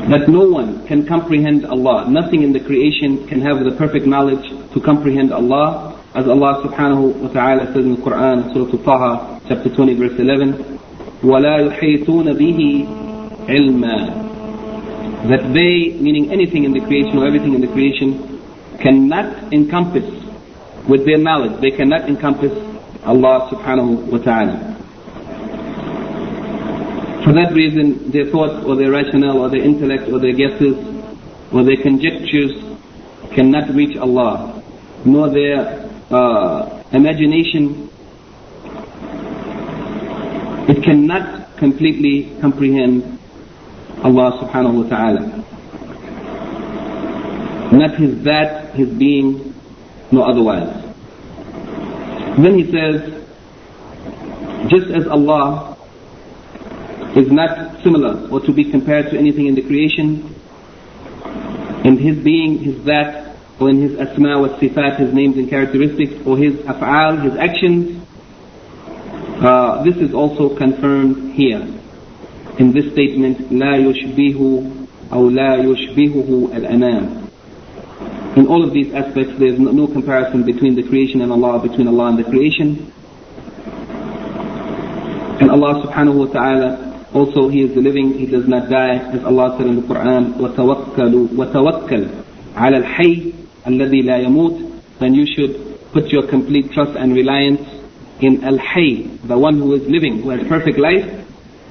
that 0.08 0.30
no 0.30 0.48
one 0.48 0.86
can 0.86 1.08
comprehend 1.08 1.66
Allah. 1.66 2.08
Nothing 2.08 2.44
in 2.44 2.54
the 2.54 2.60
creation 2.60 3.28
can 3.28 3.42
have 3.42 3.58
the 3.66 3.76
perfect 3.76 4.06
knowledge 4.06 4.46
to 4.76 4.80
comprehend 4.80 5.34
Allah. 5.34 5.87
As 6.16 6.28
Allah 6.28 6.62
subhanahu 6.64 7.16
wa 7.22 7.30
ta'ala 7.30 7.66
says 7.74 7.86
in 7.86 7.96
the 7.96 8.02
Quran, 8.02 8.54
Surah 8.54 8.72
Al-Taha, 8.72 9.42
chapter 9.48 9.70
20, 9.70 9.94
verse 9.96 10.20
11, 10.20 10.80
وَلَا 11.22 11.60
يُحِيطُونَ 11.68 12.28
بِهِ 12.38 12.60
عِلْمًا 13.48 13.98
That 15.30 15.54
they, 15.54 15.98
meaning 16.00 16.32
anything 16.32 16.64
in 16.66 16.72
the 16.74 16.82
creation 16.82 17.18
or 17.18 17.26
everything 17.28 17.54
in 17.54 17.62
the 17.62 17.68
creation, 17.68 18.42
cannot 18.80 19.54
encompass 19.54 20.06
with 20.88 21.06
their 21.06 21.18
knowledge, 21.18 21.60
they 21.62 21.72
cannot 21.72 22.10
encompass 22.10 22.52
Allah 23.06 23.50
subhanahu 23.52 24.12
wa 24.12 24.18
ta'ala. 24.18 24.74
For 27.24 27.32
that 27.32 27.54
reason, 27.54 28.12
their 28.12 28.26
thoughts 28.26 28.66
or 28.66 28.76
their 28.76 28.92
rationale 28.92 29.40
or 29.40 29.50
their 29.50 29.64
intellect 29.64 30.10
or 30.12 30.20
their 30.20 30.34
guesses 30.34 30.76
or 31.54 31.64
their 31.64 31.78
conjectures 31.78 32.52
cannot 33.34 33.74
reach 33.74 33.96
Allah, 33.98 34.62
nor 35.06 35.30
their 35.30 35.87
uh, 36.11 36.83
imagination. 36.93 37.91
It 40.69 40.83
cannot 40.85 41.57
completely 41.57 42.37
comprehend 42.41 43.19
Allah 44.05 44.33
subhanahu 44.43 44.85
wa 44.85 44.89
ta'ala. 44.89 45.23
Not 47.73 47.99
His 47.99 48.23
that, 48.25 48.75
His 48.75 48.89
being, 48.89 49.55
nor 50.11 50.29
otherwise. 50.29 50.85
Then 52.39 52.57
he 52.57 52.71
says, 52.71 53.19
just 54.71 54.91
as 54.95 55.09
Allah 55.09 55.77
is 57.17 57.33
not 57.33 57.83
similar 57.83 58.29
or 58.31 58.41
to 58.41 58.53
be 58.53 58.71
compared 58.71 59.11
to 59.11 59.19
anything 59.19 59.47
in 59.47 59.57
the 59.57 59.63
creation. 59.63 60.35
In 61.85 61.99
his 61.99 62.17
being, 62.23 62.59
his 62.59 62.85
that, 62.85 63.28
or 63.60 63.70
in 63.70 63.82
his 63.82 64.00
asma 64.00 64.40
wa 64.40 64.48
sifat, 64.60 65.00
his 65.00 65.14
names 65.14 65.38
and 65.38 65.50
characteristics, 65.50 66.14
or 66.26 66.38
his 66.38 66.54
af'al, 66.66 67.24
his 67.24 67.36
actions. 67.38 68.02
Uh, 69.44 69.84
this 69.84 69.98
is 69.98 70.14
also 70.14 70.56
confirmed 70.56 71.34
here 71.34 71.62
in 72.60 72.72
this 72.72 72.92
statement, 72.94 73.52
لا 73.52 73.78
يشبه 73.78 74.64
أو 75.14 75.30
لا 75.30 75.56
يشبهه 75.56 76.50
الأنام. 76.54 77.24
In 78.36 78.48
all 78.48 78.64
of 78.64 78.74
these 78.74 78.94
aspects, 78.94 79.38
there 79.38 79.50
is 79.54 79.60
no, 79.60 79.72
no 79.72 79.88
comparison 79.88 80.44
between 80.44 80.76
the 80.76 80.84
creation 80.84 81.22
and 81.22 81.32
Allah, 81.32 81.60
between 81.62 81.88
Allah 81.88 82.10
and 82.10 82.18
the 82.18 82.24
creation. 82.24 82.92
And 85.40 85.52
Allah 85.52 85.86
subhanahu 85.86 86.28
wa 86.28 86.34
ta'ala 86.34 87.10
also, 87.14 87.48
He 87.50 87.62
is 87.62 87.76
living, 87.76 88.14
He 88.18 88.26
does 88.26 88.48
not 88.48 88.70
die, 88.70 88.98
as 89.14 89.24
Allah 89.24 89.56
said 89.58 89.68
in 89.68 89.76
the 89.76 89.82
Quran, 89.84 90.34
وَتَوَكَّلُوا 90.36 91.28
وَتَوَكَّلْ 91.30 92.24
عَلَى 92.56 92.84
الْحَيِّ 92.84 93.37
الَّذِي 93.66 94.04
لَا 94.04 94.26
يَمُوتُ 94.26 95.00
Then 95.00 95.14
you 95.14 95.26
should 95.26 95.92
put 95.92 96.08
your 96.08 96.28
complete 96.28 96.72
trust 96.72 96.98
and 96.98 97.14
reliance 97.14 97.62
in 98.20 98.44
Al-Hayy, 98.44 99.28
the 99.28 99.38
one 99.38 99.60
who 99.60 99.74
is 99.74 99.88
living, 99.88 100.22
who 100.22 100.30
has 100.30 100.48
perfect 100.48 100.78
life, 100.78 101.06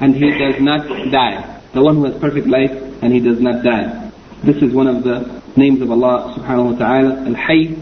and 0.00 0.14
He 0.14 0.30
does 0.30 0.60
not 0.60 0.86
die. 1.10 1.60
The 1.74 1.82
one 1.82 1.96
who 1.96 2.04
has 2.04 2.20
perfect 2.20 2.46
life, 2.46 2.70
and 3.02 3.12
He 3.12 3.20
does 3.20 3.40
not 3.40 3.64
die. 3.64 4.10
This 4.44 4.56
is 4.56 4.72
one 4.74 4.86
of 4.86 5.04
the 5.04 5.42
names 5.56 5.80
of 5.82 5.90
Allah 5.90 6.34
subhanahu 6.36 6.72
wa 6.72 6.78
ta'ala, 6.78 7.26
Al-Hayy. 7.26 7.78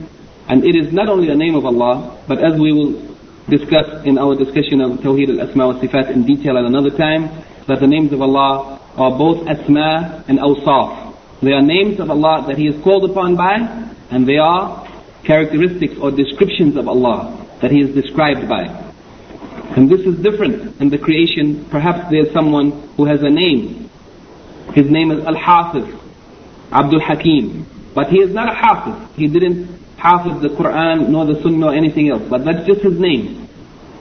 And 0.48 0.64
it 0.64 0.74
is 0.76 0.92
not 0.92 1.08
only 1.08 1.30
a 1.30 1.36
name 1.36 1.54
of 1.54 1.64
Allah, 1.64 2.18
but 2.26 2.42
as 2.42 2.58
we 2.58 2.72
will 2.72 3.10
discussed 3.48 4.06
in 4.06 4.16
our 4.16 4.36
discussion 4.36 4.80
of 4.80 5.00
Tawheed 5.00 5.28
al-Asma 5.28 5.66
wa 5.66 5.74
Sifat 5.80 6.10
in 6.10 6.24
detail 6.24 6.56
at 6.56 6.64
another 6.64 6.90
time, 6.90 7.28
that 7.66 7.80
the 7.80 7.86
names 7.86 8.12
of 8.12 8.22
Allah 8.22 8.80
are 8.96 9.10
both 9.18 9.46
Asma 9.48 10.24
and 10.28 10.38
Awsaf. 10.38 11.16
They 11.42 11.52
are 11.52 11.62
names 11.62 11.98
of 11.98 12.10
Allah 12.10 12.44
that 12.46 12.58
He 12.58 12.68
is 12.68 12.80
called 12.82 13.10
upon 13.10 13.36
by, 13.36 13.58
and 14.11 14.27
they 14.27 14.37
are 14.37 14.87
characteristics 15.23 15.95
or 16.01 16.11
descriptions 16.11 16.77
of 16.77 16.87
Allah 16.87 17.47
that 17.61 17.71
He 17.71 17.81
is 17.81 17.93
described 17.95 18.47
by. 18.47 18.85
And 19.75 19.89
this 19.89 20.01
is 20.01 20.15
different 20.21 20.79
in 20.79 20.89
the 20.89 20.97
creation. 20.97 21.65
Perhaps 21.69 22.09
there 22.09 22.25
is 22.25 22.33
someone 22.33 22.71
who 22.95 23.05
has 23.05 23.21
a 23.21 23.29
name. 23.29 23.89
His 24.73 24.89
name 24.89 25.11
is 25.11 25.25
Al-Hafiz, 25.25 25.83
Abdul 26.71 27.01
Hakim. 27.01 27.65
But 27.93 28.09
he 28.09 28.19
is 28.19 28.33
not 28.33 28.49
a 28.49 28.55
Hafiz. 28.55 29.15
He 29.15 29.27
didn't 29.27 29.67
Hafiz 29.97 30.41
the 30.41 30.49
Quran, 30.49 31.09
nor 31.09 31.25
the 31.25 31.41
Sunnah, 31.41 31.67
or 31.67 31.73
anything 31.73 32.09
else. 32.09 32.23
But 32.29 32.45
that's 32.45 32.67
just 32.67 32.81
his 32.81 32.99
name. 32.99 33.47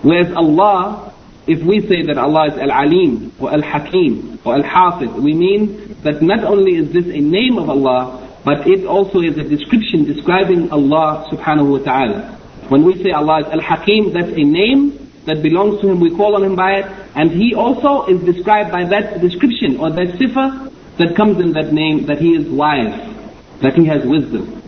Whereas 0.02 0.34
Allah, 0.36 1.14
if 1.46 1.62
we 1.62 1.80
say 1.80 2.02
that 2.06 2.18
Allah 2.18 2.52
is 2.52 2.58
Al-Alim, 2.58 3.32
or 3.40 3.52
Al-Hakim, 3.52 4.40
or 4.44 4.56
Al-Hafiz, 4.56 5.10
we 5.22 5.32
mean 5.32 5.96
that 6.02 6.22
not 6.22 6.44
only 6.44 6.76
is 6.76 6.92
this 6.92 7.06
a 7.06 7.20
name 7.20 7.58
of 7.58 7.70
Allah, 7.70 8.23
but 8.44 8.66
it 8.66 8.84
also 8.84 9.20
is 9.20 9.36
a 9.38 9.44
description 9.44 10.04
describing 10.04 10.70
Allah 10.70 11.26
subhanahu 11.32 11.78
wa 11.78 11.78
ta'ala. 11.78 12.38
When 12.68 12.84
we 12.84 13.02
say 13.02 13.10
Allah 13.10 13.40
is 13.40 13.46
Al-Hakim, 13.46 14.12
that's 14.12 14.32
a 14.32 14.44
name 14.44 15.10
that 15.24 15.42
belongs 15.42 15.80
to 15.80 15.88
Him, 15.88 16.00
we 16.00 16.14
call 16.14 16.36
on 16.36 16.44
Him 16.44 16.54
by 16.54 16.80
it, 16.80 16.86
and 17.14 17.30
He 17.30 17.54
also 17.54 18.04
is 18.06 18.22
described 18.24 18.70
by 18.70 18.84
that 18.84 19.20
description 19.20 19.78
or 19.78 19.90
that 19.90 20.20
sifa 20.20 20.70
that 20.98 21.16
comes 21.16 21.40
in 21.40 21.52
that 21.52 21.72
name, 21.72 22.06
that 22.06 22.18
He 22.18 22.34
is 22.34 22.46
wise, 22.48 22.92
that 23.62 23.74
He 23.74 23.86
has 23.86 24.04
wisdom. 24.04 24.62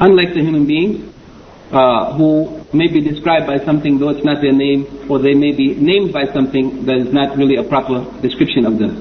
Unlike 0.00 0.34
the 0.34 0.40
human 0.40 0.66
beings, 0.66 1.12
uh, 1.72 2.12
who 2.14 2.62
may 2.74 2.86
be 2.86 3.00
described 3.00 3.46
by 3.46 3.58
something 3.64 3.98
though 3.98 4.10
it's 4.10 4.24
not 4.24 4.42
their 4.42 4.52
name, 4.52 4.84
or 5.08 5.18
they 5.18 5.32
may 5.32 5.52
be 5.52 5.74
named 5.74 6.12
by 6.12 6.26
something 6.32 6.84
that 6.84 6.98
is 6.98 7.12
not 7.12 7.36
really 7.38 7.56
a 7.56 7.62
proper 7.62 8.04
description 8.20 8.66
of 8.66 8.78
them. 8.78 9.00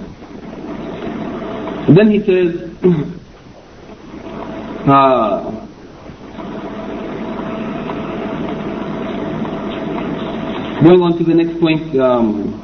Then 1.94 2.12
he 2.12 2.20
says, 2.24 2.72
uh, 4.87 5.51
going 10.83 11.03
on 11.03 11.19
to 11.19 11.25
the 11.25 11.35
next 11.35 11.59
point, 11.61 11.99
um, 11.99 12.63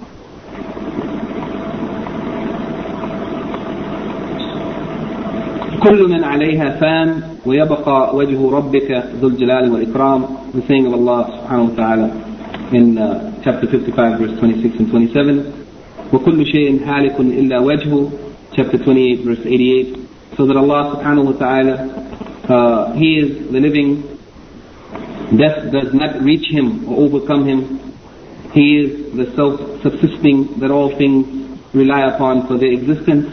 كل 5.83 6.09
من 6.09 6.25
عليها 6.25 6.71
فان 6.81 7.23
ويبقى 7.47 8.17
وجه 8.17 8.51
ربك 8.51 9.05
ذو 9.21 9.29
الجلال 9.29 9.73
والإكرام 9.73 10.25
the 10.55 10.63
saying 10.69 10.87
of 10.87 10.95
Allah 10.95 11.27
subhanahu 11.35 11.71
wa 11.71 11.77
ta'ala 11.77 12.09
in 12.73 12.99
uh, 12.99 13.33
chapter 13.45 13.67
55 13.67 14.19
verse 14.21 14.39
26 14.39 14.79
and 14.79 14.89
27 14.91 15.53
وكل 16.13 16.47
شيء 16.47 16.81
هالك 16.87 17.21
إلا 17.21 17.59
وجهه 17.59 18.11
chapter 18.55 18.79
28 18.79 19.25
verse 19.27 19.43
88 19.43 19.97
so 20.37 20.47
that 20.47 20.57
Allah 20.57 20.97
subhanahu 20.97 21.25
wa 21.25 21.33
ta'ala 21.33 21.75
uh, 22.50 22.94
He 22.94 23.18
is 23.20 23.52
the 23.52 23.60
living. 23.60 24.04
Death 25.38 25.72
does 25.72 25.94
not 25.94 26.22
reach 26.22 26.48
Him 26.50 26.88
or 26.88 27.06
overcome 27.06 27.48
Him. 27.48 27.94
He 28.54 28.80
is 28.80 29.16
the 29.16 29.36
self-subsisting 29.36 30.60
that 30.60 30.72
all 30.72 30.96
things 30.98 31.60
rely 31.74 32.02
upon 32.14 32.48
for 32.48 32.58
their 32.58 32.72
existence. 32.72 33.28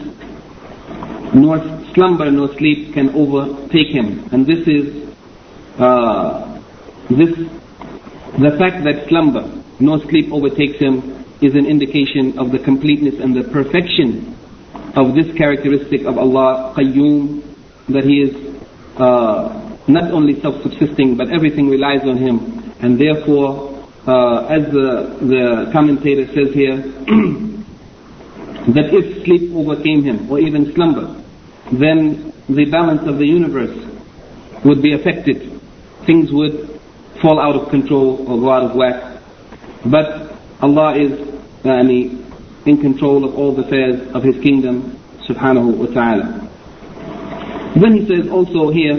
Nor 1.33 1.59
slumber 1.93 2.29
nor 2.29 2.53
sleep 2.57 2.93
can 2.93 3.09
overtake 3.15 3.87
him. 3.87 4.27
And 4.31 4.45
this 4.45 4.67
is 4.67 5.09
uh, 5.79 6.61
this 7.09 7.31
the 8.37 8.55
fact 8.59 8.83
that 8.83 9.07
slumber 9.07 9.43
nor 9.79 9.99
sleep 10.09 10.31
overtakes 10.31 10.77
him 10.79 11.25
is 11.41 11.55
an 11.55 11.65
indication 11.65 12.37
of 12.39 12.51
the 12.51 12.59
completeness 12.59 13.15
and 13.19 13.35
the 13.35 13.43
perfection 13.49 14.35
of 14.95 15.13
this 15.13 15.35
characteristic 15.35 16.05
of 16.05 16.17
Allah 16.17 16.73
Qayyum, 16.77 17.43
that 17.89 18.03
He 18.05 18.21
is 18.21 18.44
uh, 18.97 19.77
not 19.87 20.11
only 20.11 20.39
self-subsisting, 20.41 21.17
but 21.17 21.31
everything 21.33 21.69
relies 21.69 22.01
on 22.03 22.17
Him. 22.17 22.73
And 22.81 22.99
therefore, 22.99 23.75
uh, 24.07 24.45
as 24.47 24.63
the, 24.71 25.17
the 25.21 25.69
commentator 25.73 26.27
says 26.27 26.53
here, 26.53 26.77
that 28.73 28.89
if 28.93 29.25
sleep 29.25 29.53
overcame 29.53 30.03
him, 30.03 30.29
or 30.31 30.39
even 30.39 30.73
slumber, 30.73 31.23
then 31.71 32.33
the 32.47 32.65
balance 32.65 33.07
of 33.07 33.17
the 33.17 33.25
universe 33.25 33.75
would 34.63 34.81
be 34.81 34.93
affected. 34.93 35.55
things 36.05 36.31
would 36.31 36.79
fall 37.21 37.39
out 37.39 37.55
of 37.55 37.69
control 37.69 38.25
or 38.29 38.39
go 38.39 38.51
out 38.51 38.63
of 38.63 38.75
whack. 38.75 39.21
But 39.85 40.37
Allah 40.61 40.95
is 40.97 41.11
yani, 41.63 42.21
in 42.65 42.77
control 42.79 43.25
of 43.25 43.35
all 43.35 43.55
the 43.55 43.63
affairs 43.63 44.07
of 44.13 44.23
His 44.23 44.41
kingdom, 44.41 44.99
subhanahu 45.27 45.77
wa 45.77 45.85
ta'ala. 45.87 46.44
Then 47.76 47.92
he 47.94 48.06
says 48.06 48.28
also 48.30 48.70
here 48.70 48.96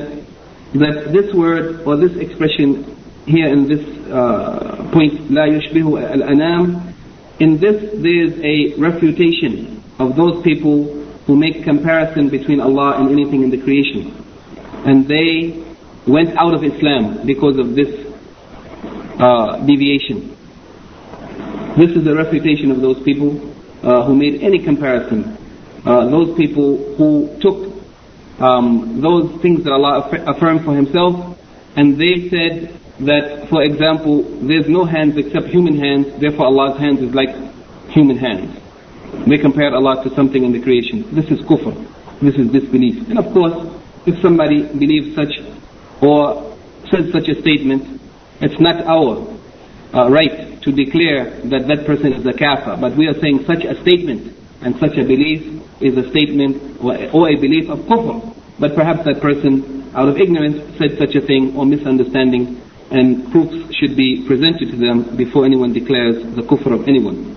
that 0.74 1.12
this 1.12 1.34
word 1.34 1.82
or 1.86 1.97
this 1.97 2.16
expression 2.18 2.97
here 3.26 3.47
in 3.47 3.68
this 3.68 3.84
uh, 4.10 4.89
point, 4.93 5.30
لا 5.30 5.47
يشبه 5.47 6.16
الأنام, 6.16 6.93
in 7.39 7.58
this 7.58 7.91
there 8.02 8.26
is 8.26 8.34
a 8.43 8.80
refutation 8.80 9.84
of 9.99 10.16
those 10.16 10.41
people 10.43 11.02
who 11.26 11.36
make 11.36 11.64
comparison 11.64 12.30
between 12.30 12.60
Allah 12.60 12.97
and 12.99 13.10
anything 13.12 13.43
in 13.43 13.49
the 13.49 13.62
creation. 13.62 14.16
And 14.86 15.08
they 15.08 15.64
went 16.08 16.36
out 16.38 16.54
of 16.54 16.64
Islam 16.64 17.26
because 17.26 17.60
of 17.60 17.76
this 17.76 18.08
uh, 19.20 19.58
deviation. 19.66 20.36
This 21.78 21.91
is 21.91 22.08
a 22.08 22.16
refutation 22.16 22.72
of 22.72 22.82
those 22.82 23.02
people 23.04 23.39
uh, 23.84 24.06
who 24.06 24.16
made 24.16 24.41
any 24.41 24.64
comparison. 24.64 25.38
Uh, 25.86 26.10
those 26.10 26.36
people 26.38 26.95
who 26.95 27.38
took 27.39 27.74
um, 28.39 29.01
those 29.01 29.41
things 29.41 29.64
that 29.64 29.72
Allah 29.72 30.09
affirmed 30.26 30.64
for 30.64 30.74
Himself, 30.74 31.39
and 31.76 32.01
they 32.01 32.28
said 32.28 32.80
that, 33.01 33.49
for 33.49 33.62
example, 33.62 34.22
there's 34.47 34.68
no 34.68 34.84
hands 34.84 35.16
except 35.16 35.47
human 35.47 35.78
hands, 35.78 36.20
therefore 36.20 36.47
Allah's 36.47 36.78
hands 36.78 37.01
is 37.01 37.14
like 37.14 37.30
human 37.91 38.16
hands. 38.16 38.61
They 39.26 39.39
compared 39.39 39.72
Allah 39.72 40.03
to 40.05 40.14
something 40.14 40.45
in 40.45 40.53
the 40.53 40.62
creation. 40.62 41.14
This 41.14 41.26
is 41.26 41.41
kufr. 41.47 41.74
This 42.20 42.34
is 42.37 42.51
disbelief. 42.51 43.09
And 43.09 43.18
of 43.18 43.32
course, 43.32 43.55
if 44.07 44.20
somebody 44.22 44.62
believes 44.62 45.14
such 45.14 45.32
or 46.01 46.57
says 46.91 47.12
such 47.12 47.28
a 47.28 47.41
statement, 47.41 48.01
it's 48.41 48.61
not 48.61 48.84
our 48.84 49.26
uh, 49.95 50.11
right 50.11 50.61
to 50.62 50.72
declare 50.72 51.41
that 51.49 51.68
that 51.68 51.87
person 51.87 52.12
is 52.12 52.26
a 52.26 52.32
kafir. 52.32 52.76
But 52.80 52.97
we 52.97 53.07
are 53.07 53.18
saying 53.20 53.45
such 53.47 53.64
a 53.64 53.80
statement 53.82 54.37
and 54.62 54.76
such 54.76 54.97
a 54.97 55.05
belief 55.05 55.56
is 55.81 55.97
a 55.97 56.09
statement 56.11 56.83
or, 56.83 57.29
a 57.29 57.37
belief 57.37 57.68
of 57.68 57.81
kufr. 57.81 58.35
But 58.59 58.74
perhaps 58.74 59.05
that 59.05 59.20
person, 59.20 59.91
out 59.95 60.09
of 60.09 60.16
ignorance, 60.16 60.79
said 60.79 60.99
such 60.99 61.14
a 61.14 61.20
thing 61.20 61.57
or 61.57 61.66
misunderstanding, 61.66 62.62
and 62.91 63.31
proofs 63.31 63.74
should 63.74 63.97
be 63.97 64.24
presented 64.27 64.70
to 64.70 64.77
them 64.77 65.16
before 65.16 65.45
anyone 65.45 65.72
declares 65.72 66.22
the 66.35 66.43
kufr 66.43 66.72
of 66.72 66.89
anyone. 66.89 67.37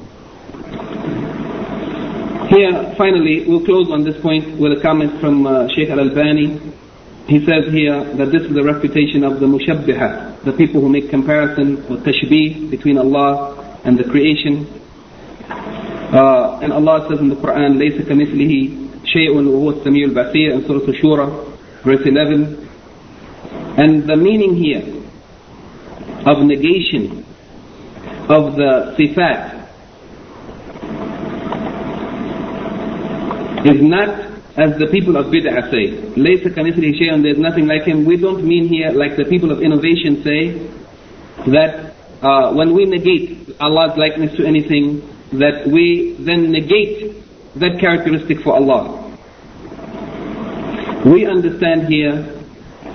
Here, 2.50 2.96
finally, 2.98 3.46
we'll 3.48 3.64
close 3.64 3.92
on 3.92 4.04
this 4.04 4.20
point 4.22 4.58
with 4.58 4.78
a 4.78 4.82
comment 4.82 5.20
from 5.20 5.46
uh, 5.46 5.68
Sheikh 5.76 5.90
Al-Albani. 5.90 6.60
He 7.28 7.46
says 7.46 7.72
here 7.72 8.04
that 8.16 8.32
this 8.32 8.42
is 8.42 8.58
a 8.58 8.64
refutation 8.64 9.24
of 9.24 9.40
the 9.40 9.46
mushabbiha, 9.46 10.44
the 10.46 10.54
people 10.54 10.82
who 10.82 10.90
make 10.90 11.12
comparison 11.12 11.78
or 11.86 11.98
tashbih 11.98 12.72
between 12.72 12.98
Allah 12.98 13.82
and 13.84 14.00
the 14.00 14.04
creation. 14.04 14.79
Uh, 16.15 16.61
and 16.63 16.73
Allah 16.73 17.07
says 17.09 17.19
in 17.19 17.29
the 17.29 17.37
Quran, 17.37 17.77
لَيْسَ 17.77 18.01
كَمِثْلِهِ 18.07 19.05
شَيْءٌ 19.05 19.35
وَهُوَ 19.35 19.83
السَّمِيعُ 19.83 20.15
الْبَصِيرُ 20.15 20.53
in 20.53 20.65
Surah 20.67 20.87
Al-Shura, 20.87 21.83
verse 21.83 22.07
11. 22.07 22.69
And 23.77 24.09
the 24.09 24.17
meaning 24.17 24.55
here 24.55 24.85
of 26.27 26.43
negation 26.45 27.25
of 28.29 28.55
the 28.57 28.95
sifat 28.97 29.67
is 33.67 33.83
not 33.83 34.09
as 34.57 34.79
the 34.79 34.87
people 34.87 35.17
of 35.17 35.27
bid'ah 35.27 35.69
say, 35.71 35.91
لَيْسَ 36.15 36.47
كَمِثْلِهِ 36.47 36.95
شَيْءٌ 37.01 37.23
there's 37.23 37.39
nothing 37.39 37.67
like 37.67 37.83
him. 37.83 38.05
We 38.05 38.17
don't 38.17 38.45
mean 38.45 38.69
here 38.69 38.93
like 38.93 39.17
the 39.17 39.25
people 39.25 39.51
of 39.51 39.63
innovation 39.63 40.23
say, 40.23 40.53
that 41.51 41.95
uh, 42.23 42.53
when 42.55 42.73
we 42.73 42.85
negate 42.87 43.57
Allah's 43.61 43.99
likeness 43.99 44.37
to 44.37 44.47
anything, 44.47 45.03
that 45.33 45.67
we 45.67 46.17
then 46.19 46.51
negate 46.51 47.15
that 47.57 47.79
characteristic 47.79 48.41
for 48.41 48.55
Allah. 48.55 49.01
We 51.05 51.27
understand 51.27 51.89
here, 51.89 52.25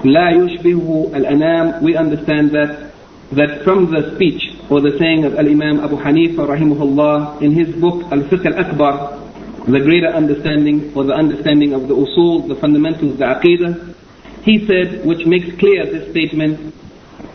لا 0.03 0.31
يشبه 0.31 1.11
الأنام, 1.13 1.81
we 1.81 1.95
understand 1.95 2.51
that, 2.51 2.91
that 3.31 3.63
from 3.63 3.91
the 3.91 4.15
speech 4.15 4.55
or 4.69 4.81
the 4.81 4.97
saying 4.97 5.25
of 5.25 5.35
Al-Imam 5.35 5.79
Abu 5.81 5.97
Hanifa 5.97 6.47
rahimahullah 6.47 7.41
in 7.41 7.51
his 7.51 7.75
book 7.75 8.03
Al-Fiqh 8.11 8.45
Al-Akbar, 8.45 9.19
the 9.67 9.79
greater 9.79 10.07
understanding 10.07 10.91
or 10.95 11.03
the 11.03 11.13
understanding 11.13 11.73
of 11.73 11.87
the 11.87 11.95
usul, 11.95 12.47
the 12.47 12.55
fundamentals, 12.55 13.17
the 13.19 13.25
aqidah, 13.25 13.95
he 14.43 14.65
said, 14.65 15.05
which 15.05 15.25
makes 15.25 15.57
clear 15.59 15.85
this 15.85 16.09
statement, 16.11 16.73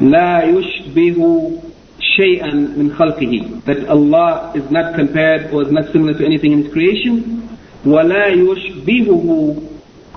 لا 0.00 0.42
يشبه 0.42 1.60
شيئا 2.18 2.54
من 2.54 2.90
خلقه 2.98 3.64
that 3.66 3.88
Allah 3.88 4.52
is 4.54 4.70
not 4.70 4.94
compared 4.94 5.52
or 5.52 5.62
is 5.62 5.72
not 5.72 5.92
similar 5.92 6.14
to 6.14 6.24
anything 6.24 6.52
in 6.52 6.62
His 6.64 6.72
creation 6.72 7.42
ولا 7.86 8.26
يشبهه 8.28 9.56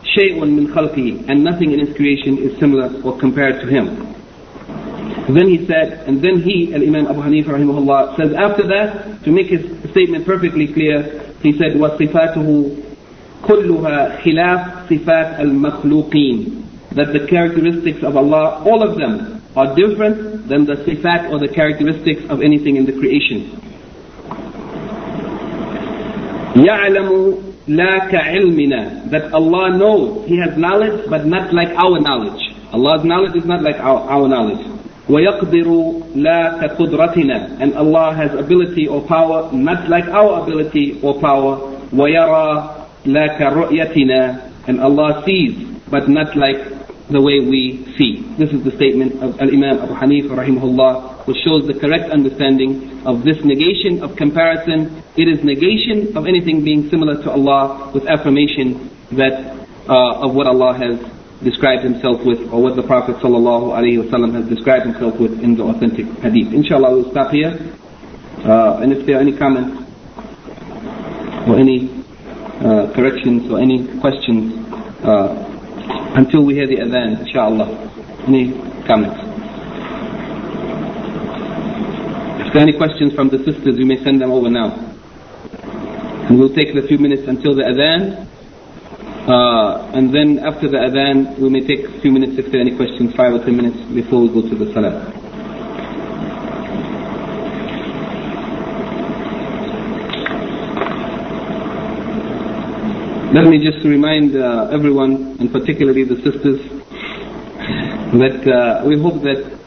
شيء 0.03 0.45
من 0.45 0.67
خلقه 0.73 1.25
and 1.29 1.43
nothing 1.43 1.71
in 1.71 1.79
His 1.85 1.95
creation 1.95 2.37
is 2.37 2.57
similar 2.59 2.89
or 3.03 3.17
compared 3.19 3.61
to 3.61 3.67
Him 3.67 4.07
then 5.29 5.47
he 5.49 5.65
said 5.67 6.07
and 6.07 6.21
then 6.21 6.41
he 6.41 6.73
Al-Imam 6.73 7.07
Abu 7.07 7.19
Hanifa 7.21 7.47
rahimahullah 7.51 8.15
says 8.15 8.33
after 8.33 8.65
that 8.67 9.23
to 9.25 9.31
make 9.31 9.47
his 9.47 9.61
statement 9.91 10.25
perfectly 10.25 10.71
clear 10.71 11.03
he 11.43 11.51
said 11.57 11.75
وصفاته 11.75 12.47
كلها 13.43 14.21
خلاف 14.23 14.89
صفات 14.89 15.39
المخلوقين 15.39 16.63
that 16.95 17.11
the 17.13 17.27
characteristics 17.27 18.03
of 18.03 18.15
Allah 18.15 18.63
all 18.65 18.81
of 18.81 18.97
them 18.97 19.40
are 19.55 19.75
different 19.75 20.47
than 20.47 20.65
the 20.65 20.75
sifat 20.85 21.29
or 21.31 21.39
the 21.39 21.47
characteristics 21.53 22.21
of 22.29 22.41
anything 22.41 22.75
in 22.77 22.85
the 22.85 22.93
creation. 22.93 23.63
يعلم 26.57 27.35
لا 27.67 27.97
كعلمنا 28.11 29.09
that 29.11 29.33
Allah 29.33 29.77
knows 29.77 30.25
He 30.27 30.37
has 30.39 30.57
knowledge 30.57 31.05
but 31.09 31.25
not 31.25 31.53
like 31.53 31.69
our 31.75 31.99
knowledge. 31.99 32.41
Allah's 32.73 33.03
knowledge 33.05 33.35
is 33.35 33.45
not 33.45 33.61
like 33.61 33.75
our, 33.79 33.99
our 34.09 34.27
knowledge. 34.27 34.65
ويقدر 35.09 35.67
لا 36.15 36.57
كقدرتنا 36.61 37.59
and 37.61 37.73
Allah 37.75 38.13
has 38.13 38.33
ability 38.33 38.87
or 38.87 39.01
power 39.07 39.49
not 39.53 39.87
like 39.89 40.05
our 40.07 40.43
ability 40.43 40.99
or 41.03 41.19
power 41.21 41.59
ويرى 41.93 42.75
لا 43.05 43.27
كرؤيتنا 43.37 44.41
and 44.67 44.81
Allah 44.81 45.23
sees 45.25 45.55
but 45.89 46.09
not 46.09 46.35
like 46.35 46.70
the 47.12 47.20
way 47.20 47.40
we 47.40 47.84
see. 47.96 48.24
This 48.38 48.50
is 48.50 48.64
the 48.64 48.72
statement 48.72 49.22
of 49.22 49.38
Al-Imam 49.40 49.78
Abu 49.78 49.94
Hanifa 49.94 50.32
rahimahullah, 50.34 51.26
which 51.26 51.36
shows 51.44 51.66
the 51.66 51.78
correct 51.78 52.10
understanding 52.10 53.04
of 53.06 53.22
this 53.22 53.36
negation 53.44 54.02
of 54.02 54.16
comparison. 54.16 55.02
It 55.16 55.28
is 55.28 55.44
negation 55.44 56.16
of 56.16 56.26
anything 56.26 56.64
being 56.64 56.88
similar 56.90 57.22
to 57.22 57.30
Allah 57.30 57.92
with 57.92 58.06
affirmation 58.08 58.90
that 59.12 59.68
uh, 59.88 60.24
of 60.26 60.34
what 60.34 60.46
Allah 60.46 60.74
has 60.74 60.98
described 61.44 61.82
himself 61.84 62.24
with 62.24 62.40
or 62.52 62.62
what 62.62 62.76
the 62.76 62.82
Prophet 62.82 63.16
sallallahu 63.16 63.74
alaihi 63.74 63.98
wasallam 64.02 64.32
has 64.34 64.48
described 64.48 64.86
himself 64.86 65.18
with 65.18 65.42
in 65.42 65.56
the 65.56 65.62
authentic 65.64 66.06
hadith. 66.22 66.52
Inshallah 66.54 66.90
we'll 66.94 67.10
stop 67.10 67.30
here. 67.30 67.52
Uh, 68.44 68.78
and 68.80 68.92
if 68.92 69.04
there 69.06 69.18
are 69.18 69.20
any 69.20 69.36
comments 69.36 69.82
or 71.46 71.58
any 71.58 71.90
uh, 72.62 72.92
corrections 72.94 73.50
or 73.50 73.58
any 73.60 73.86
questions 74.00 74.54
uh, 75.04 75.51
until 76.14 76.44
we 76.44 76.54
hear 76.54 76.66
the 76.66 76.76
adhan, 76.76 77.20
inshallah. 77.20 77.68
Any 78.26 78.52
comments? 78.86 79.20
If 82.46 82.52
there 82.52 82.62
are 82.62 82.68
any 82.68 82.76
questions 82.76 83.14
from 83.14 83.30
the 83.30 83.38
sisters, 83.38 83.78
you 83.78 83.86
may 83.86 84.02
send 84.04 84.20
them 84.20 84.30
over 84.30 84.50
now. 84.50 84.72
And 86.28 86.38
we'll 86.38 86.54
take 86.54 86.74
a 86.74 86.86
few 86.86 86.98
minutes 86.98 87.22
until 87.26 87.54
the 87.54 87.62
adhan. 87.62 88.28
Uh, 89.28 89.90
and 89.94 90.12
then 90.12 90.40
after 90.40 90.68
the 90.68 90.76
adhan, 90.76 91.38
we 91.38 91.48
may 91.48 91.60
take 91.60 91.84
a 91.84 92.00
few 92.00 92.12
minutes 92.12 92.38
if 92.38 92.50
there 92.52 92.60
are 92.60 92.66
any 92.66 92.76
questions, 92.76 93.14
five 93.14 93.32
or 93.32 93.44
ten 93.44 93.56
minutes 93.56 93.78
before 93.94 94.22
we 94.22 94.28
go 94.28 94.42
to 94.42 94.54
the 94.54 94.72
salah. 94.74 95.21
Let 103.32 103.46
me 103.48 103.56
just 103.64 103.82
remind 103.82 104.36
uh, 104.36 104.68
everyone, 104.70 105.38
and 105.40 105.50
particularly 105.50 106.04
the 106.04 106.16
sisters, 106.16 106.60
that 108.20 108.44
uh, 108.44 108.84
we 108.84 109.00
hope 109.00 109.22
that 109.22 109.58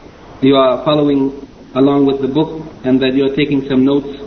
you 0.44 0.56
are 0.56 0.86
following 0.86 1.34
along 1.74 2.06
with 2.06 2.22
the 2.22 2.28
book 2.28 2.62
and 2.84 3.02
that 3.02 3.16
you 3.16 3.26
are 3.26 3.36
taking 3.36 3.68
some 3.68 3.84
notes 3.84 4.22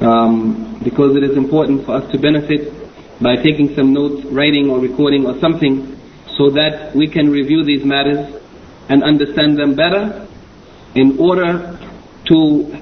um, 0.00 0.80
because 0.82 1.14
it 1.16 1.22
is 1.22 1.36
important 1.36 1.84
for 1.84 1.96
us 1.96 2.10
to 2.12 2.18
benefit 2.18 2.72
by 3.20 3.36
taking 3.36 3.74
some 3.76 3.92
notes, 3.92 4.24
writing 4.32 4.70
or 4.70 4.80
recording 4.80 5.26
or 5.26 5.38
something 5.38 5.92
so 6.38 6.48
that 6.48 6.96
we 6.96 7.06
can 7.06 7.28
review 7.28 7.62
these 7.62 7.84
matters 7.84 8.40
and 8.88 9.04
understand 9.04 9.58
them 9.58 9.74
better 9.76 10.26
in 10.94 11.18
order 11.20 11.78
to 12.24 12.72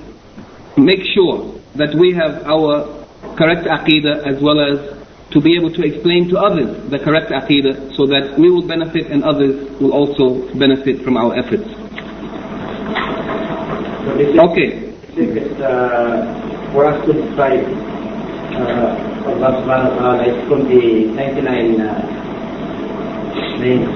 make 0.79 1.03
sure 1.03 1.51
that 1.75 1.97
we 1.99 2.15
have 2.15 2.47
our 2.47 2.87
correct 3.35 3.67
aqidah 3.67 4.23
as 4.25 4.41
well 4.41 4.61
as 4.63 5.04
to 5.31 5.41
be 5.41 5.57
able 5.57 5.71
to 5.73 5.83
explain 5.83 6.29
to 6.29 6.39
others 6.39 6.69
the 6.91 6.99
correct 6.99 7.31
aqidah 7.31 7.97
so 7.97 8.07
that 8.07 8.39
we 8.39 8.51
will 8.51 8.67
benefit 8.67 9.11
and 9.11 9.25
others 9.25 9.55
will 9.81 9.93
also 9.93 10.47
benefit 10.55 11.03
from 11.03 11.17
our 11.17 11.35
efforts. 11.37 11.67
Okay. 14.39 14.93
It's, 15.17 15.61
uh, 15.61 16.71
for 16.73 16.87
us 16.87 17.05
to 17.07 17.13
describe 17.13 17.65
uh, 18.55 19.31
Allah 19.31 19.51
subhanahu 19.63 19.91
wa 19.97 20.17
ta'ala, 20.19 20.49
from 20.49 20.69
the 20.69 21.07
99 21.15 21.81
uh, 21.81 22.25
names. 23.59 23.89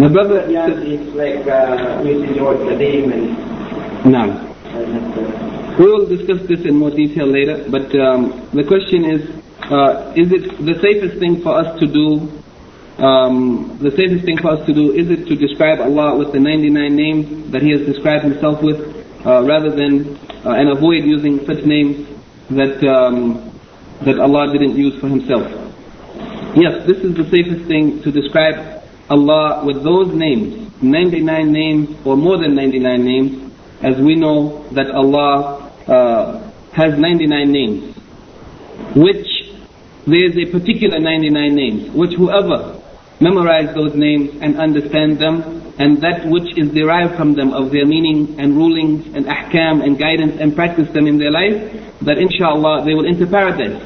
The 0.00 0.08
brother 0.08 0.46
yeah, 0.50 0.68
it's 0.70 1.14
like 1.14 1.46
uh, 1.46 2.02
using 2.04 2.34
the 2.34 2.42
word 2.42 2.58
Qadim 2.68 3.12
and, 3.12 3.36
and 4.04 5.14
uh, 5.18 5.76
we 5.78 5.84
will 5.86 6.06
discuss 6.06 6.40
this 6.48 6.64
in 6.64 6.76
more 6.76 6.90
detail 6.90 7.26
later, 7.26 7.64
but 7.68 7.94
um, 8.00 8.48
the 8.54 8.64
question 8.64 9.04
is, 9.04 9.28
uh, 9.70 10.12
is 10.14 10.30
it 10.30 10.64
the 10.64 10.78
safest 10.80 11.18
thing 11.18 11.42
for 11.42 11.58
us 11.58 11.78
to 11.80 11.86
do, 11.86 12.30
um, 13.02 13.78
the 13.82 13.90
safest 13.90 14.24
thing 14.24 14.38
for 14.38 14.52
us 14.52 14.66
to 14.66 14.72
do, 14.72 14.92
is 14.92 15.10
it 15.10 15.26
to 15.26 15.36
describe 15.36 15.80
Allah 15.80 16.16
with 16.16 16.32
the 16.32 16.40
99 16.40 16.96
names 16.96 17.50
that 17.52 17.62
He 17.62 17.70
has 17.70 17.84
described 17.84 18.24
Himself 18.24 18.62
with, 18.62 18.78
uh, 19.26 19.42
rather 19.42 19.70
than, 19.70 20.16
uh, 20.46 20.54
and 20.54 20.70
avoid 20.70 21.04
using 21.04 21.44
such 21.44 21.64
names 21.64 22.06
that, 22.50 22.78
um, 22.86 23.52
that 24.04 24.18
Allah 24.18 24.52
didn't 24.52 24.76
use 24.76 24.98
for 25.00 25.08
Himself? 25.08 25.44
Yes, 26.56 26.86
this 26.86 26.98
is 26.98 27.14
the 27.16 27.28
safest 27.28 27.66
thing 27.66 28.02
to 28.02 28.10
describe 28.10 28.82
Allah 29.10 29.64
with 29.66 29.82
those 29.82 30.14
names, 30.14 30.72
99 30.80 31.52
names 31.52 31.96
or 32.06 32.16
more 32.16 32.38
than 32.38 32.54
99 32.54 33.04
names, 33.04 33.52
as 33.82 33.98
we 33.98 34.14
know 34.14 34.64
that 34.72 34.90
Allah 34.90 35.70
uh, 35.86 36.50
has 36.72 36.98
99 36.98 37.52
names, 37.52 37.94
which 38.96 39.26
there 40.06 40.24
is 40.24 40.38
a 40.38 40.50
particular 40.50 40.98
99 41.00 41.54
names, 41.54 41.90
which 41.90 42.14
whoever 42.14 42.80
memorize 43.20 43.74
those 43.74 43.94
names 43.94 44.30
and 44.40 44.56
understand 44.58 45.18
them, 45.18 45.42
and 45.78 46.00
that 46.00 46.24
which 46.26 46.56
is 46.56 46.70
derived 46.70 47.16
from 47.16 47.34
them 47.34 47.52
of 47.52 47.70
their 47.70 47.84
meaning 47.84 48.38
and 48.38 48.56
rulings 48.56 49.04
and 49.14 49.26
ahkam 49.26 49.82
and 49.82 49.98
guidance 49.98 50.38
and 50.40 50.54
practice 50.54 50.88
them 50.92 51.06
in 51.06 51.18
their 51.18 51.30
life, 51.30 51.58
that 52.02 52.18
inshallah 52.18 52.84
they 52.84 52.94
will 52.94 53.06
enter 53.06 53.26
paradise. 53.26 53.82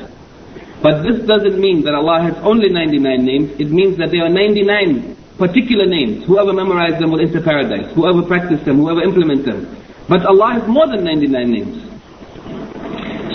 But 0.83 1.03
this 1.03 1.25
doesn't 1.27 1.59
mean 1.59 1.85
that 1.85 1.95
Allah 1.95 2.23
has 2.23 2.37
only 2.45 2.69
99 2.69 3.25
names. 3.25 3.53
It 3.61 3.71
means 3.71 3.97
that 3.99 4.11
there 4.11 4.25
are 4.25 4.33
99 4.33 5.17
particular 5.37 5.87
names. 5.87 6.25
Whoever 6.27 6.53
memorizes 6.53 7.01
them 7.01 7.11
will 7.11 7.21
enter 7.21 7.41
paradise. 7.41 7.93
Whoever 7.95 8.23
practices 8.23 8.65
them, 8.65 8.79
whoever 8.79 9.03
implements 9.03 9.45
them. 9.45 9.77
But 10.09 10.25
Allah 10.27 10.61
has 10.61 10.69
more 10.69 10.87
than 10.87 11.05
99 11.05 11.51
names. 11.51 11.77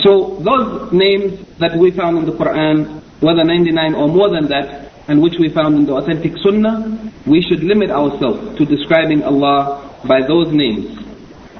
So 0.03 0.37
those 0.41 0.91
names 0.91 1.44
that 1.59 1.77
we 1.77 1.91
found 1.91 2.17
in 2.17 2.25
the 2.25 2.33
Quran, 2.33 3.01
whether 3.21 3.43
99 3.43 3.95
or 3.95 4.07
more 4.07 4.29
than 4.29 4.47
that, 4.49 4.91
and 5.07 5.21
which 5.21 5.35
we 5.39 5.49
found 5.49 5.75
in 5.75 5.85
the 5.85 5.93
authentic 5.93 6.33
Sunnah, 6.43 7.11
we 7.25 7.41
should 7.41 7.63
limit 7.63 7.91
ourselves 7.91 8.57
to 8.57 8.65
describing 8.65 9.23
Allah 9.23 9.99
by 10.07 10.21
those 10.27 10.51
names 10.51 10.97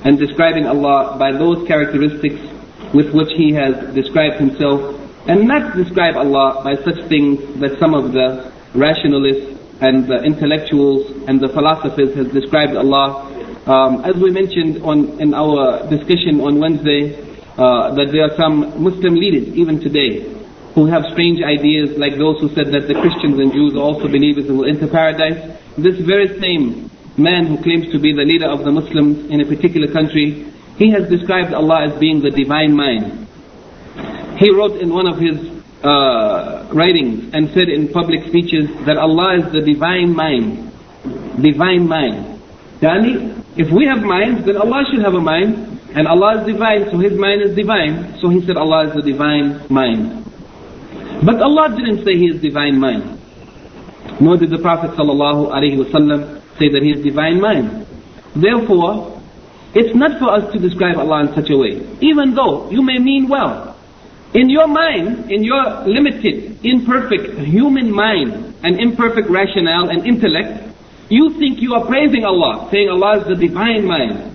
and 0.03 0.17
describing 0.17 0.65
Allah 0.65 1.17
by 1.17 1.31
those 1.31 1.67
characteristics 1.67 2.41
with 2.93 3.13
which 3.13 3.29
He 3.37 3.53
has 3.53 3.93
described 3.93 4.39
Himself 4.39 4.99
and 5.27 5.47
not 5.47 5.75
describe 5.75 6.15
Allah 6.17 6.61
by 6.63 6.75
such 6.83 7.07
things 7.09 7.39
that 7.59 7.79
some 7.79 7.93
of 7.93 8.13
the 8.13 8.51
rationalists 8.73 9.55
and 9.81 10.07
the 10.07 10.21
intellectuals 10.23 11.11
and 11.27 11.39
the 11.39 11.49
philosophers 11.49 12.15
have 12.15 12.31
described 12.31 12.75
Allah. 12.75 13.31
Um, 13.65 14.05
as 14.05 14.15
we 14.15 14.29
mentioned 14.29 14.83
on, 14.83 15.19
in 15.19 15.33
our 15.33 15.89
discussion 15.89 16.39
on 16.41 16.59
Wednesday, 16.59 17.24
uh, 17.57 17.95
that 17.95 18.11
there 18.11 18.23
are 18.27 18.35
some 18.35 18.83
Muslim 18.83 19.15
leaders 19.15 19.47
even 19.55 19.79
today 19.79 20.27
who 20.75 20.85
have 20.85 21.03
strange 21.13 21.39
ideas 21.41 21.95
like 21.97 22.19
those 22.19 22.39
who 22.43 22.51
said 22.51 22.67
that 22.75 22.87
the 22.91 22.95
Christians 22.99 23.39
and 23.39 23.53
Jews 23.53 23.75
are 23.75 23.85
also 23.87 24.11
believers 24.11 24.51
and 24.51 24.59
will 24.59 24.67
enter 24.67 24.87
paradise. 24.87 25.39
This 25.77 25.95
very 26.03 26.27
same 26.39 26.91
man 27.15 27.47
who 27.47 27.55
claims 27.63 27.87
to 27.91 27.99
be 27.99 28.11
the 28.11 28.27
leader 28.27 28.51
of 28.51 28.67
the 28.67 28.71
Muslims 28.71 29.31
in 29.31 29.39
a 29.39 29.47
particular 29.47 29.87
country, 29.87 30.51
he 30.75 30.91
has 30.91 31.07
described 31.07 31.53
Allah 31.53 31.87
as 31.87 31.99
being 31.99 32.19
the 32.19 32.29
divine 32.29 32.75
mind. 32.75 33.25
He 34.37 34.51
wrote 34.51 34.81
in 34.83 34.91
one 34.91 35.07
of 35.07 35.15
his 35.15 35.39
uh, 35.79 36.67
writings 36.73 37.31
and 37.33 37.47
said 37.55 37.69
in 37.69 37.87
public 37.87 38.27
speeches 38.27 38.67
that 38.85 38.97
Allah 38.97 39.39
is 39.39 39.53
the 39.53 39.61
divine 39.61 40.13
mind. 40.13 40.71
Divine 41.39 41.87
mind. 41.87 42.41
Yani, 42.81 43.43
if 43.55 43.71
we 43.71 43.85
have 43.87 44.03
minds, 44.03 44.45
then 44.45 44.57
Allah 44.57 44.83
should 44.91 45.01
have 45.01 45.13
a 45.13 45.21
mind. 45.21 45.74
And 45.95 46.07
Allah 46.07 46.41
is 46.41 46.47
divine, 46.51 46.91
so 46.91 46.99
His 46.99 47.17
mind 47.17 47.41
is 47.41 47.55
divine. 47.55 48.19
So 48.19 48.27
he 48.29 48.45
said 48.45 48.57
Allah 48.57 48.89
is 48.89 48.93
the 48.95 49.01
divine 49.01 49.65
mind. 49.69 50.25
But 51.23 51.41
Allah 51.41 51.71
didn't 51.71 52.03
say 52.03 52.19
He 52.19 52.27
is 52.35 52.41
divine 52.41 52.77
mind. 52.79 53.15
Nor 54.19 54.35
did 54.37 54.49
the 54.49 54.59
Prophet 54.59 54.91
wasallam 54.91 56.41
say 56.59 56.67
that 56.67 56.83
He 56.83 56.91
is 56.91 57.01
divine 57.01 57.39
mind. 57.39 57.87
Therefore, 58.35 59.15
it's 59.73 59.95
not 59.95 60.19
for 60.19 60.31
us 60.35 60.51
to 60.51 60.59
describe 60.59 60.97
Allah 60.97 61.27
in 61.27 61.33
such 61.33 61.49
a 61.49 61.57
way. 61.57 61.79
Even 62.01 62.35
though 62.35 62.69
you 62.69 62.81
may 62.83 62.99
mean 62.99 63.29
well. 63.29 63.75
In 64.33 64.49
your 64.49 64.67
mind, 64.67 65.31
in 65.31 65.43
your 65.43 65.87
limited, 65.87 66.59
imperfect 66.65 67.39
human 67.39 67.89
mind 67.89 68.55
and 68.63 68.81
imperfect 68.81 69.29
rationale 69.29 69.87
and 69.87 70.05
intellect, 70.05 70.75
you 71.07 71.29
think 71.39 71.61
you 71.61 71.73
are 71.73 71.85
praising 71.85 72.25
Allah, 72.25 72.67
saying 72.69 72.89
Allah 72.89 73.21
is 73.21 73.27
the 73.27 73.35
divine 73.47 73.85
mind. 73.85 74.34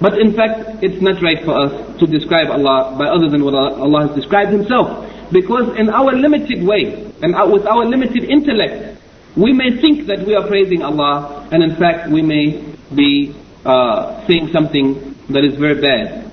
But 0.00 0.18
in 0.20 0.34
fact, 0.36 0.84
it's 0.84 1.00
not 1.00 1.22
right 1.22 1.40
for 1.44 1.56
us 1.56 1.72
to 2.00 2.06
describe 2.06 2.50
Allah 2.50 2.96
by 2.98 3.06
other 3.06 3.28
than 3.28 3.44
what 3.44 3.54
Allah 3.54 4.08
has 4.08 4.16
described 4.16 4.52
Himself. 4.52 5.08
Because 5.32 5.76
in 5.78 5.88
our 5.88 6.12
limited 6.12 6.62
way, 6.62 7.10
and 7.22 7.34
with 7.50 7.66
our 7.66 7.84
limited 7.84 8.24
intellect, 8.24 9.00
we 9.36 9.52
may 9.52 9.80
think 9.80 10.06
that 10.06 10.24
we 10.26 10.34
are 10.34 10.46
praising 10.46 10.82
Allah, 10.82 11.48
and 11.50 11.62
in 11.62 11.76
fact 11.76 12.10
we 12.10 12.22
may 12.22 12.62
be 12.94 13.34
uh, 13.64 14.26
saying 14.26 14.48
something 14.52 15.16
that 15.30 15.44
is 15.44 15.58
very 15.58 15.80
bad 15.80 16.24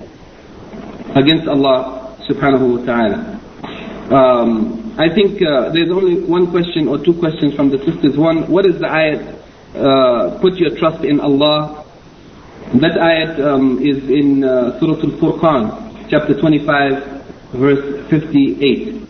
against 1.16 1.48
Allah 1.48 2.16
subhanahu 2.28 2.78
wa 2.78 2.84
ta'ala. 2.84 3.18
Um, 4.12 4.94
I 4.98 5.08
think 5.12 5.42
uh, 5.42 5.72
there's 5.72 5.90
only 5.90 6.22
one 6.22 6.50
question 6.50 6.86
or 6.88 7.02
two 7.02 7.14
questions 7.18 7.54
from 7.54 7.70
the 7.70 7.78
sisters. 7.78 8.16
One, 8.16 8.50
what 8.50 8.66
is 8.66 8.78
the 8.78 8.86
ayat, 8.86 9.20
uh, 9.74 10.38
put 10.40 10.54
your 10.54 10.76
trust 10.78 11.04
in 11.04 11.20
Allah? 11.20 11.83
That 12.72 12.96
ayat 12.98 13.38
um, 13.44 13.78
is 13.78 14.02
in 14.08 14.42
uh, 14.42 14.80
Surah 14.80 14.98
Al-Furqan, 14.98 16.08
chapter 16.10 16.34
25, 16.40 17.54
verse 17.54 18.08
58. 18.10 19.04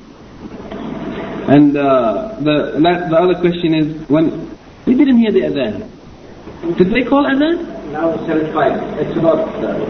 And 1.49 1.77
uh, 1.77 2.37
the, 2.41 2.77
the 2.81 3.17
other 3.17 3.41
question 3.41 3.75
is, 3.75 4.09
when 4.09 4.51
we 4.87 4.95
didn't 4.95 5.19
hear 5.19 5.33
the 5.33 5.41
adhan. 5.41 5.89
Did 6.77 6.93
they 6.93 7.09
call 7.09 7.25
adhan? 7.25 7.93
Now 7.93 8.13
it's 8.13 8.27
75. 8.27 8.99
It's 9.01 9.17
about 9.19 9.49
uh, 9.63 9.81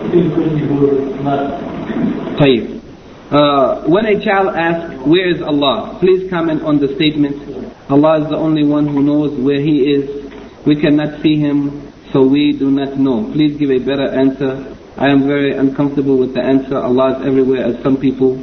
uh, 3.34 3.82
when 3.88 4.06
a 4.06 4.24
child 4.24 4.54
asks, 4.54 4.94
where 5.06 5.28
is 5.28 5.42
Allah? 5.42 5.96
Please 5.98 6.30
comment 6.30 6.62
on 6.62 6.78
the 6.78 6.94
statement, 6.94 7.42
Allah 7.90 8.22
is 8.22 8.28
the 8.28 8.36
only 8.36 8.64
one 8.64 8.86
who 8.86 9.02
knows 9.02 9.38
where 9.40 9.60
He 9.60 9.90
is. 9.90 10.30
We 10.66 10.80
cannot 10.80 11.22
see 11.22 11.40
Him 11.40 11.83
so 12.14 12.22
we 12.22 12.52
do 12.52 12.70
not 12.70 12.96
know. 12.96 13.28
Please 13.32 13.58
give 13.58 13.70
a 13.70 13.78
better 13.80 14.06
answer. 14.06 14.76
I 14.96 15.10
am 15.10 15.26
very 15.26 15.50
uncomfortable 15.58 16.16
with 16.16 16.32
the 16.32 16.40
answer. 16.40 16.78
Allah 16.78 17.18
is 17.18 17.26
everywhere 17.26 17.66
as 17.66 17.82
some 17.82 17.96
people 17.96 18.38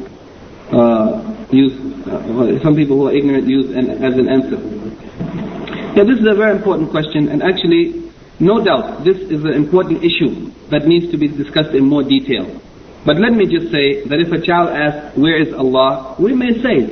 uh, 0.75 1.23
use, 1.51 1.71
uh, 2.05 2.59
some 2.61 2.75
people 2.75 2.97
who 2.97 3.07
are 3.07 3.15
ignorant 3.15 3.47
use 3.47 3.71
an, 3.73 4.03
as 4.03 4.13
an 4.19 4.27
answer. 4.27 4.59
Yeah, 5.95 6.03
this 6.03 6.19
is 6.19 6.27
a 6.27 6.35
very 6.35 6.51
important 6.51 6.91
question, 6.91 7.29
and 7.29 7.41
actually, 7.41 8.11
no 8.41 8.61
doubt, 8.61 9.05
this 9.05 9.15
is 9.31 9.39
an 9.45 9.53
important 9.53 10.03
issue 10.03 10.51
that 10.69 10.85
needs 10.85 11.09
to 11.11 11.17
be 11.17 11.29
discussed 11.29 11.71
in 11.71 11.85
more 11.85 12.03
detail. 12.03 12.51
But 13.05 13.19
let 13.23 13.31
me 13.31 13.45
just 13.47 13.71
say 13.71 14.03
that 14.03 14.19
if 14.19 14.33
a 14.33 14.41
child 14.45 14.67
asks, 14.75 15.15
where 15.15 15.41
is 15.41 15.53
Allah? 15.53 16.17
We 16.19 16.35
may 16.35 16.61
say 16.61 16.91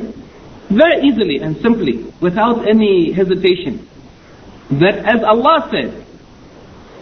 very 0.72 1.04
easily 1.04 1.40
and 1.44 1.58
simply, 1.58 2.06
without 2.22 2.70
any 2.70 3.12
hesitation, 3.12 3.86
that 4.80 5.04
as 5.04 5.22
Allah 5.28 5.68
said, 5.72 6.06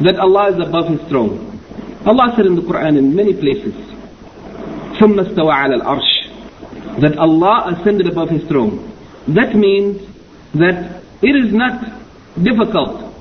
that 0.00 0.16
Allah 0.18 0.52
is 0.52 0.66
above 0.66 0.88
His 0.88 1.00
throne. 1.08 1.60
Allah 2.04 2.32
said 2.36 2.46
in 2.46 2.56
the 2.56 2.62
Quran 2.62 2.98
in 2.98 3.14
many 3.14 3.34
places, 3.34 3.74
ثم 4.98 5.18
استوى 5.20 5.52
على 5.52 5.80
العرش 5.80 7.00
that 7.00 7.16
Allah 7.16 7.74
ascended 7.74 8.06
above 8.06 8.28
His 8.28 8.44
throne. 8.48 8.92
That 9.28 9.54
means 9.54 10.02
that 10.54 11.02
it 11.22 11.34
is 11.36 11.52
not 11.52 11.80
difficult 12.42 13.14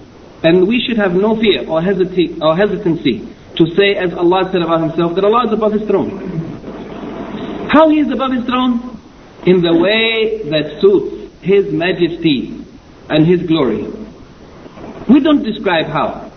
and 0.44 0.68
we 0.68 0.82
should 0.86 0.98
have 0.98 1.14
no 1.14 1.40
fear 1.40 1.68
or, 1.70 1.82
hesita- 1.82 2.42
or 2.42 2.58
hesitancy 2.58 3.28
to 3.58 3.68
say 3.76 3.96
as 3.96 4.14
Allah 4.14 4.50
said 4.52 4.62
about 4.62 4.82
Himself 4.82 5.16
that 5.16 5.24
Allah 5.24 5.48
is 5.48 5.54
above 5.54 5.74
His 5.74 5.88
throne. 5.88 6.10
How 7.70 7.90
He 7.90 8.00
is 8.00 8.12
above 8.12 8.32
His 8.32 8.46
throne? 8.46 9.00
In 9.46 9.62
the 9.62 9.76
way 9.76 10.42
that 10.50 10.82
suits 10.82 11.32
His 11.42 11.72
majesty 11.72 12.66
and 13.10 13.26
His 13.26 13.44
glory. 13.48 13.86
We 15.10 15.20
don't 15.20 15.44
describe 15.44 15.86
how. 15.88 16.32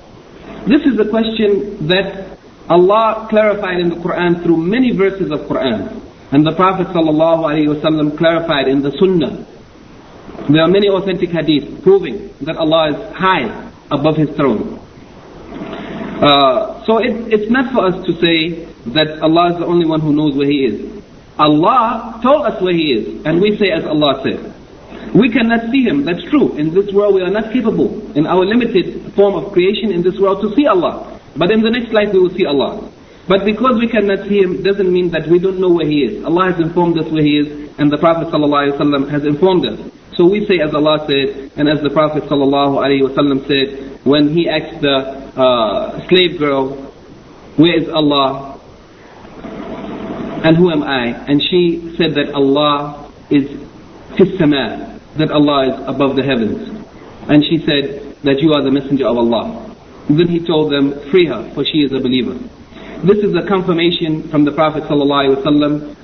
This 0.67 0.81
is 0.85 0.99
a 0.99 1.09
question 1.09 1.87
that 1.87 2.37
Allah 2.69 3.27
clarified 3.29 3.79
in 3.79 3.89
the 3.89 3.95
Quran 3.95 4.43
through 4.43 4.57
many 4.57 4.91
verses 4.95 5.31
of 5.31 5.47
Quran. 5.47 6.01
And 6.31 6.45
the 6.45 6.53
Prophet 6.55 6.87
ﷺ 6.87 8.17
clarified 8.17 8.67
in 8.67 8.81
the 8.83 8.91
Sunnah 8.99 9.47
There 10.47 10.61
are 10.61 10.67
many 10.67 10.87
authentic 10.89 11.29
hadiths 11.29 11.81
proving 11.83 12.29
that 12.41 12.57
Allah 12.57 12.89
is 12.89 13.15
high 13.15 13.71
above 13.91 14.17
His 14.17 14.29
throne. 14.35 14.77
Uh, 16.21 16.83
so 16.85 16.97
it, 16.97 17.33
it's 17.33 17.49
not 17.51 17.71
for 17.73 17.85
us 17.87 18.05
to 18.05 18.13
say 18.19 18.65
that 18.93 19.21
Allah 19.21 19.53
is 19.53 19.59
the 19.59 19.65
only 19.65 19.85
one 19.85 20.01
who 20.01 20.13
knows 20.13 20.35
where 20.35 20.49
He 20.49 20.65
is. 20.65 21.03
Allah 21.37 22.19
told 22.21 22.45
us 22.45 22.61
where 22.61 22.73
He 22.73 22.91
is, 22.93 23.25
and 23.25 23.41
we 23.41 23.57
say 23.57 23.71
as 23.71 23.85
Allah 23.85 24.21
said. 24.23 24.53
We 25.15 25.29
cannot 25.29 25.71
see 25.71 25.83
Him, 25.83 26.05
that's 26.05 26.23
true. 26.29 26.55
In 26.57 26.73
this 26.73 26.91
world 26.93 27.15
we 27.15 27.21
are 27.21 27.29
not 27.31 27.51
capable, 27.51 27.89
in 28.17 28.27
our 28.27 28.45
limited 28.45 29.13
form 29.15 29.35
of 29.35 29.51
creation 29.53 29.91
in 29.91 30.03
this 30.03 30.19
world, 30.19 30.41
to 30.41 30.53
see 30.55 30.67
Allah. 30.67 31.19
But 31.35 31.51
in 31.51 31.61
the 31.61 31.69
next 31.71 31.93
life 31.93 32.09
we 32.13 32.19
will 32.19 32.35
see 32.35 32.45
Allah. 32.45 32.89
But 33.27 33.45
because 33.45 33.77
we 33.79 33.87
cannot 33.87 34.27
see 34.27 34.39
Him 34.39 34.63
doesn't 34.63 34.91
mean 34.91 35.11
that 35.11 35.27
we 35.27 35.39
don't 35.39 35.59
know 35.59 35.69
where 35.69 35.85
He 35.87 36.03
is. 36.03 36.23
Allah 36.25 36.51
has 36.51 36.59
informed 36.59 36.97
us 36.99 37.09
where 37.11 37.23
He 37.23 37.37
is, 37.37 37.47
and 37.77 37.91
the 37.91 37.97
Prophet 37.97 38.27
ﷺ 38.33 39.09
has 39.09 39.25
informed 39.25 39.65
us. 39.65 39.79
So 40.15 40.25
we 40.27 40.45
say 40.47 40.59
as 40.59 40.73
Allah 40.75 41.05
said, 41.07 41.51
and 41.55 41.69
as 41.69 41.79
the 41.81 41.89
Prophet 41.91 42.23
ﷺ 42.23 43.47
said, 43.47 44.05
when 44.05 44.33
he 44.35 44.49
asked 44.49 44.81
the 44.81 44.95
uh, 45.39 46.07
slave 46.07 46.37
girl, 46.39 46.69
where 47.55 47.77
is 47.81 47.87
Allah? 47.89 48.59
And 50.43 50.57
who 50.57 50.71
am 50.71 50.83
I? 50.83 51.07
And 51.27 51.41
she 51.41 51.95
said 51.97 52.15
that 52.15 52.33
Allah 52.33 53.11
is 53.29 53.47
fis 54.17 54.37
sama, 54.39 54.88
that 55.19 55.31
Allah 55.31 55.67
is 55.67 55.75
above 55.87 56.15
the 56.15 56.23
heavens. 56.23 56.63
And 57.29 57.43
she 57.45 57.59
said 57.67 58.15
that 58.23 58.39
you 58.41 58.53
are 58.53 58.63
the 58.63 58.71
messenger 58.71 59.05
of 59.07 59.17
Allah. 59.17 59.75
Then 60.09 60.27
he 60.27 60.39
told 60.45 60.71
them, 60.71 60.95
free 61.11 61.27
her, 61.27 61.51
for 61.53 61.63
she 61.63 61.85
is 61.85 61.91
a 61.93 61.99
believer. 61.99 62.33
This 63.05 63.19
is 63.19 63.35
a 63.35 63.45
confirmation 63.47 64.27
from 64.29 64.43
the 64.43 64.51
Prophet 64.51 64.83
ﷺ. 64.83 65.95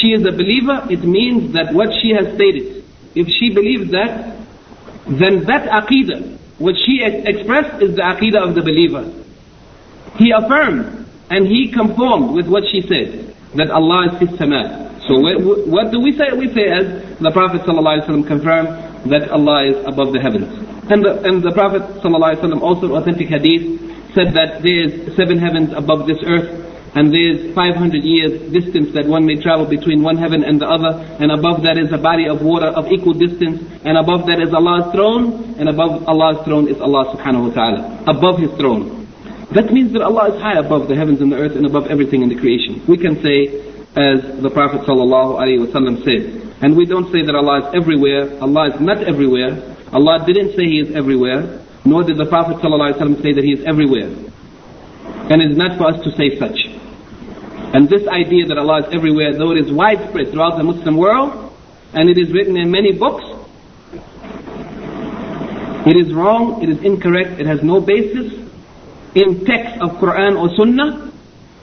She 0.00 0.08
is 0.08 0.26
a 0.26 0.32
believer, 0.32 0.82
it 0.90 1.04
means 1.04 1.52
that 1.54 1.72
what 1.72 1.88
she 2.02 2.10
has 2.10 2.34
stated, 2.34 2.82
if 3.14 3.28
she 3.28 3.54
believes 3.54 3.92
that, 3.92 4.36
then 5.06 5.44
that 5.46 5.68
aqidah, 5.68 6.38
what 6.58 6.74
she 6.84 7.02
ex- 7.04 7.22
expressed 7.26 7.82
is 7.82 7.94
the 7.94 8.02
aqidah 8.02 8.48
of 8.48 8.54
the 8.54 8.62
believer. 8.62 9.04
He 10.16 10.32
affirmed 10.32 11.06
and 11.30 11.46
he 11.46 11.70
conformed 11.72 12.34
with 12.34 12.46
what 12.48 12.64
she 12.70 12.82
said 12.82 13.34
that 13.56 13.70
Allah 13.70 14.12
is 14.12 14.28
fis 14.28 14.38
sama. 14.38 14.91
So 15.08 15.18
what 15.18 15.90
do 15.90 15.98
we 16.00 16.14
say? 16.14 16.30
We 16.36 16.46
say 16.54 16.70
as 16.70 17.18
the 17.18 17.30
Prophet 17.34 17.62
ﷺ 17.66 18.26
confirmed 18.26 19.10
that 19.10 19.30
Allah 19.34 19.66
is 19.66 19.76
above 19.86 20.12
the 20.14 20.20
heavens. 20.22 20.46
And 20.90 21.02
the, 21.02 21.18
and 21.26 21.42
the 21.42 21.50
Prophet 21.50 21.82
ﷺ 22.02 22.62
also 22.62 22.94
authentic 22.94 23.26
hadith 23.28 23.82
said 24.14 24.34
that 24.38 24.62
there 24.62 24.78
is 24.86 25.16
seven 25.16 25.38
heavens 25.38 25.70
above 25.74 26.06
this 26.06 26.18
earth 26.26 26.62
and 26.94 27.08
there 27.10 27.32
is 27.32 27.54
500 27.56 28.04
years 28.04 28.52
distance 28.52 28.92
that 28.92 29.06
one 29.08 29.24
may 29.24 29.40
travel 29.40 29.64
between 29.64 30.02
one 30.04 30.18
heaven 30.18 30.44
and 30.44 30.60
the 30.60 30.68
other 30.68 31.00
and 31.18 31.32
above 31.32 31.64
that 31.64 31.80
is 31.80 31.88
a 31.90 31.96
body 31.96 32.28
of 32.28 32.42
water 32.44 32.68
of 32.68 32.92
equal 32.92 33.14
distance 33.16 33.64
and 33.88 33.96
above 33.96 34.28
that 34.28 34.38
is 34.44 34.52
Allah's 34.52 34.92
throne 34.92 35.56
and 35.56 35.72
above 35.72 36.04
Allah's 36.06 36.44
throne 36.44 36.68
is 36.68 36.76
Allah 36.84 37.16
subhanahu 37.16 37.48
wa 37.48 37.52
ta'ala 37.56 37.80
above 38.06 38.36
His 38.44 38.52
throne 38.60 39.02
that 39.52 39.68
means 39.72 39.92
that 39.92 40.00
Allah 40.00 40.32
is 40.32 40.40
high 40.40 40.56
above 40.58 40.88
the 40.88 40.96
heavens 40.96 41.20
and 41.20 41.30
the 41.30 41.36
earth 41.36 41.56
and 41.56 41.66
above 41.66 41.86
everything 41.92 42.22
in 42.22 42.30
the 42.32 42.40
creation. 42.40 42.80
We 42.88 42.96
can 42.96 43.20
say, 43.20 43.71
as 43.92 44.40
the 44.40 44.48
Prophet 44.48 44.80
ﷺ 44.88 46.04
said, 46.04 46.56
and 46.62 46.76
we 46.76 46.86
don't 46.86 47.12
say 47.12 47.20
that 47.26 47.34
Allah 47.34 47.68
is 47.68 47.74
everywhere. 47.74 48.40
Allah 48.40 48.72
is 48.72 48.80
not 48.80 49.04
everywhere. 49.04 49.60
Allah 49.92 50.24
didn't 50.24 50.56
say 50.56 50.64
He 50.64 50.80
is 50.80 50.96
everywhere, 50.96 51.60
nor 51.84 52.02
did 52.02 52.16
the 52.16 52.24
Prophet 52.24 52.56
ﷺ 52.64 53.20
say 53.20 53.32
that 53.34 53.44
He 53.44 53.52
is 53.52 53.64
everywhere. 53.66 54.08
And 55.28 55.42
it 55.42 55.50
is 55.52 55.56
not 55.58 55.76
for 55.76 55.92
us 55.92 56.00
to 56.04 56.10
say 56.16 56.38
such. 56.38 56.56
And 57.74 57.88
this 57.88 58.06
idea 58.08 58.46
that 58.46 58.56
Allah 58.56 58.88
is 58.88 58.94
everywhere, 58.94 59.36
though 59.36 59.52
it 59.52 59.58
is 59.58 59.72
widespread 59.72 60.30
throughout 60.32 60.56
the 60.56 60.64
Muslim 60.64 60.96
world, 60.96 61.52
and 61.92 62.08
it 62.08 62.16
is 62.16 62.32
written 62.32 62.56
in 62.56 62.70
many 62.70 62.92
books, 62.96 63.24
it 65.84 65.96
is 65.96 66.14
wrong, 66.14 66.62
it 66.62 66.70
is 66.70 66.80
incorrect, 66.84 67.40
it 67.40 67.46
has 67.46 67.62
no 67.62 67.80
basis, 67.80 68.32
in 69.14 69.44
text 69.44 69.76
of 69.82 70.00
Quran 70.00 70.40
or 70.40 70.48
Sunnah, 70.56 71.12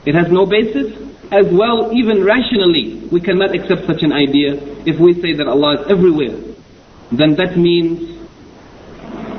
it 0.06 0.14
has 0.14 0.30
no 0.30 0.46
basis. 0.46 1.09
As 1.30 1.46
well, 1.52 1.92
even 1.94 2.24
rationally, 2.24 3.06
we 3.12 3.20
cannot 3.20 3.54
accept 3.54 3.86
such 3.86 4.02
an 4.02 4.12
idea 4.12 4.54
if 4.84 4.98
we 4.98 5.14
say 5.14 5.32
that 5.34 5.46
Allah 5.46 5.80
is 5.80 5.86
everywhere. 5.88 6.34
Then 7.12 7.36
that 7.36 7.56
means, 7.56 8.18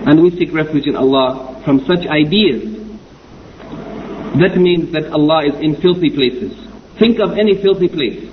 and 0.07 0.23
we 0.23 0.31
seek 0.31 0.53
refuge 0.53 0.87
in 0.87 0.95
Allah 0.95 1.61
from 1.65 1.83
such 1.85 2.07
ideas, 2.07 2.63
that 4.39 4.55
means 4.55 4.93
that 4.93 5.11
Allah 5.11 5.43
is 5.45 5.55
in 5.59 5.75
filthy 5.81 6.09
places. 6.09 6.55
Think 6.97 7.19
of 7.19 7.37
any 7.37 7.61
filthy 7.61 7.89
place. 7.89 8.23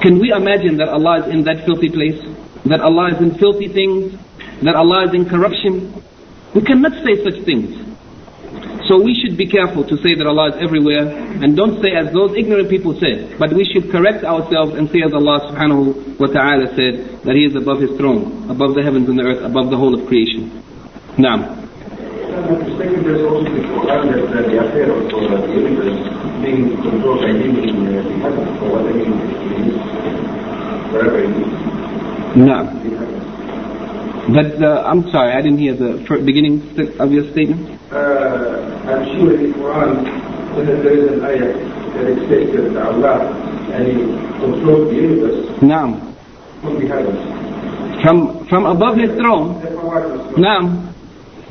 Can 0.00 0.18
we 0.18 0.32
imagine 0.32 0.78
that 0.78 0.88
Allah 0.88 1.26
is 1.26 1.32
in 1.32 1.44
that 1.44 1.66
filthy 1.66 1.90
place? 1.90 2.16
That 2.64 2.80
Allah 2.80 3.12
is 3.14 3.20
in 3.20 3.36
filthy 3.36 3.68
things? 3.68 4.16
That 4.62 4.74
Allah 4.74 5.04
is 5.08 5.14
in 5.14 5.28
corruption? 5.28 5.92
We 6.54 6.62
cannot 6.62 6.92
say 7.04 7.22
such 7.22 7.44
things. 7.44 7.85
So 8.88 9.02
we 9.02 9.14
should 9.14 9.36
be 9.36 9.46
careful 9.46 9.82
to 9.82 9.96
say 9.98 10.14
that 10.14 10.26
Allah 10.26 10.54
is 10.54 10.62
everywhere 10.62 11.10
and 11.42 11.56
don't 11.56 11.82
say 11.82 11.90
as 11.90 12.12
those 12.12 12.36
ignorant 12.36 12.70
people 12.70 12.94
said. 13.00 13.34
But 13.38 13.52
we 13.52 13.64
should 13.64 13.90
correct 13.90 14.22
ourselves 14.22 14.74
and 14.78 14.88
say 14.90 15.02
as 15.02 15.12
Allah 15.12 15.42
subhanahu 15.50 16.20
wa 16.20 16.26
ta'ala 16.30 16.70
said 16.78 17.24
that 17.26 17.34
He 17.34 17.50
is 17.50 17.56
above 17.56 17.80
His 17.80 17.90
throne, 17.98 18.46
above 18.48 18.74
the 18.74 18.82
heavens 18.82 19.08
and 19.08 19.18
the 19.18 19.24
earth, 19.24 19.42
above 19.42 19.70
the 19.70 19.76
whole 19.76 19.90
of 19.98 20.06
creation. 20.06 20.50
Naam. 21.18 21.66
Naam. 32.38 32.66
But 34.28 34.62
uh, 34.62 34.82
I'm 34.86 35.08
sorry, 35.10 35.32
I 35.32 35.40
didn't 35.42 35.58
hear 35.58 35.74
the 35.74 36.22
beginning 36.24 36.62
of 37.00 37.10
your 37.10 37.30
statement. 37.32 37.75
Uh, 37.90 38.82
I'm 38.90 39.04
sure 39.14 39.34
in 39.38 39.52
the 39.52 39.58
Quran, 39.58 40.56
when 40.56 40.66
there 40.66 40.98
is 40.98 41.12
an 41.12 41.24
ayah 41.24 41.54
that 41.96 42.74
that 42.74 42.82
Allah 42.82 43.30
and 43.72 43.86
He 43.86 43.94
controls 44.42 44.90
the 44.90 44.96
universe 44.96 45.46
Naam. 45.62 46.14
from 46.60 46.80
the 46.80 46.86
heavens. 46.88 48.02
From, 48.02 48.46
from 48.48 48.66
above 48.66 48.96
His 48.96 49.10
throne. 49.14 49.62
Naam. 50.34 50.92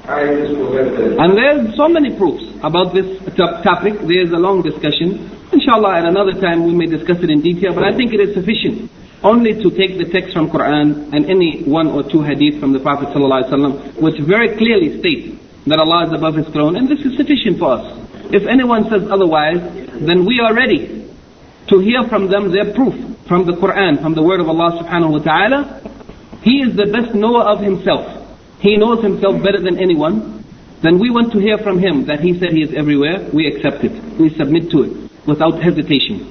I 0.08 0.28
just 0.36 0.54
that. 0.54 1.16
And 1.18 1.38
there's 1.38 1.76
so 1.78 1.88
many 1.88 2.16
proofs 2.18 2.44
about 2.62 2.94
this 2.94 3.08
topic. 3.64 3.96
There's 4.06 4.32
a 4.32 4.38
long 4.38 4.62
discussion. 4.62 5.32
Inshallah, 5.54 5.98
at 5.98 6.06
another 6.06 6.34
time 6.40 6.66
we 6.66 6.76
may 6.76 6.86
discuss 6.86 7.18
it 7.24 7.30
in 7.30 7.42
detail, 7.42 7.74
but 7.74 7.86
I 7.86 7.96
think 7.96 8.14
it 8.14 8.20
is 8.20 8.36
sufficient 8.36 8.92
only 9.24 9.54
to 9.56 9.72
take 9.72 9.98
the 9.98 10.06
text 10.12 10.34
from 10.34 10.52
Quran 10.52 11.14
and 11.16 11.26
any 11.32 11.64
one 11.64 11.88
or 11.88 12.04
two 12.04 12.22
hadith 12.22 12.60
from 12.60 12.74
the 12.74 12.80
Prophet 12.80 13.10
ﷺ, 13.10 14.02
which 14.02 14.20
very 14.20 14.56
clearly 14.58 15.00
state 15.00 15.40
that 15.66 15.80
Allah 15.80 16.08
is 16.08 16.14
above 16.14 16.36
His 16.36 16.48
throne, 16.54 16.78
and 16.78 16.88
this 16.88 17.00
is 17.02 17.18
sufficient 17.18 17.58
for 17.60 17.78
us. 17.78 17.86
If 18.34 18.48
anyone 18.48 18.90
says 18.90 19.06
otherwise, 19.10 19.62
then 20.02 20.26
we 20.26 20.40
are 20.40 20.54
ready 20.54 21.10
to 21.70 21.80
hear 21.80 22.08
from 22.08 22.30
them 22.30 22.52
their 22.52 22.74
proof 22.74 22.94
from 23.28 23.46
the 23.46 23.54
Quran, 23.54 24.02
from 24.02 24.14
the 24.14 24.22
word 24.22 24.40
of 24.40 24.50
Allah 24.50 24.78
subhanahu 24.82 25.18
wa 25.18 25.22
ta'ala. 25.26 25.82
He 26.44 26.62
is 26.62 26.76
the 26.78 26.86
best 26.94 27.16
knower 27.16 27.42
of 27.42 27.62
himself. 27.62 28.06
He 28.62 28.78
knows 28.78 29.02
himself 29.04 29.42
better 29.42 29.62
than 29.62 29.82
anyone. 29.82 30.46
Then 30.82 31.00
we 31.00 31.10
want 31.10 31.34
to 31.34 31.40
hear 31.40 31.58
from 31.58 31.80
him 31.80 32.06
that 32.06 32.20
he 32.22 32.38
said 32.38 32.54
he 32.54 32.62
is 32.62 32.74
everywhere. 32.78 33.30
We 33.34 33.48
accept 33.50 33.84
it. 33.84 33.94
We 34.22 34.30
submit 34.38 34.70
to 34.72 34.84
it 34.86 34.92
without 35.26 35.62
hesitation. 35.62 36.30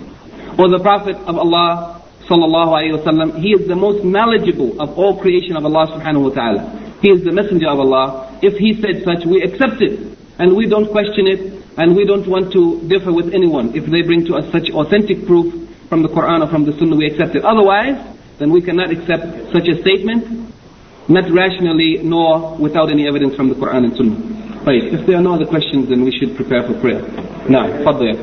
Or 0.59 0.71
the 0.71 0.79
Prophet 0.79 1.17
of 1.27 1.35
Allah 1.35 2.03
sallallahu 2.31 2.71
alayhi 2.71 2.95
wasallam, 2.95 3.41
he 3.43 3.51
is 3.51 3.67
the 3.67 3.75
most 3.75 4.05
knowledgeable 4.05 4.81
of 4.81 4.97
all 4.97 5.21
creation 5.21 5.57
of 5.57 5.65
Allah 5.65 5.99
subhanahu 5.99 6.31
wa 6.31 6.35
ta'ala. 6.35 6.84
He 7.05 7.13
is 7.13 7.21
the 7.21 7.37
messenger 7.37 7.69
of 7.69 7.79
Allah. 7.85 8.33
If 8.41 8.57
he 8.57 8.81
said 8.81 9.05
such, 9.05 9.29
we 9.29 9.45
accept 9.45 9.85
it. 9.85 10.17
And 10.41 10.57
we 10.57 10.65
don't 10.65 10.89
question 10.89 11.29
it. 11.29 11.53
And 11.77 11.93
we 11.93 12.09
don't 12.09 12.25
want 12.25 12.49
to 12.57 12.81
differ 12.89 13.13
with 13.13 13.35
anyone. 13.37 13.77
If 13.77 13.85
they 13.85 14.01
bring 14.01 14.25
to 14.33 14.41
us 14.41 14.49
such 14.49 14.73
authentic 14.73 15.29
proof 15.29 15.53
from 15.93 16.01
the 16.01 16.09
Quran 16.09 16.41
or 16.41 16.49
from 16.49 16.65
the 16.65 16.73
Sunnah, 16.81 16.97
we 16.97 17.05
accept 17.05 17.37
it. 17.37 17.45
Otherwise, 17.45 18.01
then 18.41 18.49
we 18.49 18.65
cannot 18.65 18.89
accept 18.89 19.53
such 19.53 19.69
a 19.69 19.77
statement, 19.85 20.49
not 21.13 21.29
rationally 21.29 22.01
nor 22.01 22.57
without 22.57 22.89
any 22.89 23.07
evidence 23.07 23.37
from 23.37 23.53
the 23.53 23.55
Quran 23.55 23.85
and 23.85 23.97
Sunnah. 24.01 24.65
Right. 24.65 24.89
If 24.89 25.05
there 25.05 25.21
are 25.21 25.23
no 25.23 25.35
other 25.37 25.45
questions, 25.45 25.93
then 25.93 26.09
we 26.09 26.11
should 26.17 26.35
prepare 26.41 26.65
for 26.65 26.73
prayer. 26.81 27.05
Now, 27.53 27.69
Fadl. 27.85 28.17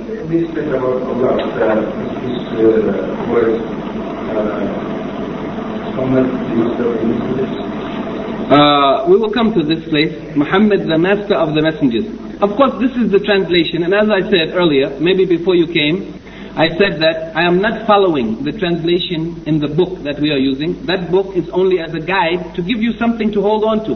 Uh, 8.51 9.07
we 9.07 9.15
will 9.15 9.31
come 9.31 9.53
to 9.53 9.63
this 9.63 9.87
place, 9.87 10.11
Muhammad, 10.35 10.83
the 10.83 10.97
master 10.99 11.35
of 11.35 11.55
the 11.55 11.61
messengers. 11.63 12.03
Of 12.43 12.57
course, 12.59 12.75
this 12.83 12.91
is 12.99 13.07
the 13.09 13.23
translation, 13.23 13.83
and 13.87 13.93
as 13.95 14.11
I 14.11 14.27
said 14.27 14.51
earlier, 14.51 14.91
maybe 14.99 15.23
before 15.23 15.55
you 15.55 15.67
came, 15.71 16.19
I 16.51 16.67
said 16.75 16.99
that 16.99 17.31
I 17.31 17.47
am 17.47 17.61
not 17.61 17.87
following 17.87 18.43
the 18.43 18.51
translation 18.51 19.43
in 19.47 19.59
the 19.59 19.69
book 19.69 20.03
that 20.03 20.19
we 20.19 20.31
are 20.31 20.37
using. 20.37 20.85
That 20.85 21.09
book 21.09 21.33
is 21.33 21.47
only 21.49 21.79
as 21.79 21.93
a 21.95 22.03
guide 22.03 22.55
to 22.55 22.61
give 22.61 22.83
you 22.83 22.91
something 22.99 23.31
to 23.31 23.41
hold 23.41 23.63
on 23.63 23.85
to. 23.87 23.95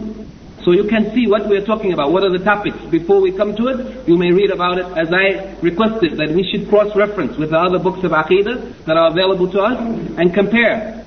So 0.64 0.72
you 0.72 0.86
can 0.86 1.14
see 1.14 1.28
what 1.28 1.50
we 1.50 1.58
are 1.58 1.66
talking 1.66 1.92
about, 1.92 2.14
what 2.14 2.24
are 2.24 2.32
the 2.32 2.44
topics. 2.44 2.80
Before 2.90 3.20
we 3.20 3.36
come 3.36 3.56
to 3.58 3.68
it, 3.68 4.08
you 4.08 4.16
may 4.16 4.32
read 4.32 4.52
about 4.52 4.80
it 4.80 4.88
as 4.96 5.12
I 5.12 5.60
requested 5.60 6.18
that 6.18 6.32
we 6.32 6.48
should 6.50 6.70
cross-reference 6.70 7.38
with 7.38 7.52
the 7.52 7.60
other 7.60 7.78
books 7.78 8.04
of 8.06 8.12
Aqidah 8.12 8.86
that 8.86 8.96
are 8.96 9.12
available 9.12 9.52
to 9.52 9.60
us 9.60 9.78
and 10.18 10.34
compare 10.34 11.05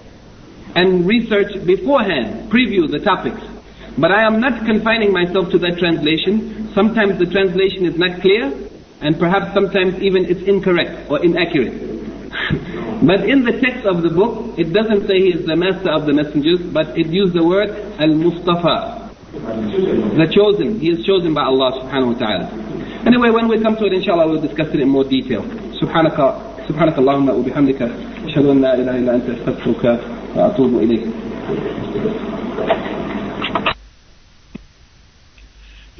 and 0.77 1.07
research 1.07 1.53
beforehand, 1.65 2.52
preview 2.52 2.90
the 2.90 2.99
topics. 2.99 3.41
But 3.98 4.11
I 4.11 4.26
am 4.26 4.40
not 4.40 4.65
confining 4.65 5.11
myself 5.14 5.52
to 5.52 5.60
that 5.60 5.77
translation. 5.77 6.72
Sometimes 6.73 7.19
the 7.19 7.27
translation 7.27 7.85
is 7.85 7.98
not 7.98 8.22
clear, 8.22 8.52
and 9.02 9.19
perhaps 9.19 9.53
sometimes 9.53 10.02
even 10.02 10.26
it's 10.26 10.41
incorrect 10.44 11.11
or 11.11 11.23
inaccurate. 11.23 11.77
but 13.06 13.30
in 13.30 13.44
the 13.44 13.53
text 13.61 13.85
of 13.85 14.02
the 14.02 14.10
book, 14.10 14.57
it 14.57 14.73
doesn't 14.73 15.07
say 15.07 15.19
he 15.19 15.30
is 15.38 15.45
the 15.45 15.56
master 15.56 15.91
of 15.91 16.06
the 16.07 16.14
messengers, 16.14 16.60
but 16.73 16.98
it 16.98 17.07
used 17.07 17.34
the 17.34 17.45
word 17.45 17.69
al-Mustafa, 17.99 19.11
the 20.18 20.26
chosen. 20.34 20.80
He 20.80 20.90
is 20.90 21.06
chosen 21.06 21.34
by 21.34 21.44
Allah 21.44 21.77
subhanahu 21.84 22.14
wa 22.14 22.19
ta'ala. 22.19 22.45
Anyway, 23.06 23.30
when 23.30 23.48
we 23.48 23.61
come 23.61 23.76
to 23.76 23.85
it, 23.85 23.94
inshallah, 23.94 24.27
we'll 24.27 24.41
discuss 24.41 24.73
it 24.73 24.80
in 24.80 24.90
more 24.90 25.03
detail. 25.03 25.44
سبحانك 25.84 26.15
سبحانك 26.69 26.95
اللهم 26.98 27.30
وبحمدك 27.30 27.81
أشهد 28.26 28.45
أن 28.45 28.61
لا 28.61 28.72
إله 28.80 28.95
إلا 29.03 29.15
أنت 29.15 29.27
أستغفرك 29.30 29.99
وأتوب 30.39 30.82
إليك. 30.82 31.05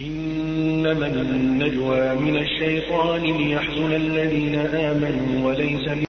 إنما 0.01 1.07
النجوى 1.07 2.15
من 2.15 2.37
الشيطان 2.37 3.23
ليحزن 3.23 3.93
الذين 3.93 4.55
آمنوا 4.55 5.47
وليس 5.47 5.87